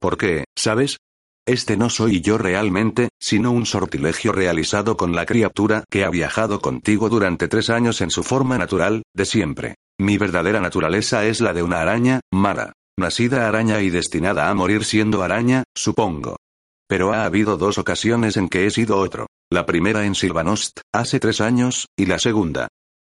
¿Por 0.02 0.18
qué, 0.18 0.46
sabes? 0.56 0.98
Este 1.46 1.78
no 1.78 1.90
soy 1.90 2.20
yo 2.20 2.38
realmente, 2.38 3.08
sino 3.22 3.52
un 3.52 3.66
sortilegio 3.66 4.34
realizado 4.34 4.98
con 4.98 5.16
la 5.16 5.26
criatura 5.26 5.86
que 5.90 6.04
ha 6.04 6.10
viajado 6.10 6.60
contigo 6.60 7.08
durante 7.08 7.48
tres 7.48 7.70
años 7.70 8.02
en 8.02 8.12
su 8.12 8.22
forma 8.22 8.58
natural, 8.58 9.04
de 9.14 9.26
siempre. 9.26 9.76
Mi 9.98 10.18
verdadera 10.18 10.60
naturaleza 10.60 11.26
es 11.26 11.40
la 11.40 11.54
de 11.54 11.64
una 11.64 11.80
araña, 11.80 12.20
Mara. 12.34 12.74
Nacida 13.00 13.48
araña 13.48 13.82
y 13.82 13.92
destinada 13.92 14.50
a 14.50 14.54
morir 14.54 14.84
siendo 14.84 15.24
araña, 15.24 15.64
supongo. 15.74 16.36
Pero 16.88 17.14
ha 17.14 17.26
habido 17.26 17.58
dos 17.58 17.78
ocasiones 17.78 18.38
en 18.38 18.50
que 18.50 18.66
he 18.66 18.72
sido 18.72 18.98
otro. 18.98 19.28
La 19.52 19.66
primera 19.66 20.06
en 20.06 20.16
Silvanost, 20.16 20.80
hace 20.94 21.20
tres 21.20 21.42
años, 21.42 21.88
y 21.98 22.06
la 22.06 22.20
segunda. 22.20 22.68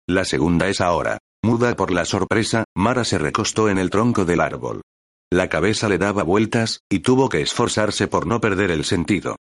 La 0.07 0.25
segunda 0.25 0.67
es 0.67 0.81
ahora. 0.81 1.19
Muda 1.43 1.75
por 1.75 1.91
la 1.91 2.05
sorpresa, 2.05 2.63
Mara 2.75 3.03
se 3.03 3.17
recostó 3.17 3.69
en 3.69 3.77
el 3.77 3.89
tronco 3.89 4.25
del 4.25 4.41
árbol. 4.41 4.81
La 5.31 5.49
cabeza 5.49 5.89
le 5.89 5.97
daba 5.97 6.23
vueltas, 6.23 6.79
y 6.89 6.99
tuvo 6.99 7.29
que 7.29 7.41
esforzarse 7.41 8.07
por 8.07 8.25
no 8.25 8.39
perder 8.39 8.71
el 8.71 8.85
sentido. 8.85 9.35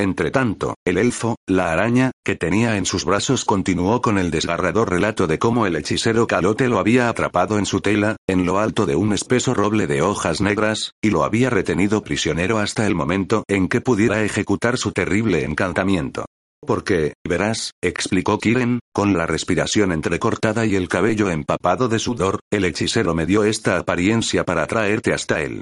Entretanto, 0.00 0.76
el 0.86 0.96
elfo, 0.96 1.36
la 1.46 1.72
araña, 1.72 2.12
que 2.24 2.34
tenía 2.34 2.78
en 2.78 2.86
sus 2.86 3.04
brazos 3.04 3.44
continuó 3.44 4.00
con 4.00 4.16
el 4.16 4.30
desgarrador 4.30 4.88
relato 4.88 5.26
de 5.26 5.38
cómo 5.38 5.66
el 5.66 5.76
hechicero 5.76 6.26
Calote 6.26 6.68
lo 6.68 6.78
había 6.78 7.10
atrapado 7.10 7.58
en 7.58 7.66
su 7.66 7.82
tela, 7.82 8.16
en 8.26 8.46
lo 8.46 8.58
alto 8.58 8.86
de 8.86 8.96
un 8.96 9.12
espeso 9.12 9.52
roble 9.52 9.86
de 9.86 10.00
hojas 10.00 10.40
negras, 10.40 10.92
y 11.02 11.10
lo 11.10 11.22
había 11.22 11.50
retenido 11.50 12.02
prisionero 12.02 12.56
hasta 12.60 12.86
el 12.86 12.94
momento 12.94 13.44
en 13.46 13.68
que 13.68 13.82
pudiera 13.82 14.24
ejecutar 14.24 14.78
su 14.78 14.92
terrible 14.92 15.44
encantamiento. 15.44 16.24
Porque, 16.66 17.12
verás, 17.22 17.72
explicó 17.82 18.38
Kiren, 18.38 18.80
con 18.94 19.12
la 19.12 19.26
respiración 19.26 19.92
entrecortada 19.92 20.64
y 20.64 20.76
el 20.76 20.88
cabello 20.88 21.28
empapado 21.28 21.88
de 21.88 21.98
sudor, 21.98 22.40
el 22.50 22.64
hechicero 22.64 23.14
me 23.14 23.26
dio 23.26 23.44
esta 23.44 23.76
apariencia 23.76 24.44
para 24.44 24.66
traerte 24.66 25.12
hasta 25.12 25.42
él. 25.42 25.60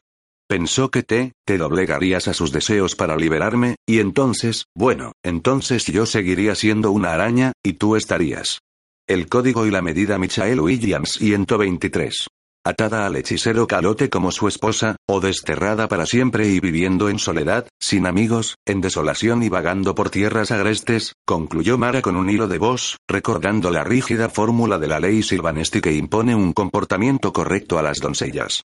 Pensó 0.48 0.90
que 0.90 1.02
te, 1.02 1.34
te 1.44 1.58
doblegarías 1.58 2.26
a 2.26 2.32
sus 2.32 2.52
deseos 2.52 2.96
para 2.96 3.16
liberarme, 3.16 3.76
y 3.86 3.98
entonces, 3.98 4.64
bueno, 4.74 5.12
entonces 5.22 5.84
yo 5.84 6.06
seguiría 6.06 6.54
siendo 6.54 6.90
una 6.90 7.12
araña, 7.12 7.52
y 7.62 7.74
tú 7.74 7.96
estarías. 7.96 8.60
El 9.06 9.28
código 9.28 9.66
y 9.66 9.70
la 9.70 9.82
medida 9.82 10.16
Michael 10.16 10.60
Williams 10.60 11.18
123. 11.18 12.28
Atada 12.64 13.04
al 13.04 13.16
hechicero 13.16 13.66
Calote 13.66 14.08
como 14.08 14.32
su 14.32 14.48
esposa, 14.48 14.96
o 15.06 15.20
desterrada 15.20 15.86
para 15.86 16.06
siempre 16.06 16.48
y 16.48 16.60
viviendo 16.60 17.10
en 17.10 17.18
soledad, 17.18 17.68
sin 17.78 18.06
amigos, 18.06 18.54
en 18.66 18.80
desolación 18.80 19.42
y 19.42 19.50
vagando 19.50 19.94
por 19.94 20.08
tierras 20.08 20.50
agrestes, 20.50 21.12
concluyó 21.26 21.76
Mara 21.76 22.00
con 22.00 22.16
un 22.16 22.30
hilo 22.30 22.48
de 22.48 22.56
voz, 22.56 22.96
recordando 23.06 23.70
la 23.70 23.84
rígida 23.84 24.30
fórmula 24.30 24.78
de 24.78 24.88
la 24.88 24.98
ley 24.98 25.22
silvanesti 25.22 25.82
que 25.82 25.92
impone 25.92 26.34
un 26.34 26.54
comportamiento 26.54 27.34
correcto 27.34 27.78
a 27.78 27.82
las 27.82 27.98
doncellas. 27.98 28.62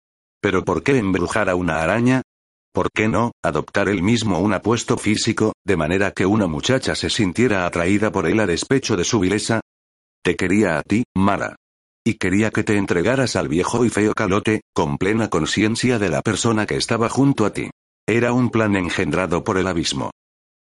Pero 0.41 0.63
¿por 0.63 0.83
qué 0.83 0.97
embrujar 0.97 1.49
a 1.49 1.55
una 1.55 1.81
araña? 1.81 2.21
¿Por 2.73 2.89
qué 2.91 3.07
no, 3.07 3.31
adoptar 3.43 3.89
él 3.89 4.03
mismo 4.03 4.39
un 4.39 4.53
apuesto 4.53 4.97
físico, 4.97 5.53
de 5.65 5.77
manera 5.77 6.11
que 6.11 6.25
una 6.25 6.47
muchacha 6.47 6.93
se 6.95 7.09
sintiera 7.09 7.65
atraída 7.65 8.11
por 8.11 8.27
él 8.27 8.39
a 8.39 8.45
despecho 8.45 8.95
de 8.95 9.03
su 9.03 9.19
vileza? 9.19 9.61
Te 10.23 10.35
quería 10.35 10.77
a 10.77 10.83
ti, 10.83 11.03
Mara. 11.15 11.55
Y 12.05 12.15
quería 12.15 12.51
que 12.51 12.63
te 12.63 12.77
entregaras 12.77 13.35
al 13.35 13.47
viejo 13.47 13.83
y 13.83 13.89
feo 13.89 14.13
calote, 14.13 14.61
con 14.73 14.97
plena 14.97 15.29
conciencia 15.29 15.99
de 15.99 16.09
la 16.09 16.21
persona 16.21 16.65
que 16.65 16.77
estaba 16.77 17.09
junto 17.09 17.45
a 17.45 17.51
ti. 17.51 17.69
Era 18.07 18.31
un 18.31 18.49
plan 18.49 18.75
engendrado 18.75 19.43
por 19.43 19.57
el 19.57 19.67
abismo. 19.67 20.11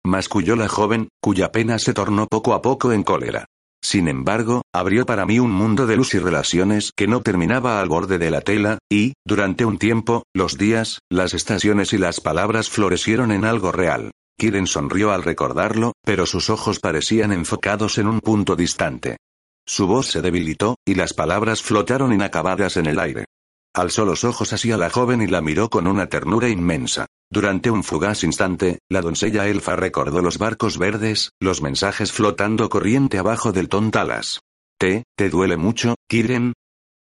Masculló 0.05 0.55
la 0.55 0.67
joven, 0.67 1.09
cuya 1.21 1.51
pena 1.51 1.77
se 1.77 1.93
tornó 1.93 2.27
poco 2.27 2.53
a 2.53 2.61
poco 2.61 2.91
en 2.91 3.03
cólera. 3.03 3.45
Sin 3.81 4.07
embargo, 4.07 4.63
abrió 4.73 5.05
para 5.05 5.25
mí 5.25 5.39
un 5.39 5.51
mundo 5.51 5.87
de 5.87 5.95
luz 5.95 6.13
y 6.13 6.19
relaciones 6.19 6.91
que 6.95 7.07
no 7.07 7.21
terminaba 7.21 7.79
al 7.79 7.87
borde 7.87 8.17
de 8.17 8.29
la 8.29 8.41
tela, 8.41 8.77
y, 8.89 9.13
durante 9.25 9.65
un 9.65 9.77
tiempo, 9.77 10.23
los 10.33 10.57
días, 10.57 10.99
las 11.09 11.33
estaciones 11.33 11.93
y 11.93 11.97
las 11.97 12.19
palabras 12.19 12.69
florecieron 12.69 13.31
en 13.31 13.45
algo 13.45 13.71
real. 13.71 14.11
Kiren 14.37 14.67
sonrió 14.67 15.11
al 15.11 15.23
recordarlo, 15.23 15.93
pero 16.03 16.25
sus 16.25 16.49
ojos 16.49 16.79
parecían 16.79 17.31
enfocados 17.31 17.97
en 17.97 18.07
un 18.07 18.21
punto 18.21 18.55
distante. 18.55 19.17
Su 19.65 19.85
voz 19.85 20.07
se 20.07 20.21
debilitó, 20.21 20.75
y 20.85 20.95
las 20.95 21.13
palabras 21.13 21.61
flotaron 21.61 22.13
inacabadas 22.13 22.77
en 22.77 22.85
el 22.85 22.99
aire. 22.99 23.25
Alzó 23.73 24.03
los 24.03 24.23
ojos 24.23 24.51
hacia 24.51 24.77
la 24.77 24.89
joven 24.89 25.21
y 25.21 25.27
la 25.27 25.41
miró 25.41 25.69
con 25.69 25.87
una 25.87 26.07
ternura 26.07 26.49
inmensa. 26.49 27.05
Durante 27.31 27.69
un 27.69 27.83
fugaz 27.83 28.23
instante, 28.23 28.79
la 28.89 29.01
doncella 29.01 29.47
elfa 29.47 29.75
recordó 29.75 30.21
los 30.21 30.39
barcos 30.39 30.79
verdes, 30.79 31.31
los 31.39 31.61
mensajes 31.61 32.11
flotando 32.11 32.69
corriente 32.69 33.19
abajo 33.19 33.51
del 33.51 33.69
tontalas. 33.69 34.41
¿Te, 34.79 35.03
te 35.15 35.29
duele 35.29 35.55
mucho, 35.55 35.95
Kiren? 36.07 36.53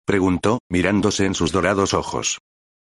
preguntó, 0.04 0.58
mirándose 0.68 1.24
en 1.24 1.34
sus 1.34 1.52
dorados 1.52 1.94
ojos. 1.94 2.38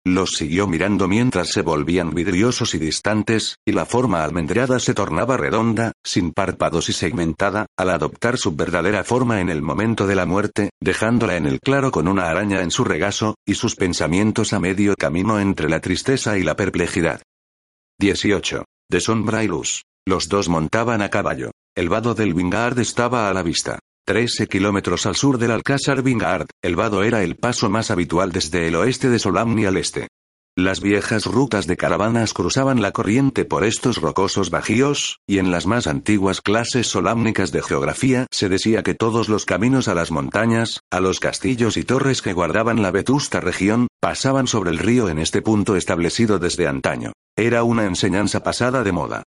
Los 0.07 0.33
siguió 0.33 0.67
mirando 0.67 1.07
mientras 1.07 1.49
se 1.49 1.63
volvían 1.63 2.13
vidriosos 2.13 2.75
y 2.75 2.77
distantes, 2.77 3.57
y 3.65 3.71
la 3.71 3.87
forma 3.87 4.23
almendrada 4.23 4.77
se 4.77 4.93
tornaba 4.93 5.35
redonda, 5.35 5.93
sin 6.03 6.31
párpados 6.31 6.89
y 6.89 6.93
segmentada, 6.93 7.65
al 7.75 7.89
adoptar 7.89 8.37
su 8.37 8.55
verdadera 8.55 9.03
forma 9.03 9.41
en 9.41 9.49
el 9.49 9.63
momento 9.63 10.05
de 10.05 10.15
la 10.15 10.27
muerte, 10.27 10.69
dejándola 10.79 11.37
en 11.37 11.47
el 11.47 11.59
claro 11.59 11.89
con 11.89 12.07
una 12.07 12.29
araña 12.29 12.61
en 12.61 12.69
su 12.69 12.83
regazo, 12.83 13.33
y 13.47 13.55
sus 13.55 13.75
pensamientos 13.75 14.53
a 14.53 14.59
medio 14.59 14.93
camino 14.95 15.39
entre 15.39 15.69
la 15.69 15.79
tristeza 15.79 16.37
y 16.37 16.43
la 16.43 16.55
perplejidad. 16.55 17.23
18. 17.99 18.63
De 18.91 19.01
sombra 19.01 19.43
y 19.43 19.47
luz. 19.47 19.85
Los 20.07 20.29
dos 20.29 20.49
montaban 20.49 21.01
a 21.01 21.09
caballo. 21.09 21.49
El 21.75 21.89
vado 21.89 22.13
del 22.13 22.35
Wingard 22.35 22.77
estaba 22.77 23.27
a 23.27 23.33
la 23.33 23.41
vista. 23.41 23.79
Trece 24.07 24.45
kilómetros 24.45 25.07
al 25.07 25.15
sur 25.15 25.39
del 25.39 25.49
Alcázar 25.49 26.03
Vingard, 26.03 26.45
el 26.61 26.75
vado 26.75 27.01
era 27.01 27.23
el 27.23 27.37
paso 27.37 27.71
más 27.71 27.89
habitual 27.89 28.31
desde 28.31 28.67
el 28.67 28.75
oeste 28.75 29.09
de 29.09 29.17
Solamni 29.17 29.65
al 29.65 29.77
este. 29.77 30.09
Las 30.55 30.79
viejas 30.79 31.25
rutas 31.25 31.65
de 31.65 31.75
caravanas 31.75 32.31
cruzaban 32.31 32.83
la 32.83 32.91
corriente 32.91 33.45
por 33.45 33.63
estos 33.63 33.97
rocosos 33.97 34.51
bajíos, 34.51 35.17
y 35.27 35.39
en 35.39 35.49
las 35.49 35.65
más 35.65 35.87
antiguas 35.87 36.41
clases 36.41 36.85
solámnicas 36.85 37.51
de 37.51 37.63
geografía 37.63 38.27
se 38.29 38.47
decía 38.47 38.83
que 38.83 38.93
todos 38.93 39.27
los 39.27 39.43
caminos 39.43 39.87
a 39.87 39.95
las 39.95 40.11
montañas, 40.11 40.81
a 40.91 40.99
los 40.99 41.19
castillos 41.19 41.75
y 41.75 41.83
torres 41.83 42.21
que 42.21 42.33
guardaban 42.33 42.83
la 42.83 42.91
vetusta 42.91 43.39
región, 43.39 43.87
pasaban 43.99 44.45
sobre 44.45 44.69
el 44.69 44.77
río 44.77 45.09
en 45.09 45.17
este 45.17 45.41
punto 45.41 45.75
establecido 45.75 46.37
desde 46.37 46.67
antaño. 46.67 47.11
Era 47.35 47.63
una 47.63 47.85
enseñanza 47.85 48.43
pasada 48.43 48.83
de 48.83 48.91
moda. 48.91 49.23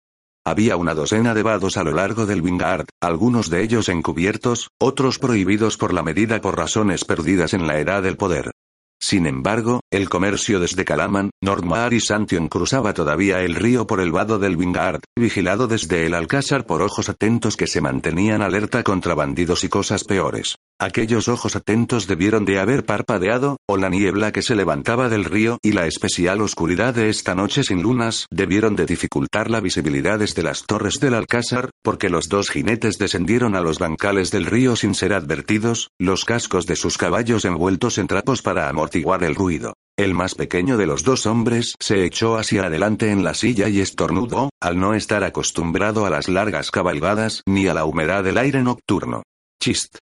Había 0.47 0.77
una 0.77 0.95
docena 0.95 1.33
de 1.33 1.43
vados 1.43 1.75
a 1.75 1.83
lo 1.83 1.91
largo 1.91 2.25
del 2.25 2.39
Wingard, 2.39 2.85
algunos 3.01 3.49
de 3.49 3.63
ellos 3.63 3.89
encubiertos, 3.89 4.69
otros 4.79 5.19
prohibidos 5.19 5.75
por 5.75 5.93
la 5.93 6.03
medida 6.03 6.39
por 6.39 6.55
razones 6.55 7.03
perdidas 7.03 7.53
en 7.53 7.67
la 7.67 7.77
edad 7.79 8.01
del 8.01 8.15
poder. 8.15 8.51
Sin 8.97 9.27
embargo, 9.27 9.81
el 9.91 10.07
comercio 10.07 10.61
desde 10.61 10.85
Calaman, 10.85 11.31
Nordmar 11.43 11.93
y 11.93 11.99
Santion 11.99 12.47
cruzaba 12.47 12.93
todavía 12.93 13.41
el 13.41 13.55
río 13.55 13.87
por 13.87 13.99
el 13.99 14.13
vado 14.13 14.39
del 14.39 14.55
Wingard, 14.55 15.01
vigilado 15.19 15.67
desde 15.67 16.05
el 16.05 16.13
Alcázar 16.13 16.65
por 16.65 16.81
ojos 16.81 17.09
atentos 17.09 17.57
que 17.57 17.67
se 17.67 17.81
mantenían 17.81 18.41
alerta 18.41 18.83
contra 18.83 19.15
bandidos 19.15 19.65
y 19.65 19.67
cosas 19.67 20.05
peores. 20.05 20.55
Aquellos 20.79 21.27
ojos 21.27 21.55
atentos 21.55 22.05
debieron 22.05 22.45
de 22.45 22.59
haber 22.59 22.85
parpadeado, 22.85 23.57
o 23.67 23.77
la 23.77 23.89
niebla 23.89 24.31
que 24.31 24.43
se 24.43 24.55
levantaba 24.55 25.09
del 25.09 25.25
río 25.25 25.57
y 25.63 25.71
la 25.71 25.87
especial 25.87 26.39
oscuridad 26.39 26.93
de 26.93 27.09
esta 27.09 27.33
noche 27.33 27.63
sin 27.63 27.81
lunas 27.81 28.27
debieron 28.29 28.75
de 28.75 28.85
dificultar 28.85 29.49
la 29.49 29.59
visibilidad 29.59 30.19
desde 30.19 30.43
las 30.43 30.67
torres 30.67 30.99
del 31.01 31.15
Alcázar, 31.15 31.71
porque 31.81 32.11
los 32.11 32.29
dos 32.29 32.51
jinetes 32.51 32.99
descendieron 32.99 33.55
a 33.55 33.61
los 33.61 33.79
bancales 33.79 34.29
del 34.29 34.45
río 34.45 34.75
sin 34.75 34.93
ser 34.93 35.13
advertidos, 35.13 35.89
los 35.97 36.25
cascos 36.25 36.67
de 36.67 36.75
sus 36.75 36.99
caballos 36.99 37.45
envueltos 37.45 37.97
en 37.97 38.05
trapos 38.05 38.43
para 38.43 38.69
amortiguar 38.69 39.23
el 39.23 39.33
ruido. 39.33 39.73
El 39.97 40.13
más 40.13 40.35
pequeño 40.35 40.77
de 40.77 40.85
los 40.85 41.03
dos 41.03 41.25
hombres 41.25 41.73
se 41.79 42.05
echó 42.05 42.37
hacia 42.37 42.65
adelante 42.65 43.09
en 43.09 43.23
la 43.23 43.33
silla 43.33 43.67
y 43.67 43.79
estornudó, 43.79 44.51
al 44.61 44.79
no 44.79 44.93
estar 44.93 45.23
acostumbrado 45.23 46.05
a 46.05 46.11
las 46.11 46.27
largas 46.27 46.69
cabalgadas 46.69 47.41
ni 47.47 47.67
a 47.67 47.73
la 47.73 47.85
humedad 47.85 48.23
del 48.23 48.37
aire 48.37 48.61
nocturno. 48.61 49.23
Chist. 49.59 49.97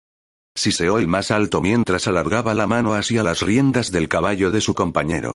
Siseó 0.55 0.99
el 0.99 1.09
más 1.09 1.31
alto 1.31 1.61
mientras 1.61 2.07
alargaba 2.07 2.55
la 2.55 2.67
mano 2.67 2.95
hacia 2.95 3.23
las 3.23 3.41
riendas 3.41 3.91
del 3.91 4.09
caballo 4.09 4.51
de 4.51 4.61
su 4.61 4.75
compañero. 4.75 5.33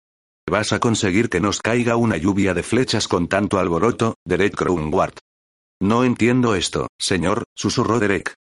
Vas 0.50 0.72
a 0.72 0.80
conseguir 0.80 1.30
que 1.30 1.42
nos 1.42 1.60
caiga 1.60 1.98
una 1.98 2.18
lluvia 2.18 2.54
de 2.54 2.64
flechas 2.64 3.08
con 3.08 3.28
tanto 3.28 3.60
alboroto, 3.60 4.16
Derek 4.26 4.56
Crownward. 4.56 5.16
No 5.82 6.04
entiendo 6.04 6.56
esto, 6.56 6.88
señor, 6.98 7.44
susurró 7.56 8.00
Derek. 8.00 8.34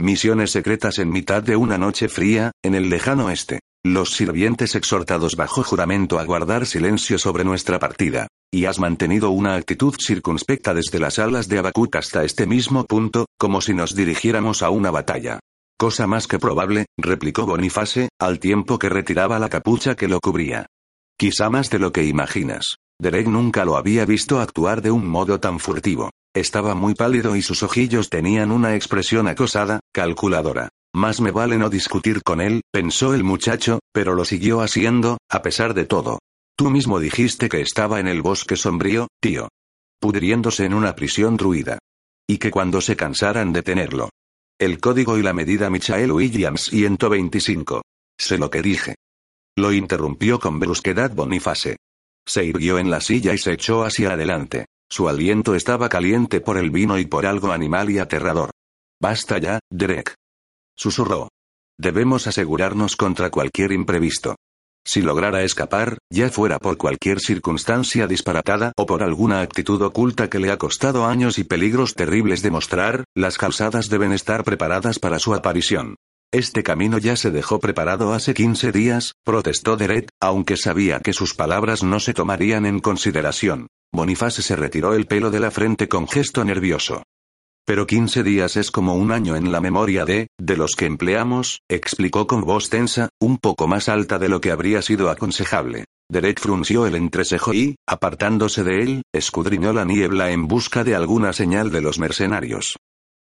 Misiones 0.00 0.50
secretas 0.50 0.98
en 0.98 1.10
mitad 1.10 1.42
de 1.42 1.54
una 1.54 1.78
noche 1.78 2.08
fría, 2.08 2.50
en 2.64 2.74
el 2.74 2.90
lejano 2.90 3.30
este. 3.30 3.60
Los 3.84 4.10
sirvientes 4.10 4.74
exhortados 4.74 5.36
bajo 5.36 5.62
juramento 5.62 6.18
a 6.18 6.24
guardar 6.24 6.66
silencio 6.66 7.18
sobre 7.18 7.44
nuestra 7.44 7.78
partida. 7.78 8.28
Y 8.52 8.64
has 8.64 8.78
mantenido 8.78 9.30
una 9.30 9.54
actitud 9.54 9.94
circunspecta 9.98 10.74
desde 10.74 10.98
las 10.98 11.18
alas 11.18 11.48
de 11.48 11.58
Abacut 11.58 11.94
hasta 11.96 12.24
este 12.24 12.46
mismo 12.46 12.84
punto, 12.84 13.26
como 13.38 13.60
si 13.60 13.74
nos 13.74 13.94
dirigiéramos 13.94 14.62
a 14.62 14.70
una 14.70 14.90
batalla. 14.90 15.40
Cosa 15.76 16.06
más 16.06 16.26
que 16.26 16.38
probable, 16.38 16.86
replicó 16.96 17.46
Boniface, 17.46 18.08
al 18.18 18.38
tiempo 18.38 18.78
que 18.78 18.88
retiraba 18.88 19.38
la 19.38 19.48
capucha 19.48 19.94
que 19.96 20.08
lo 20.08 20.20
cubría. 20.20 20.66
Quizá 21.18 21.50
más 21.50 21.70
de 21.70 21.78
lo 21.78 21.92
que 21.92 22.04
imaginas. 22.04 22.76
Derek 23.00 23.26
nunca 23.26 23.64
lo 23.64 23.76
había 23.76 24.04
visto 24.04 24.40
actuar 24.40 24.80
de 24.80 24.90
un 24.90 25.06
modo 25.06 25.40
tan 25.40 25.58
furtivo. 25.58 26.10
Estaba 26.34 26.74
muy 26.74 26.94
pálido 26.94 27.36
y 27.36 27.42
sus 27.42 27.62
ojillos 27.62 28.08
tenían 28.08 28.52
una 28.52 28.74
expresión 28.74 29.28
acosada, 29.28 29.80
calculadora. 29.92 30.68
Más 30.94 31.20
me 31.20 31.30
vale 31.30 31.58
no 31.58 31.68
discutir 31.68 32.22
con 32.22 32.40
él, 32.40 32.62
pensó 32.70 33.14
el 33.14 33.24
muchacho, 33.24 33.80
pero 33.92 34.14
lo 34.14 34.24
siguió 34.24 34.60
haciendo, 34.60 35.18
a 35.28 35.42
pesar 35.42 35.74
de 35.74 35.86
todo. 35.86 36.18
Tú 36.56 36.70
mismo 36.70 37.00
dijiste 37.00 37.48
que 37.48 37.60
estaba 37.60 37.98
en 37.98 38.08
el 38.08 38.22
bosque 38.22 38.56
sombrío, 38.56 39.08
tío. 39.20 39.48
Pudriéndose 40.00 40.64
en 40.64 40.74
una 40.74 40.94
prisión 40.94 41.36
druida. 41.36 41.78
Y 42.28 42.38
que 42.38 42.50
cuando 42.50 42.80
se 42.80 42.94
cansaran 42.94 43.52
de 43.52 43.62
tenerlo, 43.62 44.10
el 44.58 44.78
código 44.80 45.18
y 45.18 45.22
la 45.22 45.32
medida 45.32 45.70
Michael 45.70 46.12
Williams 46.12 46.66
125. 46.66 47.82
Sé 48.18 48.38
lo 48.38 48.50
que 48.50 48.62
dije. 48.62 48.94
Lo 49.56 49.72
interrumpió 49.72 50.38
con 50.38 50.60
brusquedad 50.60 51.10
Boniface. 51.12 51.76
Se 52.26 52.44
irguió 52.44 52.78
en 52.78 52.90
la 52.90 53.00
silla 53.00 53.34
y 53.34 53.38
se 53.38 53.52
echó 53.52 53.84
hacia 53.84 54.12
adelante. 54.12 54.66
Su 54.88 55.08
aliento 55.08 55.54
estaba 55.54 55.88
caliente 55.88 56.40
por 56.40 56.58
el 56.58 56.70
vino 56.70 56.98
y 56.98 57.06
por 57.06 57.26
algo 57.26 57.50
animal 57.50 57.90
y 57.90 57.98
aterrador. 57.98 58.50
Basta 59.00 59.38
ya, 59.38 59.58
Derek. 59.70 60.14
Susurró. 60.76 61.28
Debemos 61.78 62.26
asegurarnos 62.26 62.96
contra 62.96 63.30
cualquier 63.30 63.72
imprevisto. 63.72 64.36
Si 64.84 65.00
lograra 65.00 65.42
escapar, 65.42 65.98
ya 66.10 66.28
fuera 66.28 66.58
por 66.58 66.76
cualquier 66.76 67.20
circunstancia 67.20 68.06
disparatada 68.06 68.72
o 68.76 68.84
por 68.84 69.02
alguna 69.02 69.40
actitud 69.40 69.80
oculta 69.82 70.28
que 70.28 70.40
le 70.40 70.50
ha 70.50 70.58
costado 70.58 71.06
años 71.06 71.38
y 71.38 71.44
peligros 71.44 71.94
terribles 71.94 72.42
demostrar, 72.42 73.04
las 73.14 73.38
calzadas 73.38 73.88
deben 73.88 74.12
estar 74.12 74.42
preparadas 74.42 74.98
para 74.98 75.18
su 75.18 75.34
aparición. 75.34 75.96
Este 76.32 76.62
camino 76.62 76.98
ya 76.98 77.14
se 77.14 77.30
dejó 77.30 77.60
preparado 77.60 78.14
hace 78.14 78.32
15 78.32 78.72
días, 78.72 79.14
protestó 79.22 79.76
Derek, 79.76 80.08
aunque 80.20 80.56
sabía 80.56 81.00
que 81.00 81.12
sus 81.12 81.34
palabras 81.34 81.82
no 81.82 82.00
se 82.00 82.14
tomarían 82.14 82.64
en 82.64 82.80
consideración. 82.80 83.68
Boniface 83.92 84.40
se 84.40 84.56
retiró 84.56 84.94
el 84.94 85.06
pelo 85.06 85.30
de 85.30 85.40
la 85.40 85.50
frente 85.50 85.88
con 85.88 86.08
gesto 86.08 86.42
nervioso. 86.44 87.02
Pero 87.64 87.86
15 87.86 88.24
días 88.24 88.56
es 88.56 88.70
como 88.70 88.96
un 88.96 89.12
año 89.12 89.36
en 89.36 89.52
la 89.52 89.60
memoria 89.60 90.04
de, 90.04 90.26
de 90.38 90.56
los 90.56 90.72
que 90.76 90.86
empleamos, 90.86 91.60
explicó 91.68 92.26
con 92.26 92.42
voz 92.42 92.68
tensa, 92.70 93.08
un 93.20 93.38
poco 93.38 93.68
más 93.68 93.88
alta 93.88 94.18
de 94.18 94.28
lo 94.28 94.40
que 94.40 94.50
habría 94.50 94.82
sido 94.82 95.10
aconsejable. 95.10 95.84
Derek 96.10 96.40
frunció 96.40 96.86
el 96.86 96.96
entrecejo 96.96 97.54
y, 97.54 97.76
apartándose 97.86 98.64
de 98.64 98.82
él, 98.82 99.02
escudriñó 99.14 99.72
la 99.72 99.84
niebla 99.84 100.32
en 100.32 100.48
busca 100.48 100.82
de 100.82 100.96
alguna 100.96 101.32
señal 101.32 101.70
de 101.70 101.80
los 101.80 101.98
mercenarios. 101.98 102.76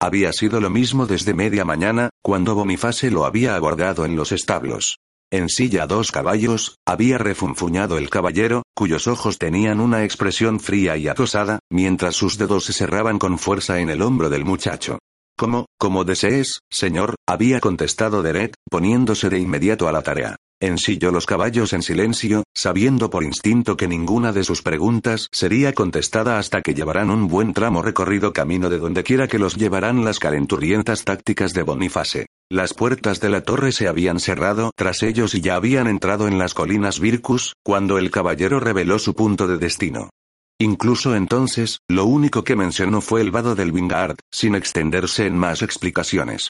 Había 0.01 0.33
sido 0.35 0.61
lo 0.61 0.69
mismo 0.69 1.07
desde 1.07 1.33
media 1.33 1.65
mañana, 1.65 2.11
cuando 2.23 2.55
Boniface 2.55 3.11
lo 3.11 3.25
había 3.25 3.57
abordado 3.57 4.05
en 4.05 4.15
los 4.15 4.31
establos. 4.31 4.99
En 5.33 5.49
silla 5.49 5.89
dos 5.89 6.13
caballos, 6.13 6.77
había 6.87 7.19
refunfuñado 7.19 7.99
el 7.99 8.11
caballero, 8.11 8.63
cuyos 8.75 9.09
ojos 9.09 9.39
tenían 9.39 9.81
una 9.81 10.05
expresión 10.05 10.61
fría 10.61 10.97
y 10.97 11.09
acosada, 11.09 11.59
mientras 11.69 12.15
sus 12.15 12.39
dedos 12.39 12.65
se 12.65 12.73
cerraban 12.73 13.19
con 13.19 13.39
fuerza 13.39 13.81
en 13.81 13.91
el 13.91 14.03
hombro 14.03 14.31
del 14.31 14.45
muchacho. 14.45 14.99
Como, 15.37 15.67
como 15.79 16.05
desees, 16.05 16.61
señor, 16.71 17.17
había 17.29 17.61
contestado 17.61 18.23
Derek, 18.23 18.55
poniéndose 18.71 19.29
de 19.29 19.41
inmediato 19.41 19.89
a 19.89 19.93
la 19.93 20.03
tarea. 20.03 20.37
Ensilló 20.61 21.13
los 21.13 21.27
caballos 21.27 21.75
en 21.75 21.83
silencio, 21.83 22.45
sabiendo 22.55 23.11
por 23.11 23.25
instinto 23.25 23.77
que 23.77 23.89
ninguna 23.89 24.33
de 24.33 24.43
sus 24.43 24.63
preguntas 24.63 25.29
sería 25.31 25.75
contestada 25.75 26.39
hasta 26.39 26.63
que 26.63 26.73
llevarán 26.73 27.11
un 27.11 27.29
buen 27.29 27.53
tramo 27.53 27.83
recorrido 27.83 28.33
camino 28.33 28.71
de 28.71 28.79
donde 28.79 29.03
quiera 29.03 29.29
que 29.29 29.39
los 29.39 29.57
llevarán 29.57 30.03
las 30.03 30.19
calenturrientas 30.19 31.05
tácticas 31.05 31.53
de 31.53 31.63
Boniface. 31.63 32.27
Las 32.51 32.73
puertas 32.73 33.21
de 33.21 33.29
la 33.29 33.43
torre 33.43 33.71
se 33.71 33.87
habían 33.87 34.19
cerrado 34.19 34.71
tras 34.75 35.03
ellos 35.03 35.35
y 35.35 35.43
ya 35.43 35.57
habían 35.57 35.89
entrado 35.89 36.27
en 36.27 36.39
las 36.39 36.55
colinas 36.55 37.01
Vircus, 37.01 37.53
cuando 37.63 37.99
el 37.99 38.11
caballero 38.11 38.59
reveló 38.59 38.99
su 38.99 39.15
punto 39.15 39.47
de 39.49 39.59
destino. 39.59 40.09
Incluso 40.59 41.15
entonces, 41.15 41.81
lo 41.87 42.07
único 42.07 42.45
que 42.45 42.57
mencionó 42.57 43.03
fue 43.03 43.21
el 43.21 43.31
vado 43.31 43.57
del 43.57 43.73
Wingard, 43.73 44.17
sin 44.33 44.55
extenderse 44.55 45.27
en 45.27 45.37
más 45.37 45.61
explicaciones. 45.61 46.49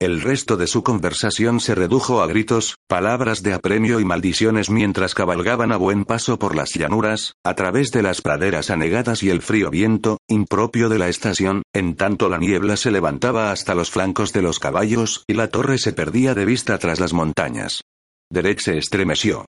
El 0.00 0.20
resto 0.20 0.56
de 0.56 0.68
su 0.68 0.84
conversación 0.84 1.58
se 1.58 1.74
redujo 1.74 2.22
a 2.22 2.28
gritos, 2.28 2.76
palabras 2.86 3.42
de 3.42 3.52
apremio 3.52 3.98
y 3.98 4.04
maldiciones 4.04 4.70
mientras 4.70 5.12
cabalgaban 5.12 5.72
a 5.72 5.76
buen 5.76 6.04
paso 6.04 6.38
por 6.38 6.54
las 6.54 6.72
llanuras, 6.72 7.34
a 7.44 7.56
través 7.56 7.90
de 7.90 8.02
las 8.02 8.22
praderas 8.22 8.70
anegadas 8.70 9.24
y 9.24 9.30
el 9.30 9.42
frío 9.42 9.70
viento, 9.70 10.18
impropio 10.28 10.88
de 10.88 11.00
la 11.00 11.08
estación, 11.08 11.62
en 11.74 11.96
tanto 11.96 12.28
la 12.28 12.38
niebla 12.38 12.76
se 12.76 12.92
levantaba 12.92 13.50
hasta 13.50 13.74
los 13.74 13.90
flancos 13.90 14.32
de 14.32 14.42
los 14.42 14.60
caballos 14.60 15.24
y 15.26 15.34
la 15.34 15.48
torre 15.48 15.78
se 15.78 15.92
perdía 15.92 16.32
de 16.32 16.44
vista 16.44 16.78
tras 16.78 17.00
las 17.00 17.12
montañas. 17.12 17.82
Derek 18.30 18.60
se 18.60 18.78
estremeció. 18.78 19.46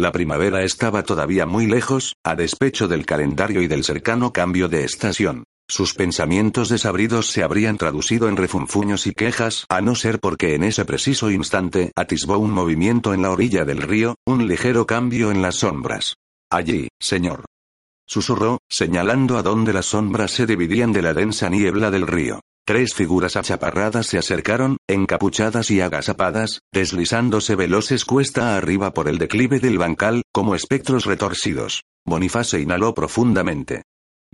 La 0.00 0.10
primavera 0.10 0.64
estaba 0.64 1.04
todavía 1.04 1.46
muy 1.46 1.66
lejos, 1.66 2.16
a 2.24 2.34
despecho 2.34 2.88
del 2.88 3.06
calendario 3.06 3.62
y 3.62 3.68
del 3.68 3.84
cercano 3.84 4.32
cambio 4.32 4.68
de 4.68 4.82
estación. 4.82 5.44
Sus 5.68 5.94
pensamientos 5.94 6.68
desabridos 6.68 7.30
se 7.30 7.42
habrían 7.42 7.78
traducido 7.78 8.28
en 8.28 8.36
refunfuños 8.36 9.06
y 9.06 9.12
quejas, 9.12 9.64
a 9.68 9.80
no 9.80 9.94
ser 9.94 10.20
porque 10.20 10.54
en 10.54 10.64
ese 10.64 10.84
preciso 10.84 11.30
instante 11.30 11.92
atisbó 11.96 12.38
un 12.38 12.50
movimiento 12.50 13.14
en 13.14 13.22
la 13.22 13.30
orilla 13.30 13.64
del 13.64 13.82
río, 13.82 14.16
un 14.26 14.46
ligero 14.48 14.86
cambio 14.86 15.30
en 15.30 15.40
las 15.40 15.56
sombras. 15.56 16.16
Allí, 16.50 16.88
señor. 17.00 17.46
Susurró, 18.06 18.58
señalando 18.68 19.38
a 19.38 19.42
donde 19.42 19.72
las 19.72 19.86
sombras 19.86 20.32
se 20.32 20.44
dividían 20.44 20.92
de 20.92 21.02
la 21.02 21.14
densa 21.14 21.48
niebla 21.48 21.90
del 21.90 22.06
río. 22.06 22.40
Tres 22.64 22.94
figuras 22.94 23.36
achaparradas 23.36 24.06
se 24.06 24.18
acercaron, 24.18 24.76
encapuchadas 24.88 25.70
y 25.70 25.80
agazapadas, 25.80 26.60
deslizándose 26.72 27.56
veloces 27.56 28.04
cuesta 28.04 28.56
arriba 28.56 28.92
por 28.92 29.08
el 29.08 29.18
declive 29.18 29.58
del 29.58 29.78
bancal, 29.78 30.22
como 30.32 30.54
espectros 30.54 31.06
retorcidos. 31.06 31.82
Boniface 32.04 32.60
inhaló 32.60 32.94
profundamente. 32.94 33.82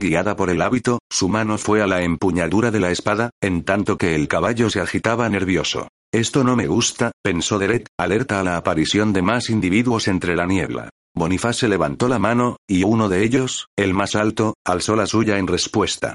Guiada 0.01 0.37
por 0.37 0.49
el 0.49 0.63
hábito, 0.63 1.01
su 1.11 1.29
mano 1.29 1.59
fue 1.59 1.83
a 1.83 1.89
la 1.89 2.03
empuñadura 2.03 2.71
de 2.71 2.79
la 2.79 2.93
espada, 2.93 3.31
en 3.43 3.65
tanto 3.65 3.99
que 3.99 4.15
el 4.15 4.29
caballo 4.29 4.71
se 4.71 4.81
agitaba 4.81 5.29
nervioso. 5.29 5.89
Esto 6.13 6.45
no 6.45 6.55
me 6.55 6.69
gusta, 6.69 7.11
pensó 7.21 7.59
Derek, 7.59 7.89
alerta 7.99 8.39
a 8.39 8.45
la 8.45 8.57
aparición 8.57 9.13
de 9.13 9.23
más 9.23 9.51
individuos 9.51 10.07
entre 10.07 10.37
la 10.37 10.47
niebla. 10.47 10.91
Boniface 11.17 11.67
levantó 11.67 12.07
la 12.07 12.21
mano, 12.21 12.59
y 12.69 12.85
uno 12.85 13.09
de 13.09 13.25
ellos, 13.25 13.67
el 13.77 13.93
más 13.93 14.15
alto, 14.15 14.55
alzó 14.65 14.95
la 14.95 15.07
suya 15.07 15.37
en 15.39 15.49
respuesta. 15.49 16.15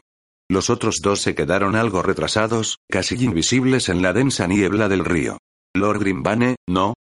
Los 0.49 0.69
otros 0.69 0.99
dos 1.03 1.19
se 1.19 1.36
quedaron 1.36 1.75
algo 1.75 2.01
retrasados, 2.01 2.77
casi 2.89 3.15
invisibles 3.21 3.89
en 3.89 4.01
la 4.01 4.13
densa 4.13 4.47
niebla 4.47 4.88
del 4.88 5.03
río. 5.03 5.39
Lord 5.75 5.99
Grimbane, 5.99 6.55
¿no? 6.69 6.93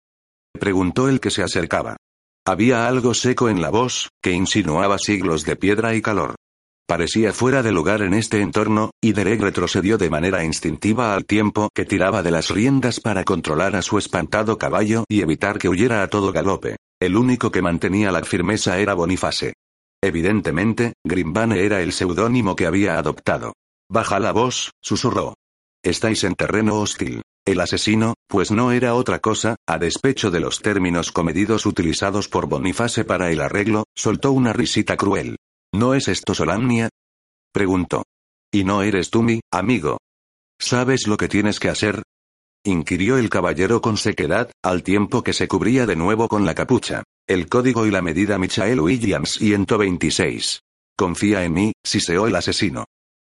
preguntó 0.58 1.08
el 1.08 1.20
que 1.20 1.30
se 1.30 1.44
acercaba. 1.44 1.96
Había 2.44 2.88
algo 2.88 3.14
seco 3.14 3.48
en 3.48 3.62
la 3.62 3.70
voz, 3.70 4.08
que 4.20 4.32
insinuaba 4.32 4.98
siglos 4.98 5.44
de 5.44 5.54
piedra 5.54 5.94
y 5.94 6.02
calor. 6.02 6.34
Parecía 6.92 7.32
fuera 7.32 7.62
de 7.62 7.72
lugar 7.72 8.02
en 8.02 8.12
este 8.12 8.42
entorno, 8.42 8.90
y 9.00 9.14
Derek 9.14 9.40
retrocedió 9.40 9.96
de 9.96 10.10
manera 10.10 10.44
instintiva 10.44 11.14
al 11.14 11.24
tiempo 11.24 11.70
que 11.74 11.86
tiraba 11.86 12.22
de 12.22 12.30
las 12.30 12.50
riendas 12.50 13.00
para 13.00 13.24
controlar 13.24 13.76
a 13.76 13.80
su 13.80 13.96
espantado 13.96 14.58
caballo 14.58 15.06
y 15.08 15.22
evitar 15.22 15.58
que 15.58 15.70
huyera 15.70 16.02
a 16.02 16.08
todo 16.08 16.32
galope. 16.32 16.76
El 17.00 17.16
único 17.16 17.50
que 17.50 17.62
mantenía 17.62 18.12
la 18.12 18.22
firmeza 18.24 18.78
era 18.78 18.92
Boniface. 18.92 19.54
Evidentemente, 20.02 20.92
Grimbane 21.02 21.64
era 21.64 21.80
el 21.80 21.94
seudónimo 21.94 22.56
que 22.56 22.66
había 22.66 22.98
adoptado. 22.98 23.54
Baja 23.90 24.20
la 24.20 24.32
voz, 24.32 24.72
susurró. 24.82 25.32
Estáis 25.82 26.24
en 26.24 26.34
terreno 26.34 26.78
hostil. 26.78 27.22
El 27.46 27.60
asesino, 27.60 28.16
pues 28.28 28.50
no 28.50 28.70
era 28.70 28.96
otra 28.96 29.18
cosa, 29.18 29.56
a 29.66 29.78
despecho 29.78 30.30
de 30.30 30.40
los 30.40 30.60
términos 30.60 31.10
comedidos 31.10 31.64
utilizados 31.64 32.28
por 32.28 32.48
Boniface 32.48 33.06
para 33.06 33.30
el 33.30 33.40
arreglo, 33.40 33.84
soltó 33.96 34.32
una 34.32 34.52
risita 34.52 34.98
cruel. 34.98 35.38
¿No 35.74 35.94
es 35.94 36.08
esto 36.08 36.34
Solamnia? 36.34 36.90
preguntó. 37.52 38.04
¿Y 38.52 38.64
no 38.64 38.82
eres 38.82 39.10
tú 39.10 39.22
mi 39.22 39.40
amigo? 39.50 39.98
¿Sabes 40.60 41.06
lo 41.06 41.16
que 41.16 41.28
tienes 41.28 41.58
que 41.58 41.70
hacer? 41.70 42.02
inquirió 42.64 43.18
el 43.18 43.28
caballero 43.28 43.80
con 43.80 43.96
sequedad, 43.96 44.52
al 44.62 44.82
tiempo 44.82 45.22
que 45.22 45.32
se 45.32 45.48
cubría 45.48 45.86
de 45.86 45.96
nuevo 45.96 46.28
con 46.28 46.44
la 46.44 46.54
capucha. 46.54 47.02
El 47.26 47.48
código 47.48 47.86
y 47.86 47.90
la 47.90 48.02
medida 48.02 48.38
Michael 48.38 48.80
Williams 48.80 49.32
126. 49.32 50.60
Confía 50.96 51.44
en 51.44 51.52
mí, 51.54 51.72
siseó 51.82 52.26
el 52.26 52.36
asesino. 52.36 52.84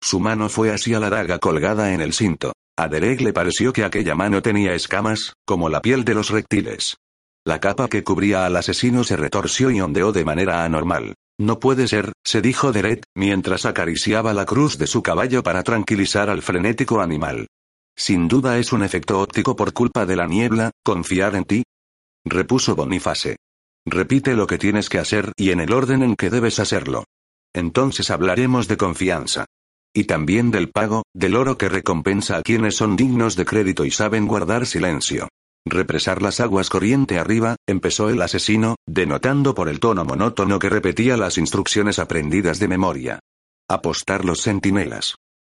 Su 0.01 0.19
mano 0.19 0.49
fue 0.49 0.71
hacia 0.73 0.99
la 0.99 1.09
daga 1.09 1.39
colgada 1.39 1.93
en 1.93 2.01
el 2.01 2.13
cinto. 2.13 2.53
A 2.77 2.87
Derek 2.87 3.19
le 3.21 3.33
pareció 3.33 3.73
que 3.73 3.83
aquella 3.83 4.15
mano 4.15 4.41
tenía 4.41 4.73
escamas, 4.73 5.33
como 5.45 5.69
la 5.69 5.81
piel 5.81 6.05
de 6.05 6.13
los 6.15 6.29
reptiles. 6.29 6.95
La 7.45 7.59
capa 7.59 7.89
que 7.89 8.03
cubría 8.03 8.45
al 8.45 8.55
asesino 8.55 9.03
se 9.03 9.17
retorció 9.17 9.69
y 9.69 9.81
ondeó 9.81 10.11
de 10.11 10.23
manera 10.23 10.63
anormal. 10.63 11.15
No 11.39 11.61
puede 11.61 11.87
ser, 11.87 12.11
se 12.25 12.41
dijo 12.41 12.73
Derek, 12.73 13.05
mientras 13.15 13.65
acariciaba 13.65 14.33
la 14.33 14.45
cruz 14.45 14.77
de 14.77 14.87
su 14.87 15.01
caballo 15.01 15.41
para 15.41 15.63
tranquilizar 15.63 16.29
al 16.29 16.41
frenético 16.41 16.99
animal. 16.99 17.47
Sin 17.95 18.27
duda 18.27 18.59
es 18.59 18.73
un 18.73 18.83
efecto 18.83 19.21
óptico 19.21 19.55
por 19.55 19.71
culpa 19.71 20.05
de 20.05 20.17
la 20.17 20.27
niebla, 20.27 20.71
confiar 20.83 21.35
en 21.35 21.45
ti. 21.45 21.63
Repuso 22.25 22.75
Boniface. 22.75 23.37
Repite 23.85 24.35
lo 24.35 24.47
que 24.47 24.57
tienes 24.57 24.89
que 24.89 24.99
hacer 24.99 25.31
y 25.37 25.51
en 25.51 25.61
el 25.61 25.71
orden 25.71 26.03
en 26.03 26.17
que 26.17 26.29
debes 26.29 26.59
hacerlo. 26.59 27.05
Entonces 27.53 28.11
hablaremos 28.11 28.67
de 28.67 28.75
confianza. 28.75 29.45
Y 29.93 30.03
también 30.03 30.51
del 30.51 30.69
pago, 30.69 31.03
del 31.13 31.37
oro 31.37 31.57
que 31.57 31.69
recompensa 31.69 32.35
a 32.35 32.41
quienes 32.41 32.75
son 32.75 32.97
dignos 32.97 33.37
de 33.37 33.45
crédito 33.45 33.85
y 33.85 33.91
saben 33.91 34.27
guardar 34.27 34.65
silencio. 34.65 35.29
Represar 35.65 36.21
las 36.21 36.39
aguas 36.39 36.69
corriente 36.69 37.19
arriba, 37.19 37.55
empezó 37.67 38.09
el 38.09 38.21
asesino, 38.21 38.75
denotando 38.87 39.53
por 39.53 39.69
el 39.69 39.79
tono 39.79 40.05
monótono 40.05 40.59
que 40.59 40.69
repetía 40.69 41.17
las 41.17 41.37
instrucciones 41.37 41.99
aprendidas 41.99 42.59
de 42.59 42.67
memoria. 42.67 43.19
Apostar 43.69 44.25
los 44.25 44.41
centinelas. 44.41 45.15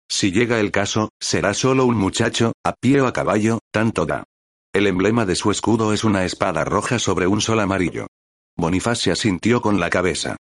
Si 0.10 0.32
llega 0.32 0.60
el 0.60 0.72
caso, 0.72 1.10
será 1.20 1.54
solo 1.54 1.86
un 1.86 1.96
muchacho, 1.96 2.54
a 2.64 2.74
pie 2.74 3.02
o 3.02 3.08
a 3.08 3.14
caballo, 3.14 3.60
tanto 3.72 4.06
da. 4.06 4.26
El 4.74 4.88
emblema 4.88 5.26
de 5.26 5.36
su 5.36 5.52
escudo 5.52 5.94
es 5.94 6.04
una 6.04 6.26
espada 6.26 6.64
roja 6.64 7.00
sobre 7.00 7.28
un 7.28 7.42
sol 7.42 7.60
amarillo. 7.60 8.08
Boniface 8.56 9.12
asintió 9.12 9.62
con 9.62 9.80
la 9.80 9.90
cabeza. 9.90 10.36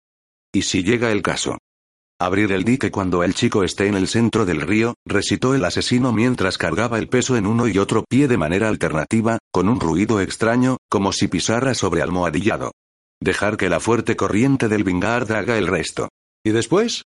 ¿Y 0.52 0.62
si 0.62 0.82
llega 0.82 1.12
el 1.12 1.22
caso? 1.22 1.58
Abrir 2.20 2.50
el 2.50 2.64
dique 2.64 2.90
cuando 2.90 3.22
el 3.22 3.32
chico 3.32 3.62
esté 3.62 3.86
en 3.86 3.94
el 3.94 4.08
centro 4.08 4.44
del 4.44 4.60
río, 4.60 4.94
recitó 5.06 5.54
el 5.54 5.64
asesino 5.64 6.12
mientras 6.12 6.58
cargaba 6.58 6.98
el 6.98 7.08
peso 7.08 7.36
en 7.36 7.46
uno 7.46 7.68
y 7.68 7.78
otro 7.78 8.02
pie 8.08 8.26
de 8.26 8.36
manera 8.36 8.68
alternativa, 8.68 9.38
con 9.52 9.68
un 9.68 9.78
ruido 9.78 10.20
extraño, 10.20 10.78
como 10.90 11.12
si 11.12 11.28
pisara 11.28 11.74
sobre 11.74 12.02
almohadillado. 12.02 12.72
Dejar 13.20 13.56
que 13.56 13.68
la 13.68 13.78
fuerte 13.78 14.16
corriente 14.16 14.66
del 14.66 14.82
Vingard 14.82 15.30
haga 15.30 15.58
el 15.58 15.68
resto. 15.68 16.08
¿Y 16.44 16.50
después? 16.50 17.04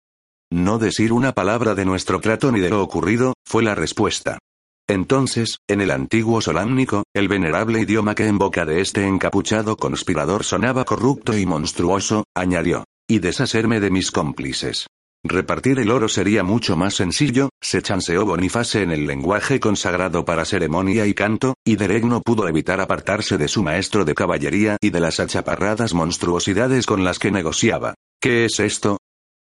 No 0.51 0.79
decir 0.79 1.13
una 1.13 1.33
palabra 1.33 1.75
de 1.75 1.85
nuestro 1.85 2.19
trato 2.19 2.51
ni 2.51 2.59
de 2.59 2.71
lo 2.71 2.81
ocurrido, 2.81 3.35
fue 3.45 3.61
la 3.61 3.75
respuesta. 3.75 4.39
Entonces, 4.87 5.59
en 5.67 5.81
el 5.81 5.91
antiguo 5.91 6.41
solámnico, 6.41 7.03
el 7.13 7.27
venerable 7.27 7.79
idioma 7.79 8.15
que 8.15 8.25
en 8.25 8.39
boca 8.39 8.65
de 8.65 8.81
este 8.81 9.05
encapuchado 9.05 9.77
conspirador 9.77 10.43
sonaba 10.43 10.83
corrupto 10.83 11.37
y 11.37 11.45
monstruoso, 11.45 12.23
añadió. 12.35 12.85
Y 13.07 13.19
deshacerme 13.19 13.79
de 13.79 13.91
mis 13.91 14.09
cómplices. 14.09 14.87
Repartir 15.23 15.79
el 15.79 15.91
oro 15.91 16.07
sería 16.07 16.43
mucho 16.43 16.75
más 16.75 16.95
sencillo, 16.95 17.49
se 17.61 17.83
chanceó 17.83 18.25
Boniface 18.25 18.81
en 18.81 18.91
el 18.91 19.05
lenguaje 19.05 19.59
consagrado 19.59 20.25
para 20.25 20.45
ceremonia 20.45 21.05
y 21.05 21.13
canto, 21.13 21.53
y 21.63 21.75
Derek 21.75 22.03
no 22.03 22.21
pudo 22.21 22.47
evitar 22.47 22.81
apartarse 22.81 23.37
de 23.37 23.47
su 23.47 23.61
maestro 23.61 24.05
de 24.05 24.15
caballería 24.15 24.77
y 24.81 24.89
de 24.89 24.99
las 24.99 25.19
achaparradas 25.19 25.93
monstruosidades 25.93 26.87
con 26.87 27.03
las 27.03 27.19
que 27.19 27.31
negociaba. 27.31 27.93
¿Qué 28.19 28.45
es 28.45 28.59
esto? 28.59 28.97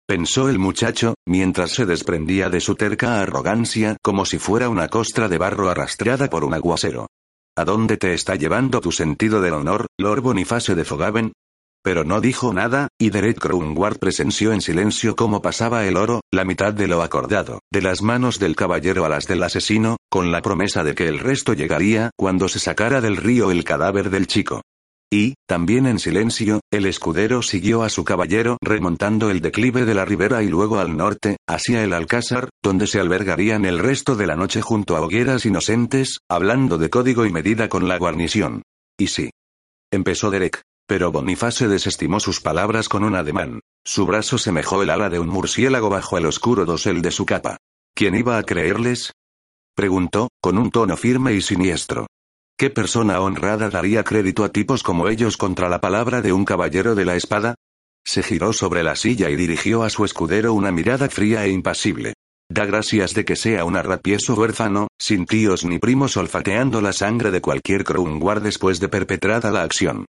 pensó 0.06 0.48
el 0.48 0.58
muchacho, 0.58 1.14
mientras 1.26 1.70
se 1.70 1.86
desprendía 1.86 2.50
de 2.50 2.60
su 2.60 2.74
terca 2.74 3.20
arrogancia 3.20 3.96
como 4.02 4.26
si 4.26 4.38
fuera 4.38 4.68
una 4.68 4.88
costra 4.88 5.28
de 5.28 5.38
barro 5.38 5.70
arrastrada 5.70 6.28
por 6.28 6.44
un 6.44 6.54
aguacero. 6.54 7.06
¿A 7.56 7.64
dónde 7.64 7.96
te 7.96 8.14
está 8.14 8.34
llevando 8.34 8.80
tu 8.80 8.90
sentido 8.90 9.40
del 9.40 9.54
honor, 9.54 9.86
Lord 9.98 10.22
Boniface 10.22 10.74
de 10.74 10.84
Fogaven? 10.84 11.32
Pero 11.84 12.02
no 12.02 12.22
dijo 12.22 12.54
nada, 12.54 12.88
y 12.98 13.10
Derek 13.10 13.38
Crowngward 13.38 13.98
presenció 13.98 14.54
en 14.54 14.62
silencio 14.62 15.16
cómo 15.16 15.42
pasaba 15.42 15.84
el 15.84 15.98
oro, 15.98 16.22
la 16.32 16.46
mitad 16.46 16.72
de 16.72 16.88
lo 16.88 17.02
acordado, 17.02 17.60
de 17.70 17.82
las 17.82 18.00
manos 18.00 18.38
del 18.38 18.56
caballero 18.56 19.04
a 19.04 19.10
las 19.10 19.26
del 19.26 19.42
asesino, 19.42 19.98
con 20.10 20.32
la 20.32 20.40
promesa 20.40 20.82
de 20.82 20.94
que 20.94 21.06
el 21.08 21.18
resto 21.18 21.52
llegaría 21.52 22.10
cuando 22.16 22.48
se 22.48 22.58
sacara 22.58 23.02
del 23.02 23.18
río 23.18 23.50
el 23.50 23.64
cadáver 23.64 24.08
del 24.08 24.26
chico. 24.26 24.62
Y, 25.12 25.34
también 25.46 25.86
en 25.86 25.98
silencio, 25.98 26.60
el 26.72 26.86
escudero 26.86 27.42
siguió 27.42 27.82
a 27.82 27.90
su 27.90 28.02
caballero 28.02 28.56
remontando 28.62 29.30
el 29.30 29.42
declive 29.42 29.84
de 29.84 29.94
la 29.94 30.06
ribera 30.06 30.42
y 30.42 30.48
luego 30.48 30.78
al 30.78 30.96
norte, 30.96 31.36
hacia 31.46 31.84
el 31.84 31.92
alcázar, 31.92 32.48
donde 32.62 32.86
se 32.86 32.98
albergarían 32.98 33.66
el 33.66 33.78
resto 33.78 34.16
de 34.16 34.26
la 34.26 34.36
noche 34.36 34.62
junto 34.62 34.96
a 34.96 35.02
hogueras 35.02 35.44
inocentes, 35.44 36.20
hablando 36.30 36.78
de 36.78 36.88
código 36.88 37.26
y 37.26 37.30
medida 37.30 37.68
con 37.68 37.88
la 37.88 37.98
guarnición. 37.98 38.62
Y 38.98 39.08
sí. 39.08 39.30
Empezó 39.92 40.30
Derek. 40.30 40.62
Pero 40.86 41.10
Boniface 41.10 41.66
desestimó 41.66 42.20
sus 42.20 42.40
palabras 42.40 42.88
con 42.88 43.04
un 43.04 43.14
ademán. 43.14 43.60
Su 43.84 44.06
brazo 44.06 44.38
semejó 44.38 44.82
el 44.82 44.90
ala 44.90 45.08
de 45.08 45.18
un 45.18 45.28
murciélago 45.28 45.88
bajo 45.88 46.18
el 46.18 46.26
oscuro 46.26 46.64
dosel 46.66 47.00
de 47.00 47.10
su 47.10 47.24
capa. 47.24 47.56
¿Quién 47.94 48.14
iba 48.14 48.36
a 48.38 48.42
creerles? 48.42 49.12
Preguntó, 49.74 50.28
con 50.40 50.58
un 50.58 50.70
tono 50.70 50.96
firme 50.96 51.32
y 51.34 51.40
siniestro. 51.40 52.06
¿Qué 52.56 52.70
persona 52.70 53.20
honrada 53.20 53.70
daría 53.70 54.04
crédito 54.04 54.44
a 54.44 54.50
tipos 54.50 54.82
como 54.82 55.08
ellos 55.08 55.36
contra 55.36 55.68
la 55.68 55.80
palabra 55.80 56.22
de 56.22 56.32
un 56.32 56.44
caballero 56.44 56.94
de 56.94 57.04
la 57.04 57.16
espada? 57.16 57.54
Se 58.04 58.22
giró 58.22 58.52
sobre 58.52 58.82
la 58.82 58.94
silla 58.94 59.30
y 59.30 59.36
dirigió 59.36 59.82
a 59.82 59.90
su 59.90 60.04
escudero 60.04 60.52
una 60.52 60.70
mirada 60.70 61.08
fría 61.08 61.46
e 61.46 61.50
impasible. 61.50 62.12
Da 62.50 62.66
gracias 62.66 63.14
de 63.14 63.24
que 63.24 63.36
sea 63.36 63.64
un 63.64 63.76
arrapieso 63.76 64.34
huérfano, 64.34 64.88
sin 64.98 65.24
tíos 65.24 65.64
ni 65.64 65.78
primos 65.78 66.16
olfateando 66.16 66.80
la 66.80 66.92
sangre 66.92 67.30
de 67.30 67.40
cualquier 67.40 67.84
Crownguard 67.84 68.42
después 68.42 68.78
de 68.80 68.88
perpetrada 68.88 69.50
la 69.50 69.62
acción. 69.62 70.04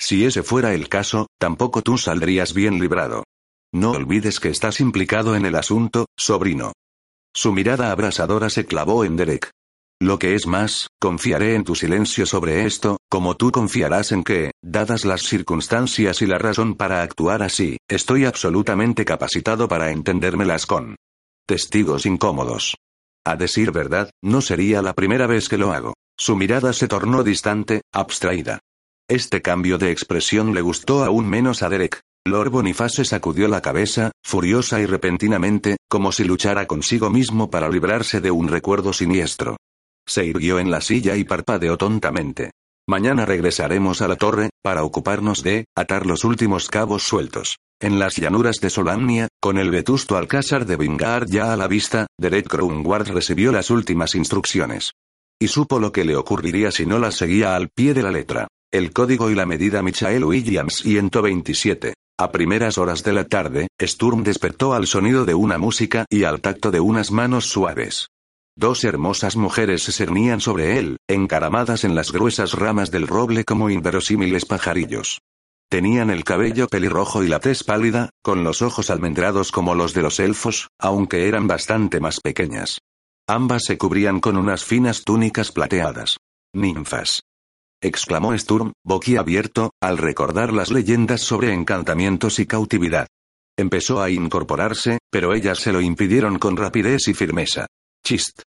Si 0.00 0.24
ese 0.24 0.42
fuera 0.42 0.74
el 0.74 0.88
caso, 0.88 1.26
tampoco 1.38 1.82
tú 1.82 1.98
saldrías 1.98 2.54
bien 2.54 2.78
librado. 2.78 3.24
No 3.72 3.90
olvides 3.90 4.40
que 4.40 4.48
estás 4.48 4.80
implicado 4.80 5.36
en 5.36 5.44
el 5.44 5.56
asunto, 5.56 6.06
sobrino. 6.16 6.72
Su 7.34 7.52
mirada 7.52 7.90
abrasadora 7.90 8.48
se 8.48 8.64
clavó 8.64 9.04
en 9.04 9.16
Derek. 9.16 9.50
Lo 10.00 10.18
que 10.18 10.34
es 10.36 10.46
más, 10.46 10.86
confiaré 11.00 11.56
en 11.56 11.64
tu 11.64 11.74
silencio 11.74 12.24
sobre 12.24 12.64
esto, 12.66 12.98
como 13.10 13.36
tú 13.36 13.50
confiarás 13.50 14.12
en 14.12 14.22
que, 14.22 14.52
dadas 14.62 15.04
las 15.04 15.22
circunstancias 15.22 16.22
y 16.22 16.26
la 16.26 16.38
razón 16.38 16.76
para 16.76 17.02
actuar 17.02 17.42
así, 17.42 17.78
estoy 17.88 18.24
absolutamente 18.24 19.04
capacitado 19.04 19.66
para 19.66 19.90
entendérmelas 19.90 20.66
con 20.66 20.96
testigos 21.46 22.06
incómodos. 22.06 22.76
A 23.26 23.36
decir 23.36 23.72
verdad, 23.72 24.10
no 24.22 24.40
sería 24.40 24.82
la 24.82 24.94
primera 24.94 25.26
vez 25.26 25.48
que 25.48 25.58
lo 25.58 25.72
hago. 25.72 25.94
Su 26.16 26.36
mirada 26.36 26.72
se 26.72 26.88
tornó 26.88 27.24
distante, 27.24 27.82
abstraída. 27.92 28.60
Este 29.10 29.40
cambio 29.40 29.78
de 29.78 29.90
expresión 29.90 30.52
le 30.52 30.60
gustó 30.60 31.02
aún 31.02 31.30
menos 31.30 31.62
a 31.62 31.70
Derek. 31.70 32.02
Lord 32.26 32.50
Boniface 32.50 33.06
sacudió 33.06 33.48
la 33.48 33.62
cabeza, 33.62 34.12
furiosa 34.22 34.82
y 34.82 34.86
repentinamente, 34.86 35.78
como 35.88 36.12
si 36.12 36.24
luchara 36.24 36.66
consigo 36.66 37.08
mismo 37.08 37.48
para 37.48 37.70
librarse 37.70 38.20
de 38.20 38.30
un 38.30 38.48
recuerdo 38.48 38.92
siniestro. 38.92 39.56
Se 40.06 40.26
irguió 40.26 40.58
en 40.58 40.70
la 40.70 40.82
silla 40.82 41.16
y 41.16 41.24
parpadeó 41.24 41.78
tontamente. 41.78 42.50
Mañana 42.86 43.24
regresaremos 43.24 44.02
a 44.02 44.08
la 44.08 44.16
torre, 44.16 44.50
para 44.62 44.84
ocuparnos 44.84 45.42
de, 45.42 45.64
atar 45.74 46.04
los 46.04 46.24
últimos 46.24 46.68
cabos 46.68 47.04
sueltos. 47.04 47.56
En 47.80 47.98
las 47.98 48.16
llanuras 48.16 48.56
de 48.60 48.68
Solamnia, 48.68 49.28
con 49.40 49.56
el 49.56 49.70
vetusto 49.70 50.18
alcázar 50.18 50.66
de 50.66 50.76
Vingard 50.76 51.30
ya 51.30 51.54
a 51.54 51.56
la 51.56 51.66
vista, 51.66 52.08
Derek 52.20 52.46
Crownward 52.46 53.08
recibió 53.08 53.52
las 53.52 53.70
últimas 53.70 54.14
instrucciones. 54.14 54.92
Y 55.40 55.48
supo 55.48 55.78
lo 55.78 55.92
que 55.92 56.04
le 56.04 56.14
ocurriría 56.14 56.70
si 56.70 56.84
no 56.84 56.98
las 56.98 57.14
seguía 57.14 57.56
al 57.56 57.70
pie 57.70 57.94
de 57.94 58.02
la 58.02 58.10
letra. 58.10 58.48
El 58.70 58.92
código 58.92 59.30
y 59.30 59.34
la 59.34 59.46
medida 59.46 59.80
Michael 59.80 60.24
Williams 60.24 60.82
127. 60.82 61.94
A 62.18 62.30
primeras 62.30 62.76
horas 62.76 63.02
de 63.02 63.14
la 63.14 63.24
tarde, 63.24 63.68
Sturm 63.80 64.22
despertó 64.22 64.74
al 64.74 64.86
sonido 64.86 65.24
de 65.24 65.32
una 65.32 65.56
música 65.56 66.04
y 66.10 66.24
al 66.24 66.42
tacto 66.42 66.70
de 66.70 66.78
unas 66.78 67.10
manos 67.10 67.46
suaves. 67.46 68.08
Dos 68.58 68.84
hermosas 68.84 69.36
mujeres 69.36 69.84
se 69.84 69.92
cernían 69.92 70.42
sobre 70.42 70.78
él, 70.78 70.98
encaramadas 71.08 71.84
en 71.84 71.94
las 71.94 72.12
gruesas 72.12 72.52
ramas 72.52 72.90
del 72.90 73.06
roble 73.06 73.44
como 73.44 73.70
inverosímiles 73.70 74.44
pajarillos. 74.44 75.22
Tenían 75.70 76.10
el 76.10 76.24
cabello 76.24 76.66
pelirrojo 76.68 77.24
y 77.24 77.28
la 77.28 77.40
tez 77.40 77.64
pálida, 77.64 78.10
con 78.22 78.44
los 78.44 78.60
ojos 78.60 78.90
almendrados 78.90 79.50
como 79.50 79.74
los 79.74 79.94
de 79.94 80.02
los 80.02 80.20
elfos, 80.20 80.68
aunque 80.78 81.26
eran 81.26 81.46
bastante 81.46 82.00
más 82.00 82.20
pequeñas. 82.20 82.80
Ambas 83.26 83.64
se 83.64 83.78
cubrían 83.78 84.20
con 84.20 84.36
unas 84.36 84.62
finas 84.62 85.04
túnicas 85.04 85.52
plateadas. 85.52 86.18
Ninfas 86.52 87.22
exclamó 87.80 88.36
Sturm, 88.36 88.72
boquiabierto, 88.84 89.72
al 89.80 89.98
recordar 89.98 90.52
las 90.52 90.70
leyendas 90.70 91.20
sobre 91.20 91.52
encantamientos 91.52 92.38
y 92.38 92.46
cautividad. 92.46 93.06
Empezó 93.56 94.00
a 94.00 94.10
incorporarse, 94.10 94.98
pero 95.10 95.34
ellas 95.34 95.58
se 95.58 95.72
lo 95.72 95.80
impidieron 95.80 96.38
con 96.38 96.56
rapidez 96.56 97.08
y 97.08 97.14
firmeza. 97.14 97.66
Chist. 98.04 98.42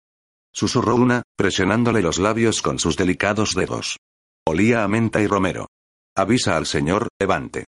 Susurró 0.54 0.96
una, 0.96 1.24
presionándole 1.38 2.02
los 2.02 2.20
labios 2.20 2.62
con 2.62 2.80
sus 2.80 2.98
delicados 2.98 3.54
dedos. 3.54 3.98
Olía 4.46 4.84
a 4.84 4.88
menta 4.88 5.22
y 5.22 5.28
romero. 5.28 5.68
Avisa 6.16 6.58
al 6.58 6.66
señor, 6.66 7.08
Evante. 7.20 7.66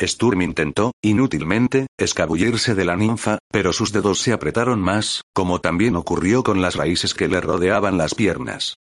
Sturm 0.00 0.42
intentó, 0.42 0.92
inútilmente, 1.02 1.86
escabullirse 1.98 2.74
de 2.74 2.84
la 2.84 2.96
ninfa, 2.96 3.38
pero 3.50 3.72
sus 3.72 3.92
dedos 3.92 4.20
se 4.20 4.32
apretaron 4.32 4.80
más, 4.80 5.22
como 5.32 5.60
también 5.60 5.96
ocurrió 5.96 6.42
con 6.42 6.60
las 6.60 6.74
raíces 6.74 7.14
que 7.14 7.28
le 7.28 7.40
rodeaban 7.40 7.98
las 7.98 8.14
piernas. 8.14 8.74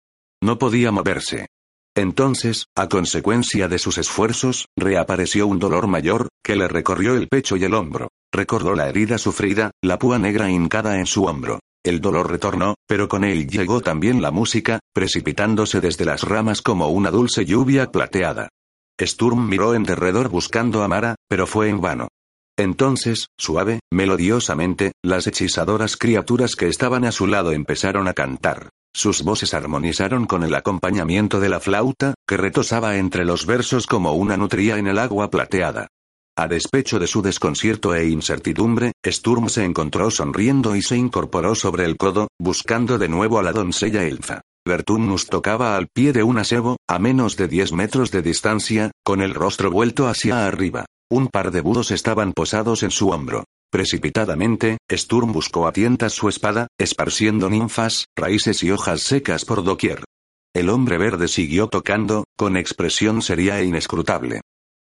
No 0.43 0.59
podía 0.59 0.91
moverse. 0.91 1.49
Entonces, 2.01 2.65
a 2.75 2.89
consecuencia 2.89 3.69
de 3.69 3.79
sus 3.79 3.99
esfuerzos, 3.99 4.69
reapareció 4.75 5.47
un 5.47 5.59
dolor 5.59 5.87
mayor, 5.87 6.29
que 6.43 6.57
le 6.57 6.67
recorrió 6.67 7.15
el 7.15 7.29
pecho 7.29 7.59
y 7.59 7.65
el 7.65 7.75
hombro. 7.75 8.09
Recordó 8.33 8.75
la 8.75 8.89
herida 8.89 9.19
sufrida, 9.19 9.73
la 9.83 9.99
púa 9.99 10.19
negra 10.19 10.51
hincada 10.51 10.99
en 10.99 11.05
su 11.05 11.27
hombro. 11.27 11.61
El 11.85 12.01
dolor 12.01 12.31
retornó, 12.31 12.75
pero 12.89 13.07
con 13.07 13.23
él 13.23 13.47
llegó 13.51 13.83
también 13.83 14.23
la 14.23 14.31
música, 14.31 14.79
precipitándose 14.95 15.83
desde 15.83 16.07
las 16.07 16.23
ramas 16.23 16.63
como 16.63 16.89
una 16.89 17.11
dulce 17.11 17.45
lluvia 17.45 17.91
plateada. 17.91 18.49
Sturm 18.99 19.47
miró 19.47 19.75
en 19.75 19.83
derredor 19.83 20.31
buscando 20.31 20.83
a 20.83 20.89
Mara, 20.89 21.17
pero 21.29 21.47
fue 21.47 21.69
en 21.69 21.83
vano. 21.83 22.09
Entonces, 22.59 23.27
suave, 23.39 23.81
melodiosamente, 23.93 24.93
las 25.05 25.27
hechizadoras 25.27 25.99
criaturas 25.99 26.57
que 26.57 26.69
estaban 26.69 27.05
a 27.05 27.13
su 27.13 27.27
lado 27.27 27.53
empezaron 27.53 28.09
a 28.09 28.15
cantar. 28.15 28.71
Sus 28.93 29.23
voces 29.23 29.55
armonizaron 29.55 30.27
con 30.27 30.43
el 30.43 30.55
acompañamiento 30.55 31.41
de 31.41 31.49
la 31.49 31.61
flauta, 31.61 32.15
que 32.27 32.37
retosaba 32.37 32.97
entre 32.97 33.25
los 33.25 33.47
versos 33.47 33.87
como 33.87 34.15
una 34.15 34.37
nutria 34.37 34.79
en 34.79 34.87
el 34.87 34.99
agua 34.99 35.31
plateada. 35.31 35.89
A 36.37 36.49
despecho 36.49 36.99
de 36.99 37.07
su 37.07 37.23
desconcierto 37.23 37.95
e 37.95 38.09
incertidumbre, 38.09 38.93
Sturm 39.07 39.49
se 39.49 39.65
encontró 39.65 40.11
sonriendo 40.11 40.75
y 40.75 40.83
se 40.83 40.97
incorporó 40.97 41.55
sobre 41.55 41.85
el 41.85 41.97
codo, 41.97 42.29
buscando 42.39 42.99
de 42.99 43.09
nuevo 43.09 43.39
a 43.39 43.43
la 43.43 43.53
doncella 43.53 44.05
elfa. 44.05 44.41
Vertumnus 44.67 45.27
tocaba 45.27 45.77
al 45.77 45.89
pie 45.89 46.13
de 46.13 46.23
un 46.23 46.39
asebo, 46.39 46.77
a 46.89 46.99
menos 46.99 47.37
de 47.37 47.49
diez 47.49 47.73
metros 47.73 48.11
de 48.11 48.23
distancia, 48.23 48.91
con 49.05 49.21
el 49.21 49.35
rostro 49.35 49.71
vuelto 49.71 50.07
hacia 50.07 50.47
arriba. 50.47 50.87
Un 51.11 51.29
par 51.29 51.51
de 51.51 51.61
budos 51.61 51.91
estaban 51.91 52.33
posados 52.33 52.83
en 52.83 52.91
su 52.91 53.09
hombro. 53.11 53.45
Precipitadamente, 53.71 54.79
Sturm 54.91 55.33
buscó 55.33 55.69
a 55.69 55.73
tientas 55.73 56.13
su 56.13 56.29
espada, 56.29 56.67
esparciendo 56.79 57.49
ninfas, 57.49 58.07
raíces 58.17 58.63
y 58.65 58.73
hojas 58.73 59.03
secas 59.03 59.45
por 59.45 59.63
doquier. 59.63 60.03
El 60.53 60.69
hombre 60.71 60.99
verde 60.99 61.29
siguió 61.29 61.69
tocando, 61.69 62.25
con 62.37 62.57
expresión 62.57 63.23
seria 63.23 63.61
e 63.61 63.65
inescrutable. 63.65 64.41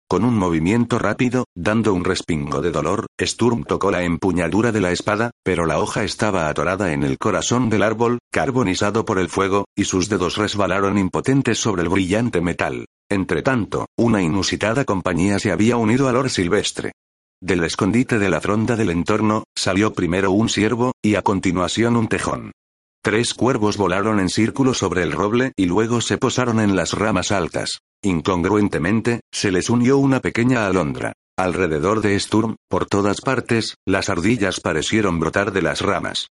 Con 0.08 0.24
un 0.24 0.38
movimiento 0.38 1.00
rápido, 1.00 1.46
dando 1.56 1.92
un 1.92 2.04
respingo 2.04 2.62
de 2.62 2.70
dolor, 2.70 3.06
Sturm 3.20 3.64
tocó 3.64 3.90
la 3.90 4.04
empuñadura 4.04 4.70
de 4.70 4.80
la 4.80 4.92
espada, 4.92 5.32
pero 5.42 5.66
la 5.66 5.80
hoja 5.80 6.04
estaba 6.04 6.48
atorada 6.48 6.92
en 6.92 7.02
el 7.02 7.18
corazón 7.18 7.68
del 7.68 7.82
árbol, 7.82 8.20
carbonizado 8.30 9.04
por 9.04 9.18
el 9.18 9.28
fuego, 9.28 9.64
y 9.74 9.82
sus 9.82 10.08
dedos 10.08 10.36
resbalaron 10.36 10.96
impotentes 10.96 11.58
sobre 11.58 11.82
el 11.82 11.88
brillante 11.88 12.40
metal. 12.40 12.86
Entretanto, 13.10 13.86
una 13.98 14.22
inusitada 14.22 14.84
compañía 14.84 15.40
se 15.40 15.50
había 15.50 15.76
unido 15.76 16.08
al 16.08 16.14
Lord 16.14 16.30
Silvestre. 16.30 16.92
Del 17.42 17.64
escondite 17.64 18.18
de 18.18 18.30
la 18.30 18.40
fronda 18.40 18.76
del 18.76 18.90
entorno, 18.90 19.44
salió 19.54 19.92
primero 19.92 20.30
un 20.30 20.48
ciervo, 20.48 20.92
y 21.02 21.16
a 21.16 21.22
continuación 21.22 21.96
un 21.96 22.08
tejón. 22.08 22.52
Tres 23.02 23.34
cuervos 23.34 23.76
volaron 23.76 24.20
en 24.20 24.30
círculo 24.30 24.72
sobre 24.74 25.02
el 25.02 25.12
roble 25.12 25.52
y 25.54 25.66
luego 25.66 26.00
se 26.00 26.18
posaron 26.18 26.60
en 26.60 26.74
las 26.74 26.92
ramas 26.92 27.30
altas. 27.30 27.80
Incongruentemente, 28.02 29.20
se 29.30 29.52
les 29.52 29.70
unió 29.70 29.98
una 29.98 30.20
pequeña 30.20 30.66
alondra. 30.66 31.12
Alrededor 31.38 32.00
de 32.00 32.18
Sturm, 32.18 32.56
por 32.68 32.86
todas 32.86 33.20
partes, 33.20 33.76
las 33.86 34.08
ardillas 34.08 34.60
parecieron 34.60 35.20
brotar 35.20 35.52
de 35.52 35.60
las 35.60 35.82
ramas. 35.82 36.28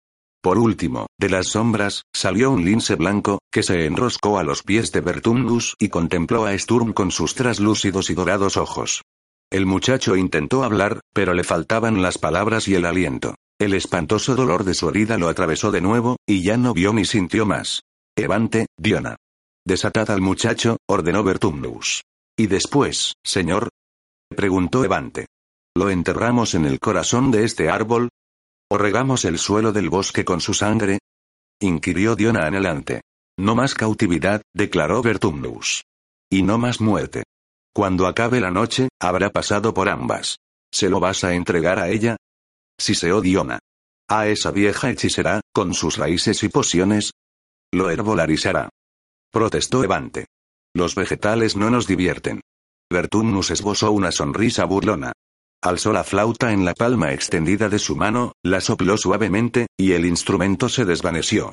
Por 0.42 0.58
último, 0.58 1.06
de 1.18 1.30
las 1.30 1.48
sombras, 1.48 2.02
salió 2.14 2.50
un 2.50 2.64
lince 2.64 2.94
blanco, 2.94 3.40
que 3.50 3.62
se 3.62 3.86
enroscó 3.86 4.38
a 4.38 4.44
los 4.44 4.62
pies 4.62 4.92
de 4.92 5.00
Bertungus 5.00 5.74
y 5.78 5.88
contempló 5.88 6.44
a 6.44 6.56
Sturm 6.56 6.92
con 6.92 7.10
sus 7.10 7.34
traslúcidos 7.34 8.10
y 8.10 8.14
dorados 8.14 8.56
ojos. 8.56 9.02
El 9.52 9.66
muchacho 9.66 10.14
intentó 10.14 10.62
hablar, 10.62 11.00
pero 11.12 11.34
le 11.34 11.42
faltaban 11.42 12.02
las 12.02 12.18
palabras 12.18 12.68
y 12.68 12.76
el 12.76 12.84
aliento. 12.84 13.34
El 13.58 13.74
espantoso 13.74 14.36
dolor 14.36 14.62
de 14.62 14.74
su 14.74 14.88
herida 14.88 15.18
lo 15.18 15.28
atravesó 15.28 15.72
de 15.72 15.80
nuevo, 15.80 16.16
y 16.24 16.42
ya 16.42 16.56
no 16.56 16.72
vio 16.72 16.92
ni 16.92 17.04
sintió 17.04 17.46
más. 17.46 17.82
Evante, 18.16 18.66
Diona. 18.78 19.16
Desatad 19.66 20.10
al 20.12 20.20
muchacho, 20.20 20.76
ordenó 20.88 21.24
Bertumnus. 21.24 22.02
¿Y 22.36 22.46
después, 22.46 23.14
señor? 23.24 23.68
preguntó 24.28 24.84
Evante. 24.84 25.26
¿Lo 25.76 25.90
enterramos 25.90 26.54
en 26.54 26.64
el 26.64 26.78
corazón 26.78 27.32
de 27.32 27.44
este 27.44 27.68
árbol? 27.68 28.08
¿O 28.70 28.78
regamos 28.78 29.24
el 29.24 29.38
suelo 29.38 29.72
del 29.72 29.90
bosque 29.90 30.24
con 30.24 30.40
su 30.40 30.54
sangre? 30.54 31.00
inquirió 31.60 32.14
Diona 32.14 32.46
anhelante. 32.46 33.02
No 33.36 33.56
más 33.56 33.74
cautividad, 33.74 34.42
declaró 34.54 35.02
Bertumnus. 35.02 35.82
Y 36.30 36.42
no 36.42 36.56
más 36.56 36.80
muerte. 36.80 37.24
Cuando 37.72 38.06
acabe 38.06 38.40
la 38.40 38.50
noche, 38.50 38.88
habrá 39.00 39.30
pasado 39.30 39.72
por 39.72 39.88
ambas. 39.88 40.36
¿Se 40.72 40.88
lo 40.88 41.00
vas 41.00 41.24
a 41.24 41.34
entregar 41.34 41.78
a 41.78 41.88
ella? 41.88 42.16
Si 42.78 42.94
se 42.94 43.12
odiona. 43.12 43.60
A 44.08 44.26
esa 44.26 44.50
vieja 44.50 44.90
hechicera, 44.90 45.40
con 45.52 45.74
sus 45.74 45.96
raíces 45.96 46.42
y 46.42 46.48
pociones. 46.48 47.12
Lo 47.72 47.90
herbolarizará. 47.90 48.68
Protestó 49.32 49.84
Evante. 49.84 50.26
Los 50.74 50.94
vegetales 50.94 51.56
no 51.56 51.70
nos 51.70 51.86
divierten. 51.86 52.40
Vertumnus 52.92 53.52
esbozó 53.52 53.92
una 53.92 54.10
sonrisa 54.10 54.64
burlona. 54.64 55.12
Alzó 55.62 55.92
la 55.92 56.04
flauta 56.04 56.52
en 56.52 56.64
la 56.64 56.74
palma 56.74 57.12
extendida 57.12 57.68
de 57.68 57.78
su 57.78 57.94
mano, 57.94 58.32
la 58.42 58.60
sopló 58.60 58.96
suavemente, 58.96 59.66
y 59.76 59.92
el 59.92 60.06
instrumento 60.06 60.68
se 60.68 60.84
desvaneció. 60.84 61.52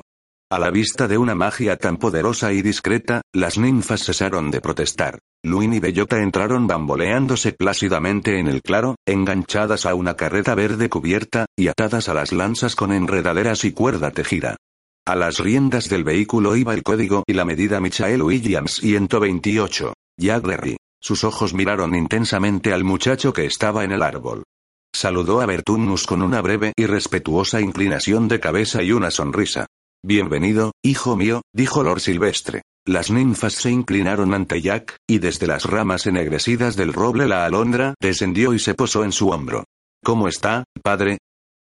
A 0.50 0.58
la 0.58 0.70
vista 0.70 1.06
de 1.08 1.18
una 1.18 1.34
magia 1.34 1.76
tan 1.76 1.98
poderosa 1.98 2.54
y 2.54 2.62
discreta, 2.62 3.20
las 3.34 3.58
ninfas 3.58 4.02
cesaron 4.02 4.50
de 4.50 4.62
protestar. 4.62 5.18
Luin 5.44 5.74
y 5.74 5.78
Bellota 5.78 6.22
entraron 6.22 6.66
bamboleándose 6.66 7.52
plácidamente 7.52 8.38
en 8.38 8.48
el 8.48 8.62
claro, 8.62 8.96
enganchadas 9.06 9.84
a 9.84 9.94
una 9.94 10.14
carreta 10.14 10.54
verde 10.54 10.88
cubierta, 10.88 11.44
y 11.54 11.68
atadas 11.68 12.08
a 12.08 12.14
las 12.14 12.32
lanzas 12.32 12.76
con 12.76 12.92
enredaderas 12.92 13.66
y 13.66 13.72
cuerda 13.72 14.10
tejida. 14.10 14.56
A 15.06 15.16
las 15.16 15.38
riendas 15.38 15.90
del 15.90 16.02
vehículo 16.02 16.56
iba 16.56 16.72
el 16.72 16.82
código 16.82 17.24
y 17.26 17.34
la 17.34 17.44
medida 17.44 17.78
Michael 17.78 18.22
Williams 18.22 18.76
128. 18.76 19.92
Jack 20.18 20.46
Sus 20.98 21.24
ojos 21.24 21.52
miraron 21.52 21.94
intensamente 21.94 22.72
al 22.72 22.84
muchacho 22.84 23.34
que 23.34 23.44
estaba 23.44 23.84
en 23.84 23.92
el 23.92 24.00
árbol. 24.00 24.44
Saludó 24.94 25.42
a 25.42 25.46
Bertunus 25.46 26.06
con 26.06 26.22
una 26.22 26.40
breve 26.40 26.72
y 26.74 26.86
respetuosa 26.86 27.60
inclinación 27.60 28.28
de 28.28 28.40
cabeza 28.40 28.82
y 28.82 28.92
una 28.92 29.10
sonrisa. 29.10 29.66
Bienvenido, 30.04 30.70
hijo 30.80 31.16
mío, 31.16 31.42
dijo 31.52 31.82
Lord 31.82 32.00
Silvestre. 32.00 32.62
Las 32.86 33.10
ninfas 33.10 33.54
se 33.54 33.72
inclinaron 33.72 34.32
ante 34.32 34.62
Jack, 34.62 34.96
y 35.08 35.18
desde 35.18 35.48
las 35.48 35.64
ramas 35.64 36.06
ennegrecidas 36.06 36.76
del 36.76 36.92
roble 36.92 37.26
la 37.26 37.44
alondra 37.44 37.94
descendió 38.00 38.54
y 38.54 38.60
se 38.60 38.74
posó 38.74 39.02
en 39.02 39.10
su 39.10 39.30
hombro. 39.30 39.64
¿Cómo 40.04 40.28
está, 40.28 40.62
padre? 40.84 41.18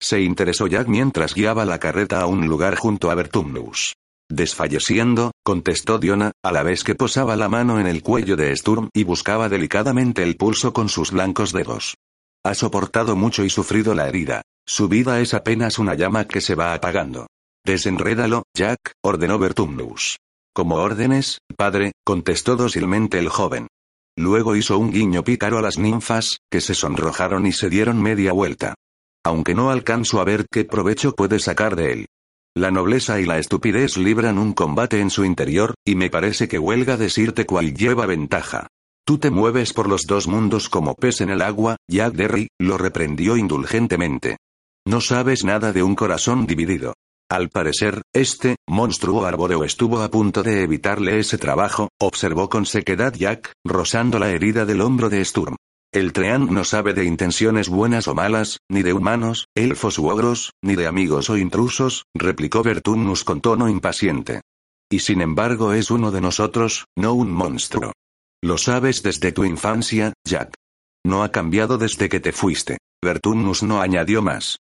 Se 0.02 0.20
interesó 0.20 0.68
Jack 0.68 0.90
mientras 0.90 1.34
guiaba 1.34 1.64
la 1.64 1.80
carreta 1.80 2.20
a 2.20 2.26
un 2.26 2.46
lugar 2.46 2.76
junto 2.76 3.10
a 3.10 3.16
Bertumnus. 3.16 3.94
Desfalleciendo, 4.30 5.32
contestó 5.42 5.98
Diona, 5.98 6.34
a 6.44 6.52
la 6.52 6.64
vez 6.64 6.84
que 6.84 6.96
posaba 6.96 7.38
la 7.38 7.48
mano 7.48 7.80
en 7.80 7.88
el 7.88 8.04
cuello 8.04 8.36
de 8.36 8.54
Sturm 8.54 8.90
y 8.94 9.06
buscaba 9.06 9.48
delicadamente 9.48 10.24
el 10.24 10.36
pulso 10.36 10.74
con 10.74 10.90
sus 10.90 11.12
blancos 11.12 11.54
dedos. 11.54 11.96
ha 12.44 12.54
soportado 12.54 13.16
mucho 13.16 13.46
y 13.46 13.50
sufrido 13.50 13.96
la 13.96 14.10
herida. 14.10 14.42
Su 14.68 14.90
vida 14.90 15.22
es 15.22 15.34
apenas 15.34 15.80
una 15.80 15.96
llama 15.96 16.26
que 16.26 16.42
se 16.42 16.56
va 16.56 16.74
apagando. 16.74 17.28
Desenrédalo, 17.66 18.44
Jack, 18.56 18.94
ordenó 19.04 19.40
Bertumnus. 19.40 20.18
Como 20.54 20.76
órdenes, 20.76 21.40
padre, 21.56 21.92
contestó 22.04 22.56
dócilmente 22.56 23.20
el 23.20 23.30
joven. 23.30 23.68
Luego 24.18 24.56
hizo 24.56 24.78
un 24.78 24.92
guiño 24.92 25.24
pícaro 25.24 25.58
a 25.58 25.62
las 25.62 25.78
ninfas, 25.78 26.40
que 26.52 26.62
se 26.62 26.74
sonrojaron 26.74 27.46
y 27.46 27.52
se 27.52 27.70
dieron 27.70 28.02
media 28.02 28.34
vuelta. 28.34 28.76
Aunque 29.24 29.54
no 29.54 29.70
alcanzo 29.70 30.20
a 30.20 30.26
ver 30.26 30.46
qué 30.52 30.66
provecho 30.66 31.14
puede 31.14 31.40
sacar 31.40 31.76
de 31.76 31.94
él. 31.94 32.06
La 32.56 32.72
nobleza 32.72 33.22
y 33.22 33.26
la 33.26 33.38
estupidez 33.38 33.96
libran 33.96 34.38
un 34.38 34.54
combate 34.54 35.00
en 35.00 35.10
su 35.10 35.24
interior, 35.24 35.76
y 35.86 35.96
me 35.96 36.10
parece 36.10 36.48
que 36.48 36.60
huelga 36.60 36.98
decirte 36.98 37.46
cuál 37.46 37.74
lleva 37.74 38.06
ventaja. 38.06 38.68
Tú 39.06 39.18
te 39.18 39.32
mueves 39.32 39.74
por 39.74 39.88
los 39.88 40.02
dos 40.08 40.28
mundos 40.28 40.70
como 40.70 40.96
pez 40.96 41.22
en 41.22 41.30
el 41.30 41.42
agua, 41.42 41.78
Jack 41.88 42.14
Derry, 42.14 42.50
lo 42.60 42.78
reprendió 42.78 43.38
indulgentemente. 43.38 44.38
No 44.86 45.02
sabes 45.02 45.44
nada 45.44 45.72
de 45.72 45.84
un 45.84 45.96
corazón 45.96 46.46
dividido. 46.46 46.94
Al 47.32 47.50
parecer, 47.50 48.02
este, 48.12 48.56
monstruo 48.68 49.24
arbóreo 49.24 49.64
estuvo 49.64 50.02
a 50.02 50.10
punto 50.10 50.42
de 50.42 50.64
evitarle 50.64 51.20
ese 51.20 51.38
trabajo, 51.38 51.90
observó 52.02 52.50
con 52.50 52.66
sequedad 52.66 53.14
Jack, 53.14 53.54
rozando 53.64 54.18
la 54.18 54.32
herida 54.32 54.66
del 54.66 54.82
hombro 54.82 55.10
de 55.10 55.24
Sturm. 55.24 55.56
El 55.94 56.12
Treant 56.12 56.50
no 56.50 56.64
sabe 56.64 56.96
de 56.96 57.06
intenciones 57.06 57.70
buenas 57.70 58.08
o 58.08 58.16
malas, 58.16 58.58
ni 58.68 58.82
de 58.82 58.94
humanos, 58.94 59.48
elfos 59.56 60.00
u 60.00 60.10
ogros, 60.10 60.54
ni 60.64 60.76
de 60.76 60.88
amigos 60.88 61.30
o 61.30 61.38
intrusos, 61.38 62.06
replicó 62.16 62.64
Bertunus 62.64 63.24
con 63.24 63.42
tono 63.42 63.70
impaciente. 63.70 64.42
Y 64.92 65.00
sin 65.00 65.22
embargo 65.22 65.74
es 65.74 65.92
uno 65.92 66.10
de 66.10 66.22
nosotros, 66.22 66.86
no 66.96 67.14
un 67.14 67.32
monstruo. 67.32 67.92
Lo 68.42 68.58
sabes 68.58 69.04
desde 69.04 69.32
tu 69.32 69.46
infancia, 69.46 70.14
Jack. 70.28 70.56
No 71.06 71.24
ha 71.24 71.32
cambiado 71.32 71.78
desde 71.78 72.10
que 72.10 72.20
te 72.20 72.32
fuiste. 72.32 72.80
Bertunus 73.04 73.62
no 73.62 73.82
añadió 73.82 74.24
más. 74.24 74.58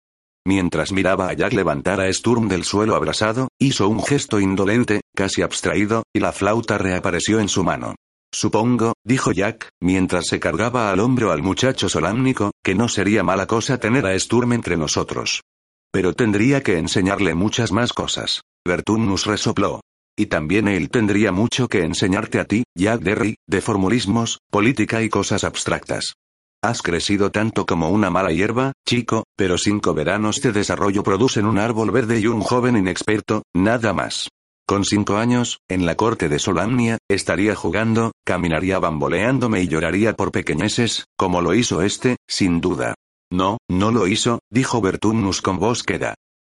Mientras 0.46 0.92
miraba 0.92 1.28
a 1.28 1.32
Jack 1.34 1.52
levantar 1.52 2.00
a 2.00 2.12
Sturm 2.12 2.48
del 2.48 2.64
suelo 2.64 2.94
abrasado, 2.94 3.48
hizo 3.58 3.88
un 3.88 4.02
gesto 4.02 4.40
indolente, 4.40 5.02
casi 5.14 5.42
abstraído, 5.42 6.04
y 6.14 6.20
la 6.20 6.32
flauta 6.32 6.78
reapareció 6.78 7.40
en 7.40 7.48
su 7.48 7.64
mano. 7.64 7.94
Supongo, 8.32 8.92
dijo 9.04 9.32
Jack, 9.32 9.68
mientras 9.80 10.26
se 10.26 10.38
cargaba 10.38 10.90
al 10.90 11.00
hombro 11.00 11.32
al 11.32 11.42
muchacho 11.42 11.88
solámnico, 11.88 12.52
que 12.62 12.74
no 12.74 12.88
sería 12.88 13.22
mala 13.22 13.46
cosa 13.46 13.78
tener 13.78 14.06
a 14.06 14.18
Sturm 14.18 14.52
entre 14.52 14.76
nosotros. 14.76 15.42
Pero 15.90 16.12
tendría 16.12 16.62
que 16.62 16.78
enseñarle 16.78 17.34
muchas 17.34 17.72
más 17.72 17.92
cosas. 17.92 18.42
Bertunius 18.66 19.24
resopló. 19.24 19.80
Y 20.16 20.26
también 20.26 20.68
él 20.68 20.90
tendría 20.90 21.32
mucho 21.32 21.68
que 21.68 21.84
enseñarte 21.84 22.40
a 22.40 22.44
ti, 22.44 22.64
Jack 22.76 23.00
Derry, 23.00 23.36
de 23.46 23.60
formulismos, 23.60 24.40
política 24.50 25.02
y 25.02 25.08
cosas 25.08 25.44
abstractas. 25.44 26.14
Has 26.62 26.82
crecido 26.82 27.30
tanto 27.30 27.66
como 27.66 27.88
una 27.90 28.10
mala 28.10 28.32
hierba, 28.32 28.72
chico, 28.84 29.24
pero 29.36 29.58
cinco 29.58 29.94
veranos 29.94 30.42
de 30.42 30.50
desarrollo 30.50 31.04
producen 31.04 31.46
un 31.46 31.56
árbol 31.56 31.92
verde 31.92 32.18
y 32.18 32.26
un 32.26 32.40
joven 32.40 32.76
inexperto, 32.76 33.44
nada 33.54 33.92
más. 33.92 34.28
Con 34.66 34.84
cinco 34.84 35.18
años, 35.18 35.60
en 35.68 35.86
la 35.86 35.94
corte 35.94 36.28
de 36.28 36.40
Solamnia, 36.40 36.98
estaría 37.08 37.54
jugando, 37.54 38.10
caminaría 38.24 38.80
bamboleándome 38.80 39.62
y 39.62 39.68
lloraría 39.68 40.14
por 40.14 40.32
pequeñeces, 40.32 41.04
como 41.16 41.40
lo 41.42 41.54
hizo 41.54 41.80
este, 41.80 42.16
sin 42.26 42.60
duda. 42.60 42.94
No, 43.30 43.58
no 43.70 43.92
lo 43.92 44.08
hizo, 44.08 44.40
dijo 44.50 44.80
Bertunus 44.80 45.42
con 45.42 45.58
voz 45.58 45.84
queda. 45.84 46.16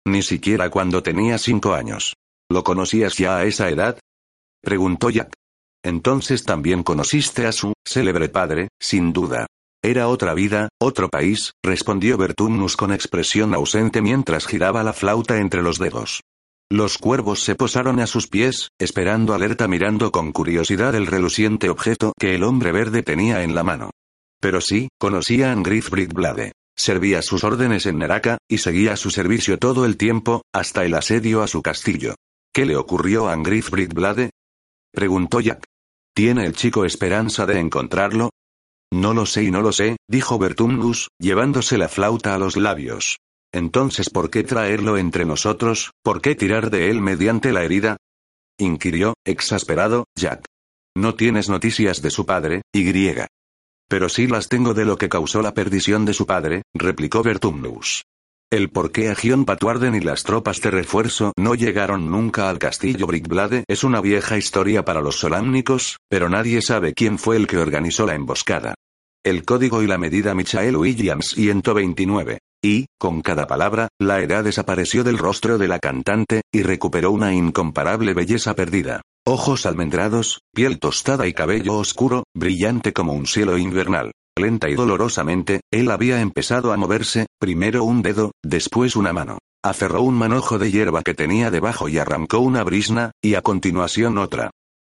Ni 0.07 0.23
siquiera 0.23 0.69
cuando 0.69 1.03
tenía 1.03 1.37
cinco 1.37 1.73
años. 1.73 2.15
¿Lo 2.49 2.63
conocías 2.63 3.17
ya 3.17 3.35
a 3.37 3.43
esa 3.43 3.67
edad? 3.69 3.99
preguntó 4.61 5.09
Jack. 5.09 5.33
Entonces 5.83 6.45
también 6.45 6.83
conociste 6.83 7.45
a 7.45 7.51
su 7.51 7.73
célebre 7.85 8.29
padre, 8.29 8.69
sin 8.79 9.11
duda. 9.13 9.45
Era 9.81 10.09
otra 10.09 10.33
vida, 10.33 10.67
otro 10.79 11.07
país, 11.07 11.53
respondió 11.63 12.17
Bertunus 12.17 12.75
con 12.75 12.91
expresión 12.91 13.53
ausente 13.53 14.01
mientras 14.01 14.45
giraba 14.45 14.83
la 14.83 14.91
flauta 14.91 15.37
entre 15.37 15.61
los 15.61 15.79
dedos. 15.79 16.21
Los 16.69 16.97
cuervos 16.97 17.41
se 17.43 17.55
posaron 17.55 17.99
a 17.99 18.05
sus 18.05 18.27
pies, 18.27 18.69
esperando 18.77 19.33
alerta 19.33 19.67
mirando 19.67 20.11
con 20.11 20.31
curiosidad 20.31 20.93
el 20.95 21.07
reluciente 21.07 21.69
objeto 21.69 22.13
que 22.19 22.35
el 22.35 22.43
hombre 22.43 22.71
verde 22.71 23.03
tenía 23.03 23.41
en 23.43 23.55
la 23.55 23.63
mano. 23.63 23.89
Pero 24.41 24.61
sí, 24.61 24.89
conocía 24.99 25.49
a 25.49 25.53
Angriff 25.53 25.89
Blade. 25.89 26.51
Servía 26.77 27.21
sus 27.21 27.43
órdenes 27.43 27.85
en 27.85 27.97
Neraka, 27.97 28.37
y 28.47 28.59
seguía 28.59 28.97
su 28.97 29.09
servicio 29.09 29.57
todo 29.57 29.85
el 29.85 29.97
tiempo, 29.97 30.43
hasta 30.53 30.85
el 30.85 30.93
asedio 30.93 31.41
a 31.41 31.47
su 31.47 31.61
castillo. 31.61 32.15
¿Qué 32.53 32.65
le 32.65 32.75
ocurrió 32.75 33.29
a 33.29 33.33
Angriff 33.33 33.69
Blade? 33.69 34.29
Preguntó 34.93 35.39
Jack. 35.39 35.65
¿Tiene 36.13 36.45
el 36.45 36.53
chico 36.53 36.85
esperanza 36.85 37.45
de 37.45 37.59
encontrarlo? 37.59 38.29
No 38.91 39.13
lo 39.13 39.25
sé 39.25 39.43
y 39.43 39.51
no 39.51 39.61
lo 39.61 39.71
sé, 39.71 39.97
dijo 40.07 40.39
Bertungus, 40.39 41.09
llevándose 41.19 41.77
la 41.77 41.89
flauta 41.89 42.33
a 42.33 42.39
los 42.39 42.57
labios. 42.57 43.17
Entonces, 43.53 44.09
¿por 44.09 44.29
qué 44.29 44.43
traerlo 44.43 44.97
entre 44.97 45.25
nosotros? 45.25 45.91
¿Por 46.03 46.21
qué 46.21 46.35
tirar 46.35 46.69
de 46.69 46.89
él 46.89 47.01
mediante 47.01 47.51
la 47.51 47.63
herida? 47.63 47.97
inquirió, 48.59 49.13
exasperado, 49.25 50.05
Jack. 50.15 50.45
No 50.95 51.15
tienes 51.15 51.49
noticias 51.49 52.01
de 52.01 52.09
su 52.09 52.25
padre, 52.25 52.61
y. 52.73 52.91
Pero 53.87 54.09
sí 54.09 54.27
las 54.27 54.49
tengo 54.49 54.73
de 54.73 54.85
lo 54.85 54.97
que 54.97 55.09
causó 55.09 55.41
la 55.41 55.53
perdición 55.53 56.05
de 56.05 56.13
su 56.13 56.25
padre, 56.25 56.63
replicó 56.75 57.23
Bertumnus. 57.23 58.03
El 58.51 58.71
por 58.71 58.91
qué 58.91 59.09
Agion 59.09 59.45
Patuarden 59.45 59.93
y 59.93 59.99
las 59.99 60.23
tropas 60.23 60.59
de 60.61 60.71
refuerzo 60.71 61.33
no 61.37 61.53
llegaron 61.53 62.09
nunca 62.09 62.49
al 62.49 62.57
castillo 62.57 63.05
Brickblade 63.05 63.63
es 63.67 63.83
una 63.83 64.01
vieja 64.01 64.39
historia 64.39 64.83
para 64.83 65.01
los 65.01 65.19
solámnicos, 65.19 65.97
pero 66.09 66.29
nadie 66.29 66.63
sabe 66.63 66.95
quién 66.95 67.19
fue 67.19 67.35
el 67.35 67.45
que 67.45 67.59
organizó 67.59 68.07
la 68.07 68.15
emboscada. 68.15 68.73
El 69.23 69.45
código 69.45 69.83
y 69.83 69.87
la 69.87 69.99
medida 69.99 70.33
Michael 70.33 70.77
Williams 70.77 71.27
129. 71.35 72.39
Y, 72.63 72.87
con 72.97 73.21
cada 73.21 73.45
palabra, 73.45 73.87
la 73.99 74.19
edad 74.19 74.43
desapareció 74.43 75.03
del 75.03 75.19
rostro 75.19 75.59
de 75.59 75.67
la 75.67 75.77
cantante, 75.77 76.41
y 76.51 76.63
recuperó 76.63 77.11
una 77.11 77.35
incomparable 77.35 78.15
belleza 78.15 78.55
perdida. 78.55 79.01
Ojos 79.27 79.67
almendrados, 79.67 80.39
piel 80.55 80.79
tostada 80.79 81.27
y 81.27 81.33
cabello 81.33 81.75
oscuro, 81.75 82.23
brillante 82.33 82.93
como 82.93 83.13
un 83.13 83.27
cielo 83.27 83.59
invernal. 83.59 84.11
Lenta 84.37 84.69
y 84.69 84.75
dolorosamente, 84.75 85.61
él 85.71 85.91
había 85.91 86.21
empezado 86.21 86.71
a 86.71 86.77
moverse, 86.77 87.27
primero 87.39 87.83
un 87.83 88.01
dedo, 88.01 88.31
después 88.43 88.95
una 88.95 89.13
mano. 89.13 89.37
Aferró 89.63 90.01
un 90.01 90.15
manojo 90.15 90.57
de 90.57 90.71
hierba 90.71 91.03
que 91.03 91.13
tenía 91.13 91.51
debajo 91.51 91.89
y 91.89 91.97
arrancó 91.97 92.39
una 92.39 92.63
brisna, 92.63 93.11
y 93.21 93.35
a 93.35 93.41
continuación 93.41 94.17
otra. 94.17 94.51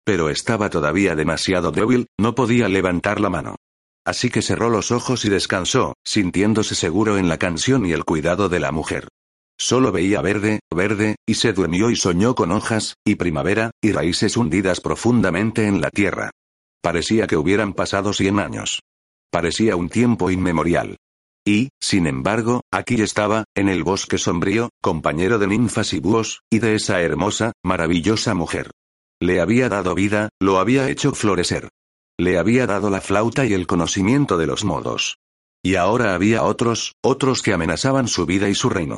Pero 0.05 0.29
estaba 0.29 0.69
todavía 0.69 1.15
demasiado 1.15 1.71
débil, 1.71 2.07
no 2.17 2.35
podía 2.35 2.69
levantar 2.69 3.19
la 3.19 3.29
mano. 3.29 3.55
Así 4.05 4.29
que 4.29 4.41
cerró 4.41 4.69
los 4.69 4.91
ojos 4.91 5.23
y 5.25 5.29
descansó, 5.29 5.93
sintiéndose 6.05 6.75
seguro 6.75 7.17
en 7.17 7.29
la 7.29 7.37
canción 7.37 7.85
y 7.85 7.91
el 7.93 8.03
cuidado 8.03 8.49
de 8.49 8.59
la 8.59 8.71
mujer. 8.71 9.07
Solo 9.57 9.91
veía 9.91 10.21
verde, 10.21 10.59
verde, 10.73 11.15
y 11.25 11.35
se 11.35 11.53
durmió 11.53 11.89
y 11.89 11.95
soñó 11.95 12.35
con 12.35 12.51
hojas, 12.51 12.95
y 13.05 13.15
primavera, 13.15 13.71
y 13.81 13.91
raíces 13.91 14.35
hundidas 14.35 14.81
profundamente 14.81 15.67
en 15.67 15.79
la 15.79 15.89
tierra. 15.89 16.31
Parecía 16.81 17.27
que 17.27 17.37
hubieran 17.37 17.73
pasado 17.73 18.11
cien 18.13 18.39
años. 18.39 18.81
Parecía 19.33 19.75
un 19.75 19.89
tiempo 19.89 20.29
inmemorial. 20.29 20.97
Y, 21.43 21.69
sin 21.81 22.05
embargo, 22.05 22.61
aquí 22.71 23.01
estaba, 23.01 23.45
en 23.55 23.67
el 23.67 23.83
bosque 23.83 24.19
sombrío, 24.19 24.69
compañero 24.79 25.39
de 25.39 25.47
ninfas 25.47 25.93
y 25.93 25.99
búhos, 25.99 26.41
y 26.51 26.59
de 26.59 26.75
esa 26.75 27.01
hermosa, 27.01 27.51
maravillosa 27.63 28.35
mujer. 28.35 28.69
Le 29.19 29.41
había 29.41 29.69
dado 29.69 29.95
vida, 29.95 30.29
lo 30.39 30.59
había 30.59 30.87
hecho 30.87 31.13
florecer. 31.13 31.69
Le 32.19 32.37
había 32.37 32.67
dado 32.67 32.91
la 32.91 33.01
flauta 33.01 33.43
y 33.43 33.53
el 33.53 33.65
conocimiento 33.65 34.37
de 34.37 34.45
los 34.45 34.63
modos. 34.65 35.17
Y 35.63 35.77
ahora 35.77 36.13
había 36.13 36.43
otros, 36.43 36.93
otros 37.01 37.41
que 37.41 37.53
amenazaban 37.53 38.07
su 38.07 38.27
vida 38.27 38.49
y 38.49 38.53
su 38.53 38.69
reino. 38.69 38.97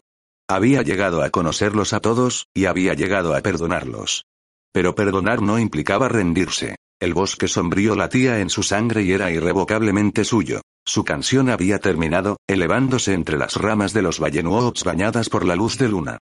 Había 0.49 0.81
llegado 0.81 1.23
a 1.23 1.29
conocerlos 1.29 1.93
a 1.93 2.01
todos, 2.01 2.47
y 2.53 2.65
había 2.65 2.93
llegado 2.93 3.33
a 3.33 3.41
perdonarlos. 3.41 4.25
Pero 4.73 4.95
perdonar 4.95 5.41
no 5.41 5.59
implicaba 5.59 6.09
rendirse. 6.09 6.75
El 7.06 7.14
bosque 7.14 7.47
sombrío 7.47 7.95
latía 7.95 8.39
en 8.39 8.49
su 8.49 8.64
sangre 8.64 9.03
y 9.03 9.12
era 9.12 9.30
irrevocablemente 9.30 10.24
suyo. 10.24 10.62
Su 10.84 11.03
canción 11.03 11.51
había 11.51 11.78
terminado, 11.78 12.38
elevándose 12.47 13.14
entre 13.14 13.38
las 13.38 13.58
ramas 13.58 13.93
de 13.93 14.01
los 14.01 14.20
vallenuots 14.20 14.84
bañadas 14.84 15.30
por 15.30 15.45
la 15.45 15.56
luz 15.56 15.78
de 15.78 15.88
luna. 15.88 16.18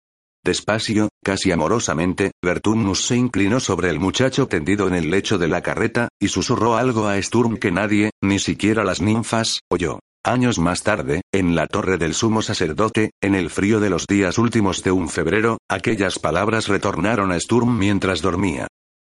Despacio, 0.43 1.11
casi 1.23 1.53
amorosamente, 1.53 2.31
Bertunus 2.43 3.05
se 3.05 3.17
inclinó 3.17 3.61
sobre 3.61 3.91
el 3.91 4.01
muchacho 4.01 4.47
tendido 4.49 4.89
en 4.89 4.95
el 4.95 5.11
lecho 5.11 5.37
de 5.37 5.49
la 5.49 5.61
carreta, 5.61 6.09
y 6.19 6.29
susurró 6.29 6.79
algo 6.79 7.09
a 7.09 7.21
Sturm 7.21 7.59
que 7.59 7.71
nadie, 7.71 8.13
ni 8.23 8.39
siquiera 8.39 8.83
las 8.83 9.03
ninfas, 9.03 9.61
oyó. 9.69 9.99
Años 10.25 10.59
más 10.59 10.83
tarde, 10.83 11.21
en 11.31 11.55
la 11.55 11.67
torre 11.67 11.99
del 11.99 12.15
sumo 12.15 12.41
sacerdote, 12.41 13.11
en 13.21 13.35
el 13.35 13.51
frío 13.51 13.81
de 13.81 13.91
los 13.91 14.07
días 14.07 14.39
últimos 14.39 14.83
de 14.83 14.93
un 14.93 15.11
febrero, 15.11 15.59
aquellas 15.69 16.19
palabras 16.19 16.69
retornaron 16.69 17.33
a 17.33 17.39
Sturm 17.39 17.77
mientras 17.77 18.23
dormía. 18.23 18.67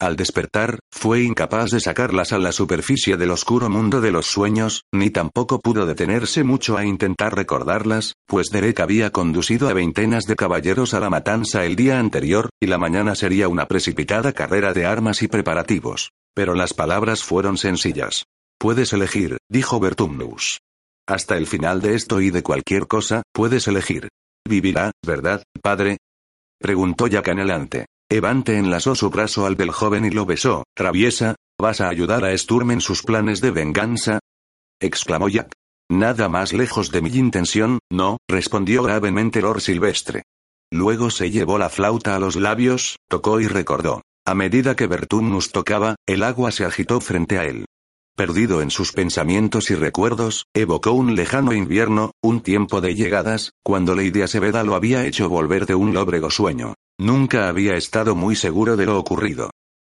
Al 0.03 0.17
despertar, 0.17 0.79
fue 0.91 1.23
incapaz 1.23 1.69
de 1.71 1.79
sacarlas 1.79 2.33
a 2.33 2.37
la 2.37 2.51
superficie 2.51 3.15
del 3.15 3.31
oscuro 3.31 3.69
mundo 3.69 4.01
de 4.01 4.11
los 4.11 4.25
sueños, 4.25 4.83
ni 4.91 5.11
tampoco 5.11 5.61
pudo 5.61 5.85
detenerse 5.85 6.43
mucho 6.43 6.75
a 6.75 6.83
intentar 6.83 7.33
recordarlas, 7.33 8.15
pues 8.27 8.49
Derek 8.49 8.81
había 8.81 9.11
conducido 9.11 9.69
a 9.69 9.73
veintenas 9.73 10.25
de 10.25 10.35
caballeros 10.35 10.93
a 10.93 10.99
la 10.99 11.09
matanza 11.09 11.63
el 11.63 11.77
día 11.77 11.99
anterior, 11.99 12.49
y 12.61 12.67
la 12.67 12.77
mañana 12.77 13.15
sería 13.15 13.47
una 13.47 13.69
precipitada 13.69 14.33
carrera 14.33 14.73
de 14.73 14.85
armas 14.85 15.23
y 15.23 15.29
preparativos. 15.29 16.11
Pero 16.35 16.53
las 16.53 16.73
palabras 16.73 17.23
fueron 17.23 17.57
sencillas. 17.57 18.25
Puedes 18.59 18.91
elegir, 18.91 19.37
dijo 19.49 19.79
Bertumnus. 19.79 20.59
Hasta 21.07 21.37
el 21.37 21.47
final 21.47 21.79
de 21.79 21.95
esto 21.95 22.19
y 22.19 22.29
de 22.29 22.43
cualquier 22.43 22.87
cosa, 22.87 23.23
puedes 23.31 23.69
elegir. 23.69 24.09
Vivirá, 24.45 24.91
¿verdad, 25.01 25.43
padre? 25.61 25.95
Preguntó 26.59 27.07
Jack 27.07 27.29
anhelante. 27.29 27.85
Evante 28.13 28.57
enlazó 28.57 28.93
su 28.93 29.09
brazo 29.09 29.47
al 29.47 29.57
del 29.57 29.71
joven 29.71 30.05
y 30.05 30.11
lo 30.11 30.27
besó. 30.27 30.65
Traviesa, 30.75 31.35
¿vas 31.59 31.81
a 31.81 31.89
ayudar 31.89 32.23
a 32.23 32.37
Sturm 32.37 32.69
en 32.69 32.79
sus 32.79 33.01
planes 33.01 33.41
de 33.41 33.49
venganza? 33.49 34.19
exclamó 34.79 35.29
Jack. 35.29 35.51
Nada 35.89 36.29
más 36.29 36.53
lejos 36.53 36.91
de 36.91 37.01
mi 37.01 37.09
intención, 37.09 37.79
no, 37.91 38.17
respondió 38.29 38.83
gravemente 38.83 39.41
Lord 39.41 39.61
Silvestre. 39.61 40.23
Luego 40.71 41.09
se 41.09 41.31
llevó 41.31 41.57
la 41.57 41.69
flauta 41.69 42.15
a 42.15 42.19
los 42.19 42.35
labios, 42.35 42.97
tocó 43.09 43.39
y 43.39 43.47
recordó. 43.47 44.03
A 44.25 44.35
medida 44.35 44.75
que 44.75 44.85
Bertumnus 44.85 45.51
tocaba, 45.51 45.95
el 46.07 46.21
agua 46.21 46.51
se 46.51 46.65
agitó 46.65 47.01
frente 47.01 47.39
a 47.39 47.45
él. 47.45 47.65
Perdido 48.15 48.61
en 48.61 48.69
sus 48.69 48.91
pensamientos 48.91 49.71
y 49.71 49.75
recuerdos, 49.75 50.45
evocó 50.53 50.91
un 50.91 51.15
lejano 51.15 51.51
invierno, 51.51 52.11
un 52.21 52.41
tiempo 52.41 52.79
de 52.79 52.93
llegadas, 52.93 53.53
cuando 53.63 53.95
Lady 53.95 54.21
Aseveda 54.21 54.63
lo 54.63 54.75
había 54.75 55.07
hecho 55.07 55.29
volver 55.29 55.65
de 55.65 55.73
un 55.73 55.95
lóbrego 55.95 56.29
sueño. 56.29 56.75
Nunca 56.99 57.49
había 57.49 57.73
estado 57.73 58.13
muy 58.13 58.35
seguro 58.35 58.77
de 58.77 58.85
lo 58.85 58.99
ocurrido. 58.99 59.49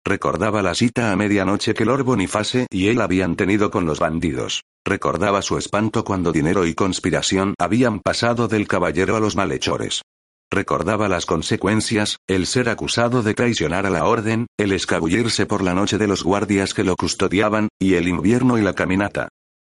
Recordaba 0.05 0.63
la 0.63 0.75
cita 0.75 1.13
a 1.13 1.17
medianoche 1.17 1.75
que 1.75 1.85
Lord 1.85 2.03
Boniface 2.03 2.67
y 2.71 2.89
él 2.89 3.01
habían 3.01 3.37
tenido 3.37 3.71
con 3.71 3.87
los 3.87 4.01
bandidos. 4.01 4.65
Recordaba 4.85 5.41
su 5.41 5.57
espanto 5.57 6.03
cuando 6.03 6.33
dinero 6.33 6.67
y 6.67 6.75
conspiración 6.75 7.55
habían 7.57 8.01
pasado 8.01 8.49
del 8.49 8.67
caballero 8.67 9.15
a 9.15 9.21
los 9.21 9.37
malhechores. 9.37 10.03
Recordaba 10.51 11.09
las 11.09 11.27
consecuencias, 11.27 12.17
el 12.27 12.47
ser 12.47 12.71
acusado 12.71 13.23
de 13.23 13.35
traicionar 13.35 13.85
a 13.85 13.91
la 13.91 14.07
orden, 14.07 14.47
el 14.59 14.73
escabullirse 14.73 15.45
por 15.45 15.63
la 15.63 15.75
noche 15.75 15.99
de 15.99 16.07
los 16.07 16.25
guardias 16.25 16.73
que 16.73 16.85
lo 16.85 16.97
custodiaban, 16.97 17.69
y 17.79 17.95
el 17.95 18.09
invierno 18.09 18.57
y 18.57 18.63
la 18.63 18.73
caminata. 18.73 19.29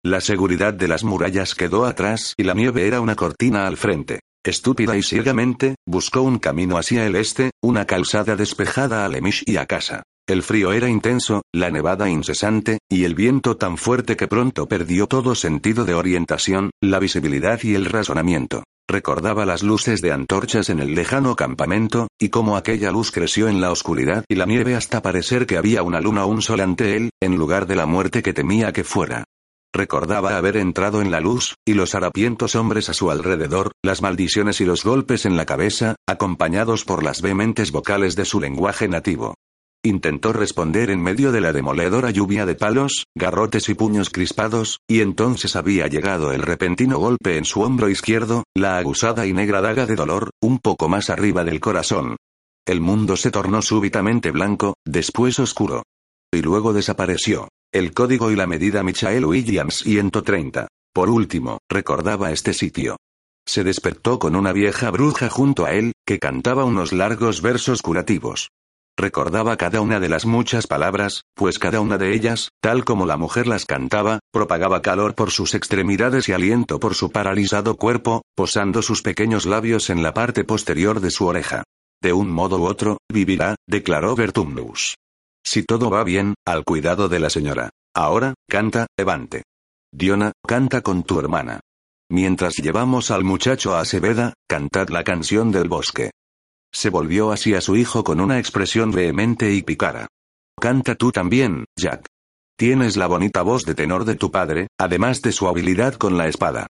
La 0.05 0.21
seguridad 0.21 0.75
de 0.75 0.89
las 0.89 1.05
murallas 1.05 1.55
quedó 1.55 1.87
atrás 1.87 2.35
y 2.37 2.43
la 2.43 2.55
nieve 2.55 2.87
era 2.87 3.01
una 3.01 3.15
cortina 3.15 3.67
al 3.67 3.77
frente. 3.77 4.21
Estúpida 4.45 4.97
y 4.97 5.03
ciegamente, 5.03 5.77
buscó 5.87 6.21
un 6.21 6.39
camino 6.39 6.77
hacia 6.77 7.07
el 7.07 7.17
este, 7.17 7.53
una 7.63 7.87
calzada 7.87 8.37
despejada 8.37 9.05
a 9.05 9.09
Lemish 9.09 9.45
y 9.47 9.57
a 9.57 9.67
casa. 9.67 10.03
El 10.27 10.43
frío 10.43 10.73
era 10.73 10.89
intenso, 10.89 11.43
la 11.53 11.71
nevada 11.71 12.11
incesante, 12.11 12.79
y 12.91 13.05
el 13.05 13.15
viento 13.15 13.57
tan 13.57 13.79
fuerte 13.79 14.17
que 14.17 14.27
pronto 14.27 14.67
perdió 14.67 15.07
todo 15.07 15.35
sentido 15.35 15.85
de 15.85 15.95
orientación, 15.95 16.71
la 16.83 16.99
visibilidad 16.99 17.61
y 17.63 17.75
el 17.75 17.87
razonamiento. 17.87 18.65
Recordaba 18.89 19.47
las 19.47 19.63
luces 19.63 20.03
de 20.03 20.13
antorchas 20.13 20.69
en 20.69 20.79
el 20.79 20.95
lejano 20.95 21.37
campamento, 21.37 22.09
y 22.21 22.29
cómo 22.29 22.57
aquella 22.57 22.91
luz 22.91 23.11
creció 23.11 23.49
en 23.49 23.61
la 23.61 23.71
oscuridad 23.71 24.25
y 24.29 24.35
la 24.35 24.45
nieve 24.45 24.75
hasta 24.75 25.01
parecer 25.01 25.47
que 25.47 25.57
había 25.57 25.83
una 25.83 26.01
luna 26.01 26.27
un 26.27 26.43
sol 26.43 26.61
ante 26.61 26.97
él, 26.97 27.11
en 27.21 27.37
lugar 27.37 27.67
de 27.67 27.77
la 27.77 27.87
muerte 27.87 28.23
que 28.23 28.35
temía 28.35 28.73
que 28.73 28.85
fuera. 28.85 29.25
Recordaba 29.73 30.37
haber 30.37 30.59
entrado 30.59 31.01
en 31.01 31.11
la 31.11 31.21
luz, 31.21 31.55
y 31.67 31.73
los 31.75 31.95
harapientos 31.95 32.55
hombres 32.55 32.91
a 32.91 32.95
su 32.95 33.11
alrededor, 33.11 33.73
las 33.83 34.03
maldiciones 34.03 34.61
y 34.61 34.67
los 34.67 34.85
golpes 34.85 35.25
en 35.25 35.37
la 35.37 35.47
cabeza, 35.47 35.97
acompañados 36.07 36.85
por 36.85 37.03
las 37.03 37.23
vehementes 37.23 37.73
vocales 37.73 38.17
de 38.17 38.27
su 38.27 38.39
lenguaje 38.39 38.87
nativo. 38.87 39.35
Intentó 39.87 40.33
responder 40.33 40.89
en 40.89 41.03
medio 41.03 41.31
de 41.31 41.43
la 41.43 41.53
demoledora 41.53 42.11
lluvia 42.11 42.47
de 42.47 42.55
palos, 42.55 43.05
garrotes 43.15 43.69
y 43.69 43.75
puños 43.75 44.09
crispados, 44.09 44.81
y 44.89 45.03
entonces 45.03 45.57
había 45.57 45.89
llegado 45.89 46.33
el 46.33 46.41
repentino 46.41 46.99
golpe 46.99 47.37
en 47.37 47.45
su 47.45 47.61
hombro 47.61 47.91
izquierdo, 47.91 48.45
la 48.57 48.79
aguzada 48.79 49.27
y 49.27 49.35
negra 49.35 49.61
daga 49.61 49.85
de 49.85 49.95
dolor, 49.95 50.31
un 50.41 50.59
poco 50.59 50.89
más 50.89 51.11
arriba 51.11 51.45
del 51.45 51.61
corazón. 51.61 52.17
El 52.67 52.81
mundo 52.81 53.19
se 53.19 53.31
tornó 53.31 53.61
súbitamente 53.61 54.31
blanco, 54.31 54.73
después 54.87 55.39
oscuro. 55.39 55.83
Y 56.33 56.41
luego 56.41 56.73
desapareció. 56.73 57.49
El 57.71 57.93
código 57.93 58.31
y 58.31 58.37
la 58.37 58.47
medida 58.47 58.83
Michael 58.83 59.27
Williams 59.27 59.81
130. 59.81 60.67
Por 60.95 61.11
último, 61.11 61.59
recordaba 61.69 62.33
este 62.33 62.55
sitio. 62.55 62.97
Se 63.47 63.65
despertó 63.65 64.19
con 64.19 64.35
una 64.35 64.55
vieja 64.55 64.91
bruja 64.91 65.29
junto 65.29 65.67
a 65.67 65.73
él, 65.73 65.93
que 66.07 66.19
cantaba 66.19 66.65
unos 66.65 66.95
largos 66.95 67.43
versos 67.43 67.83
curativos. 67.83 68.49
Recordaba 68.97 69.57
cada 69.57 69.81
una 69.81 69.99
de 69.99 70.09
las 70.09 70.25
muchas 70.25 70.69
palabras, 70.69 71.23
pues 71.35 71.59
cada 71.59 71.81
una 71.81 71.99
de 71.99 72.15
ellas, 72.15 72.51
tal 72.61 72.85
como 72.85 73.07
la 73.07 73.17
mujer 73.17 73.49
las 73.49 73.67
cantaba, 73.67 74.21
propagaba 74.33 74.83
calor 74.83 75.15
por 75.15 75.33
sus 75.33 75.55
extremidades 75.55 76.29
y 76.29 76.33
aliento 76.33 76.79
por 76.79 76.95
su 76.95 77.11
paralizado 77.11 77.77
cuerpo, 77.77 78.23
posando 78.37 78.83
sus 78.83 79.03
pequeños 79.03 79.47
labios 79.47 79.91
en 79.91 80.03
la 80.03 80.15
parte 80.15 80.45
posterior 80.45 81.01
de 81.01 81.11
su 81.11 81.27
oreja. 81.27 81.65
De 82.01 82.13
un 82.13 82.31
modo 82.31 82.59
u 82.59 82.67
otro, 82.67 82.99
vivirá, 83.11 83.57
declaró 83.67 84.15
Bertumnus. 84.15 84.95
Si 85.45 85.65
todo 85.65 85.91
va 85.91 86.05
bien, 86.05 86.35
al 86.47 86.65
cuidado 86.65 87.09
de 87.09 87.19
la 87.19 87.31
señora. 87.31 87.71
Ahora, 87.97 88.35
canta, 88.49 88.87
Evante. 88.97 89.43
Diona, 89.93 90.33
canta 90.47 90.83
con 90.83 91.03
tu 91.03 91.19
hermana. 91.19 91.61
Mientras 92.11 92.55
llevamos 92.57 93.11
al 93.11 93.25
muchacho 93.25 93.75
a 93.75 93.81
Aceveda, 93.81 94.35
cantad 94.49 94.89
la 94.89 95.03
canción 95.05 95.51
del 95.51 95.69
bosque. 95.69 96.11
Se 96.75 96.91
volvió 96.91 97.31
así 97.31 97.55
a 97.55 97.61
su 97.61 97.77
hijo 97.77 98.03
con 98.03 98.21
una 98.21 98.39
expresión 98.39 98.91
vehemente 98.91 99.55
y 99.55 99.63
picara. 99.63 100.09
Canta 100.61 100.97
tú 100.97 101.13
también, 101.13 101.67
Jack. 101.79 102.07
Tienes 102.59 102.97
la 102.97 103.07
bonita 103.07 103.43
voz 103.43 103.65
de 103.65 103.75
tenor 103.75 104.05
de 104.05 104.17
tu 104.17 104.31
padre, 104.31 104.67
además 104.79 105.23
de 105.23 105.33
su 105.33 105.47
habilidad 105.47 105.95
con 105.95 106.19
la 106.19 106.27
espada. 106.27 106.67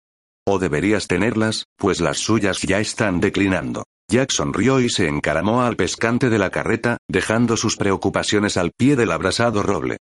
O 0.46 0.59
deberías 0.59 1.07
tenerlas, 1.07 1.64
pues 1.78 2.00
las 2.00 2.18
suyas 2.18 2.61
ya 2.61 2.80
están 2.80 3.20
declinando. 3.20 3.84
Jack 4.11 4.30
sonrió 4.30 4.80
y 4.80 4.90
se 4.90 5.09
encaramó 5.09 5.62
al 5.62 5.76
pescante 5.76 6.28
de 6.28 6.38
la 6.38 6.50
carreta, 6.50 6.98
dejando 7.09 7.57
sus 7.57 7.76
preocupaciones 7.76 8.59
al 8.59 8.72
pie 8.76 8.96
del 8.96 9.11
abrasado 9.11 9.62
roble. 9.62 9.96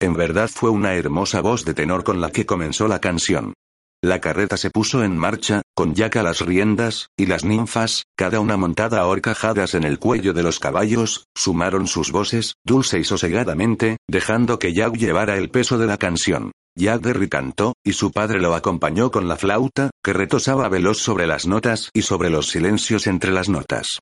En 0.00 0.14
verdad 0.14 0.48
fue 0.48 0.70
una 0.70 0.94
hermosa 0.94 1.40
voz 1.40 1.64
de 1.64 1.74
tenor 1.74 2.04
con 2.04 2.20
la 2.20 2.30
que 2.30 2.46
comenzó 2.46 2.86
la 2.86 3.00
canción. 3.00 3.54
La 4.02 4.20
carreta 4.20 4.56
se 4.56 4.70
puso 4.70 5.02
en 5.02 5.18
marcha, 5.18 5.62
con 5.74 5.94
Jack 5.94 6.16
a 6.16 6.22
las 6.22 6.40
riendas, 6.40 7.08
y 7.16 7.26
las 7.26 7.44
ninfas, 7.44 8.04
cada 8.16 8.38
una 8.38 8.56
montada 8.56 9.00
a 9.00 9.06
horcajadas 9.06 9.74
en 9.74 9.82
el 9.82 9.98
cuello 9.98 10.32
de 10.32 10.44
los 10.44 10.60
caballos, 10.60 11.26
sumaron 11.34 11.88
sus 11.88 12.12
voces, 12.12 12.54
dulce 12.64 13.00
y 13.00 13.04
sosegadamente, 13.04 13.96
dejando 14.08 14.60
que 14.60 14.72
Jack 14.72 14.94
llevara 14.94 15.36
el 15.36 15.50
peso 15.50 15.78
de 15.78 15.88
la 15.88 15.96
canción. 15.96 16.52
Jack 16.76 17.00
Derry 17.02 17.28
cantó, 17.28 17.72
y 17.84 17.94
su 17.94 18.12
padre 18.12 18.40
lo 18.40 18.54
acompañó 18.54 19.10
con 19.10 19.26
la 19.26 19.36
flauta, 19.36 19.90
que 20.00 20.12
retosaba 20.12 20.68
veloz 20.68 20.98
sobre 20.98 21.26
las 21.26 21.48
notas 21.48 21.90
y 21.92 22.02
sobre 22.02 22.30
los 22.30 22.50
silencios 22.50 23.08
entre 23.08 23.32
las 23.32 23.48
notas. 23.48 23.98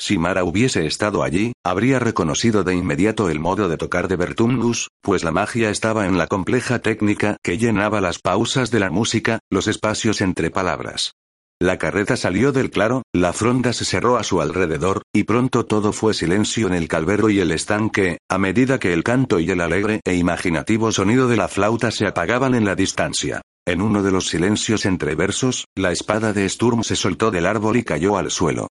Si 0.00 0.16
Mara 0.16 0.44
hubiese 0.44 0.86
estado 0.86 1.24
allí, 1.24 1.52
habría 1.64 1.98
reconocido 1.98 2.62
de 2.62 2.74
inmediato 2.74 3.28
el 3.28 3.40
modo 3.40 3.68
de 3.68 3.76
tocar 3.76 4.06
de 4.06 4.16
Bertumnus, 4.16 4.88
pues 5.02 5.24
la 5.24 5.32
magia 5.32 5.70
estaba 5.70 6.06
en 6.06 6.16
la 6.16 6.28
compleja 6.28 6.78
técnica 6.78 7.36
que 7.42 7.58
llenaba 7.58 8.00
las 8.00 8.20
pausas 8.20 8.70
de 8.70 8.78
la 8.78 8.90
música, 8.90 9.40
los 9.50 9.66
espacios 9.66 10.20
entre 10.20 10.50
palabras. 10.50 11.12
La 11.60 11.76
carreta 11.76 12.16
salió 12.16 12.52
del 12.52 12.70
claro, 12.70 13.02
la 13.12 13.32
fronda 13.32 13.72
se 13.72 13.84
cerró 13.84 14.16
a 14.16 14.22
su 14.22 14.40
alrededor, 14.40 15.02
y 15.12 15.24
pronto 15.24 15.66
todo 15.66 15.92
fue 15.92 16.14
silencio 16.14 16.68
en 16.68 16.74
el 16.74 16.86
calvero 16.86 17.30
y 17.30 17.40
el 17.40 17.50
estanque, 17.50 18.18
a 18.30 18.38
medida 18.38 18.78
que 18.78 18.92
el 18.92 19.02
canto 19.02 19.40
y 19.40 19.50
el 19.50 19.60
alegre 19.60 20.00
e 20.04 20.14
imaginativo 20.14 20.92
sonido 20.92 21.26
de 21.26 21.36
la 21.36 21.48
flauta 21.48 21.90
se 21.90 22.06
apagaban 22.06 22.54
en 22.54 22.64
la 22.64 22.76
distancia. 22.76 23.42
En 23.66 23.82
uno 23.82 24.04
de 24.04 24.12
los 24.12 24.28
silencios 24.28 24.86
entre 24.86 25.16
versos, 25.16 25.64
la 25.76 25.90
espada 25.90 26.32
de 26.32 26.48
Sturm 26.48 26.84
se 26.84 26.94
soltó 26.94 27.32
del 27.32 27.46
árbol 27.46 27.76
y 27.76 27.82
cayó 27.82 28.16
al 28.16 28.30
suelo. 28.30 28.68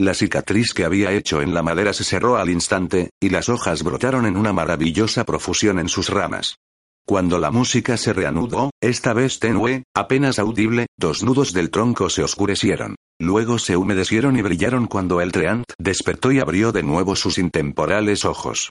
La 0.00 0.14
cicatriz 0.14 0.72
que 0.72 0.86
había 0.86 1.12
hecho 1.12 1.42
en 1.42 1.52
la 1.52 1.62
madera 1.62 1.92
se 1.92 2.04
cerró 2.04 2.38
al 2.38 2.48
instante, 2.48 3.10
y 3.20 3.28
las 3.28 3.50
hojas 3.50 3.82
brotaron 3.82 4.24
en 4.24 4.38
una 4.38 4.50
maravillosa 4.50 5.26
profusión 5.26 5.78
en 5.78 5.90
sus 5.90 6.08
ramas. 6.08 6.56
Cuando 7.06 7.38
la 7.38 7.50
música 7.50 7.98
se 7.98 8.14
reanudó, 8.14 8.70
esta 8.80 9.12
vez 9.12 9.38
tenue, 9.40 9.82
apenas 9.94 10.38
audible, 10.38 10.86
dos 10.96 11.22
nudos 11.22 11.52
del 11.52 11.68
tronco 11.68 12.08
se 12.08 12.22
oscurecieron. 12.22 12.94
Luego 13.20 13.58
se 13.58 13.76
humedecieron 13.76 14.38
y 14.38 14.40
brillaron 14.40 14.86
cuando 14.86 15.20
el 15.20 15.32
treant 15.32 15.66
despertó 15.78 16.32
y 16.32 16.40
abrió 16.40 16.72
de 16.72 16.82
nuevo 16.82 17.14
sus 17.14 17.36
intemporales 17.36 18.24
ojos. 18.24 18.70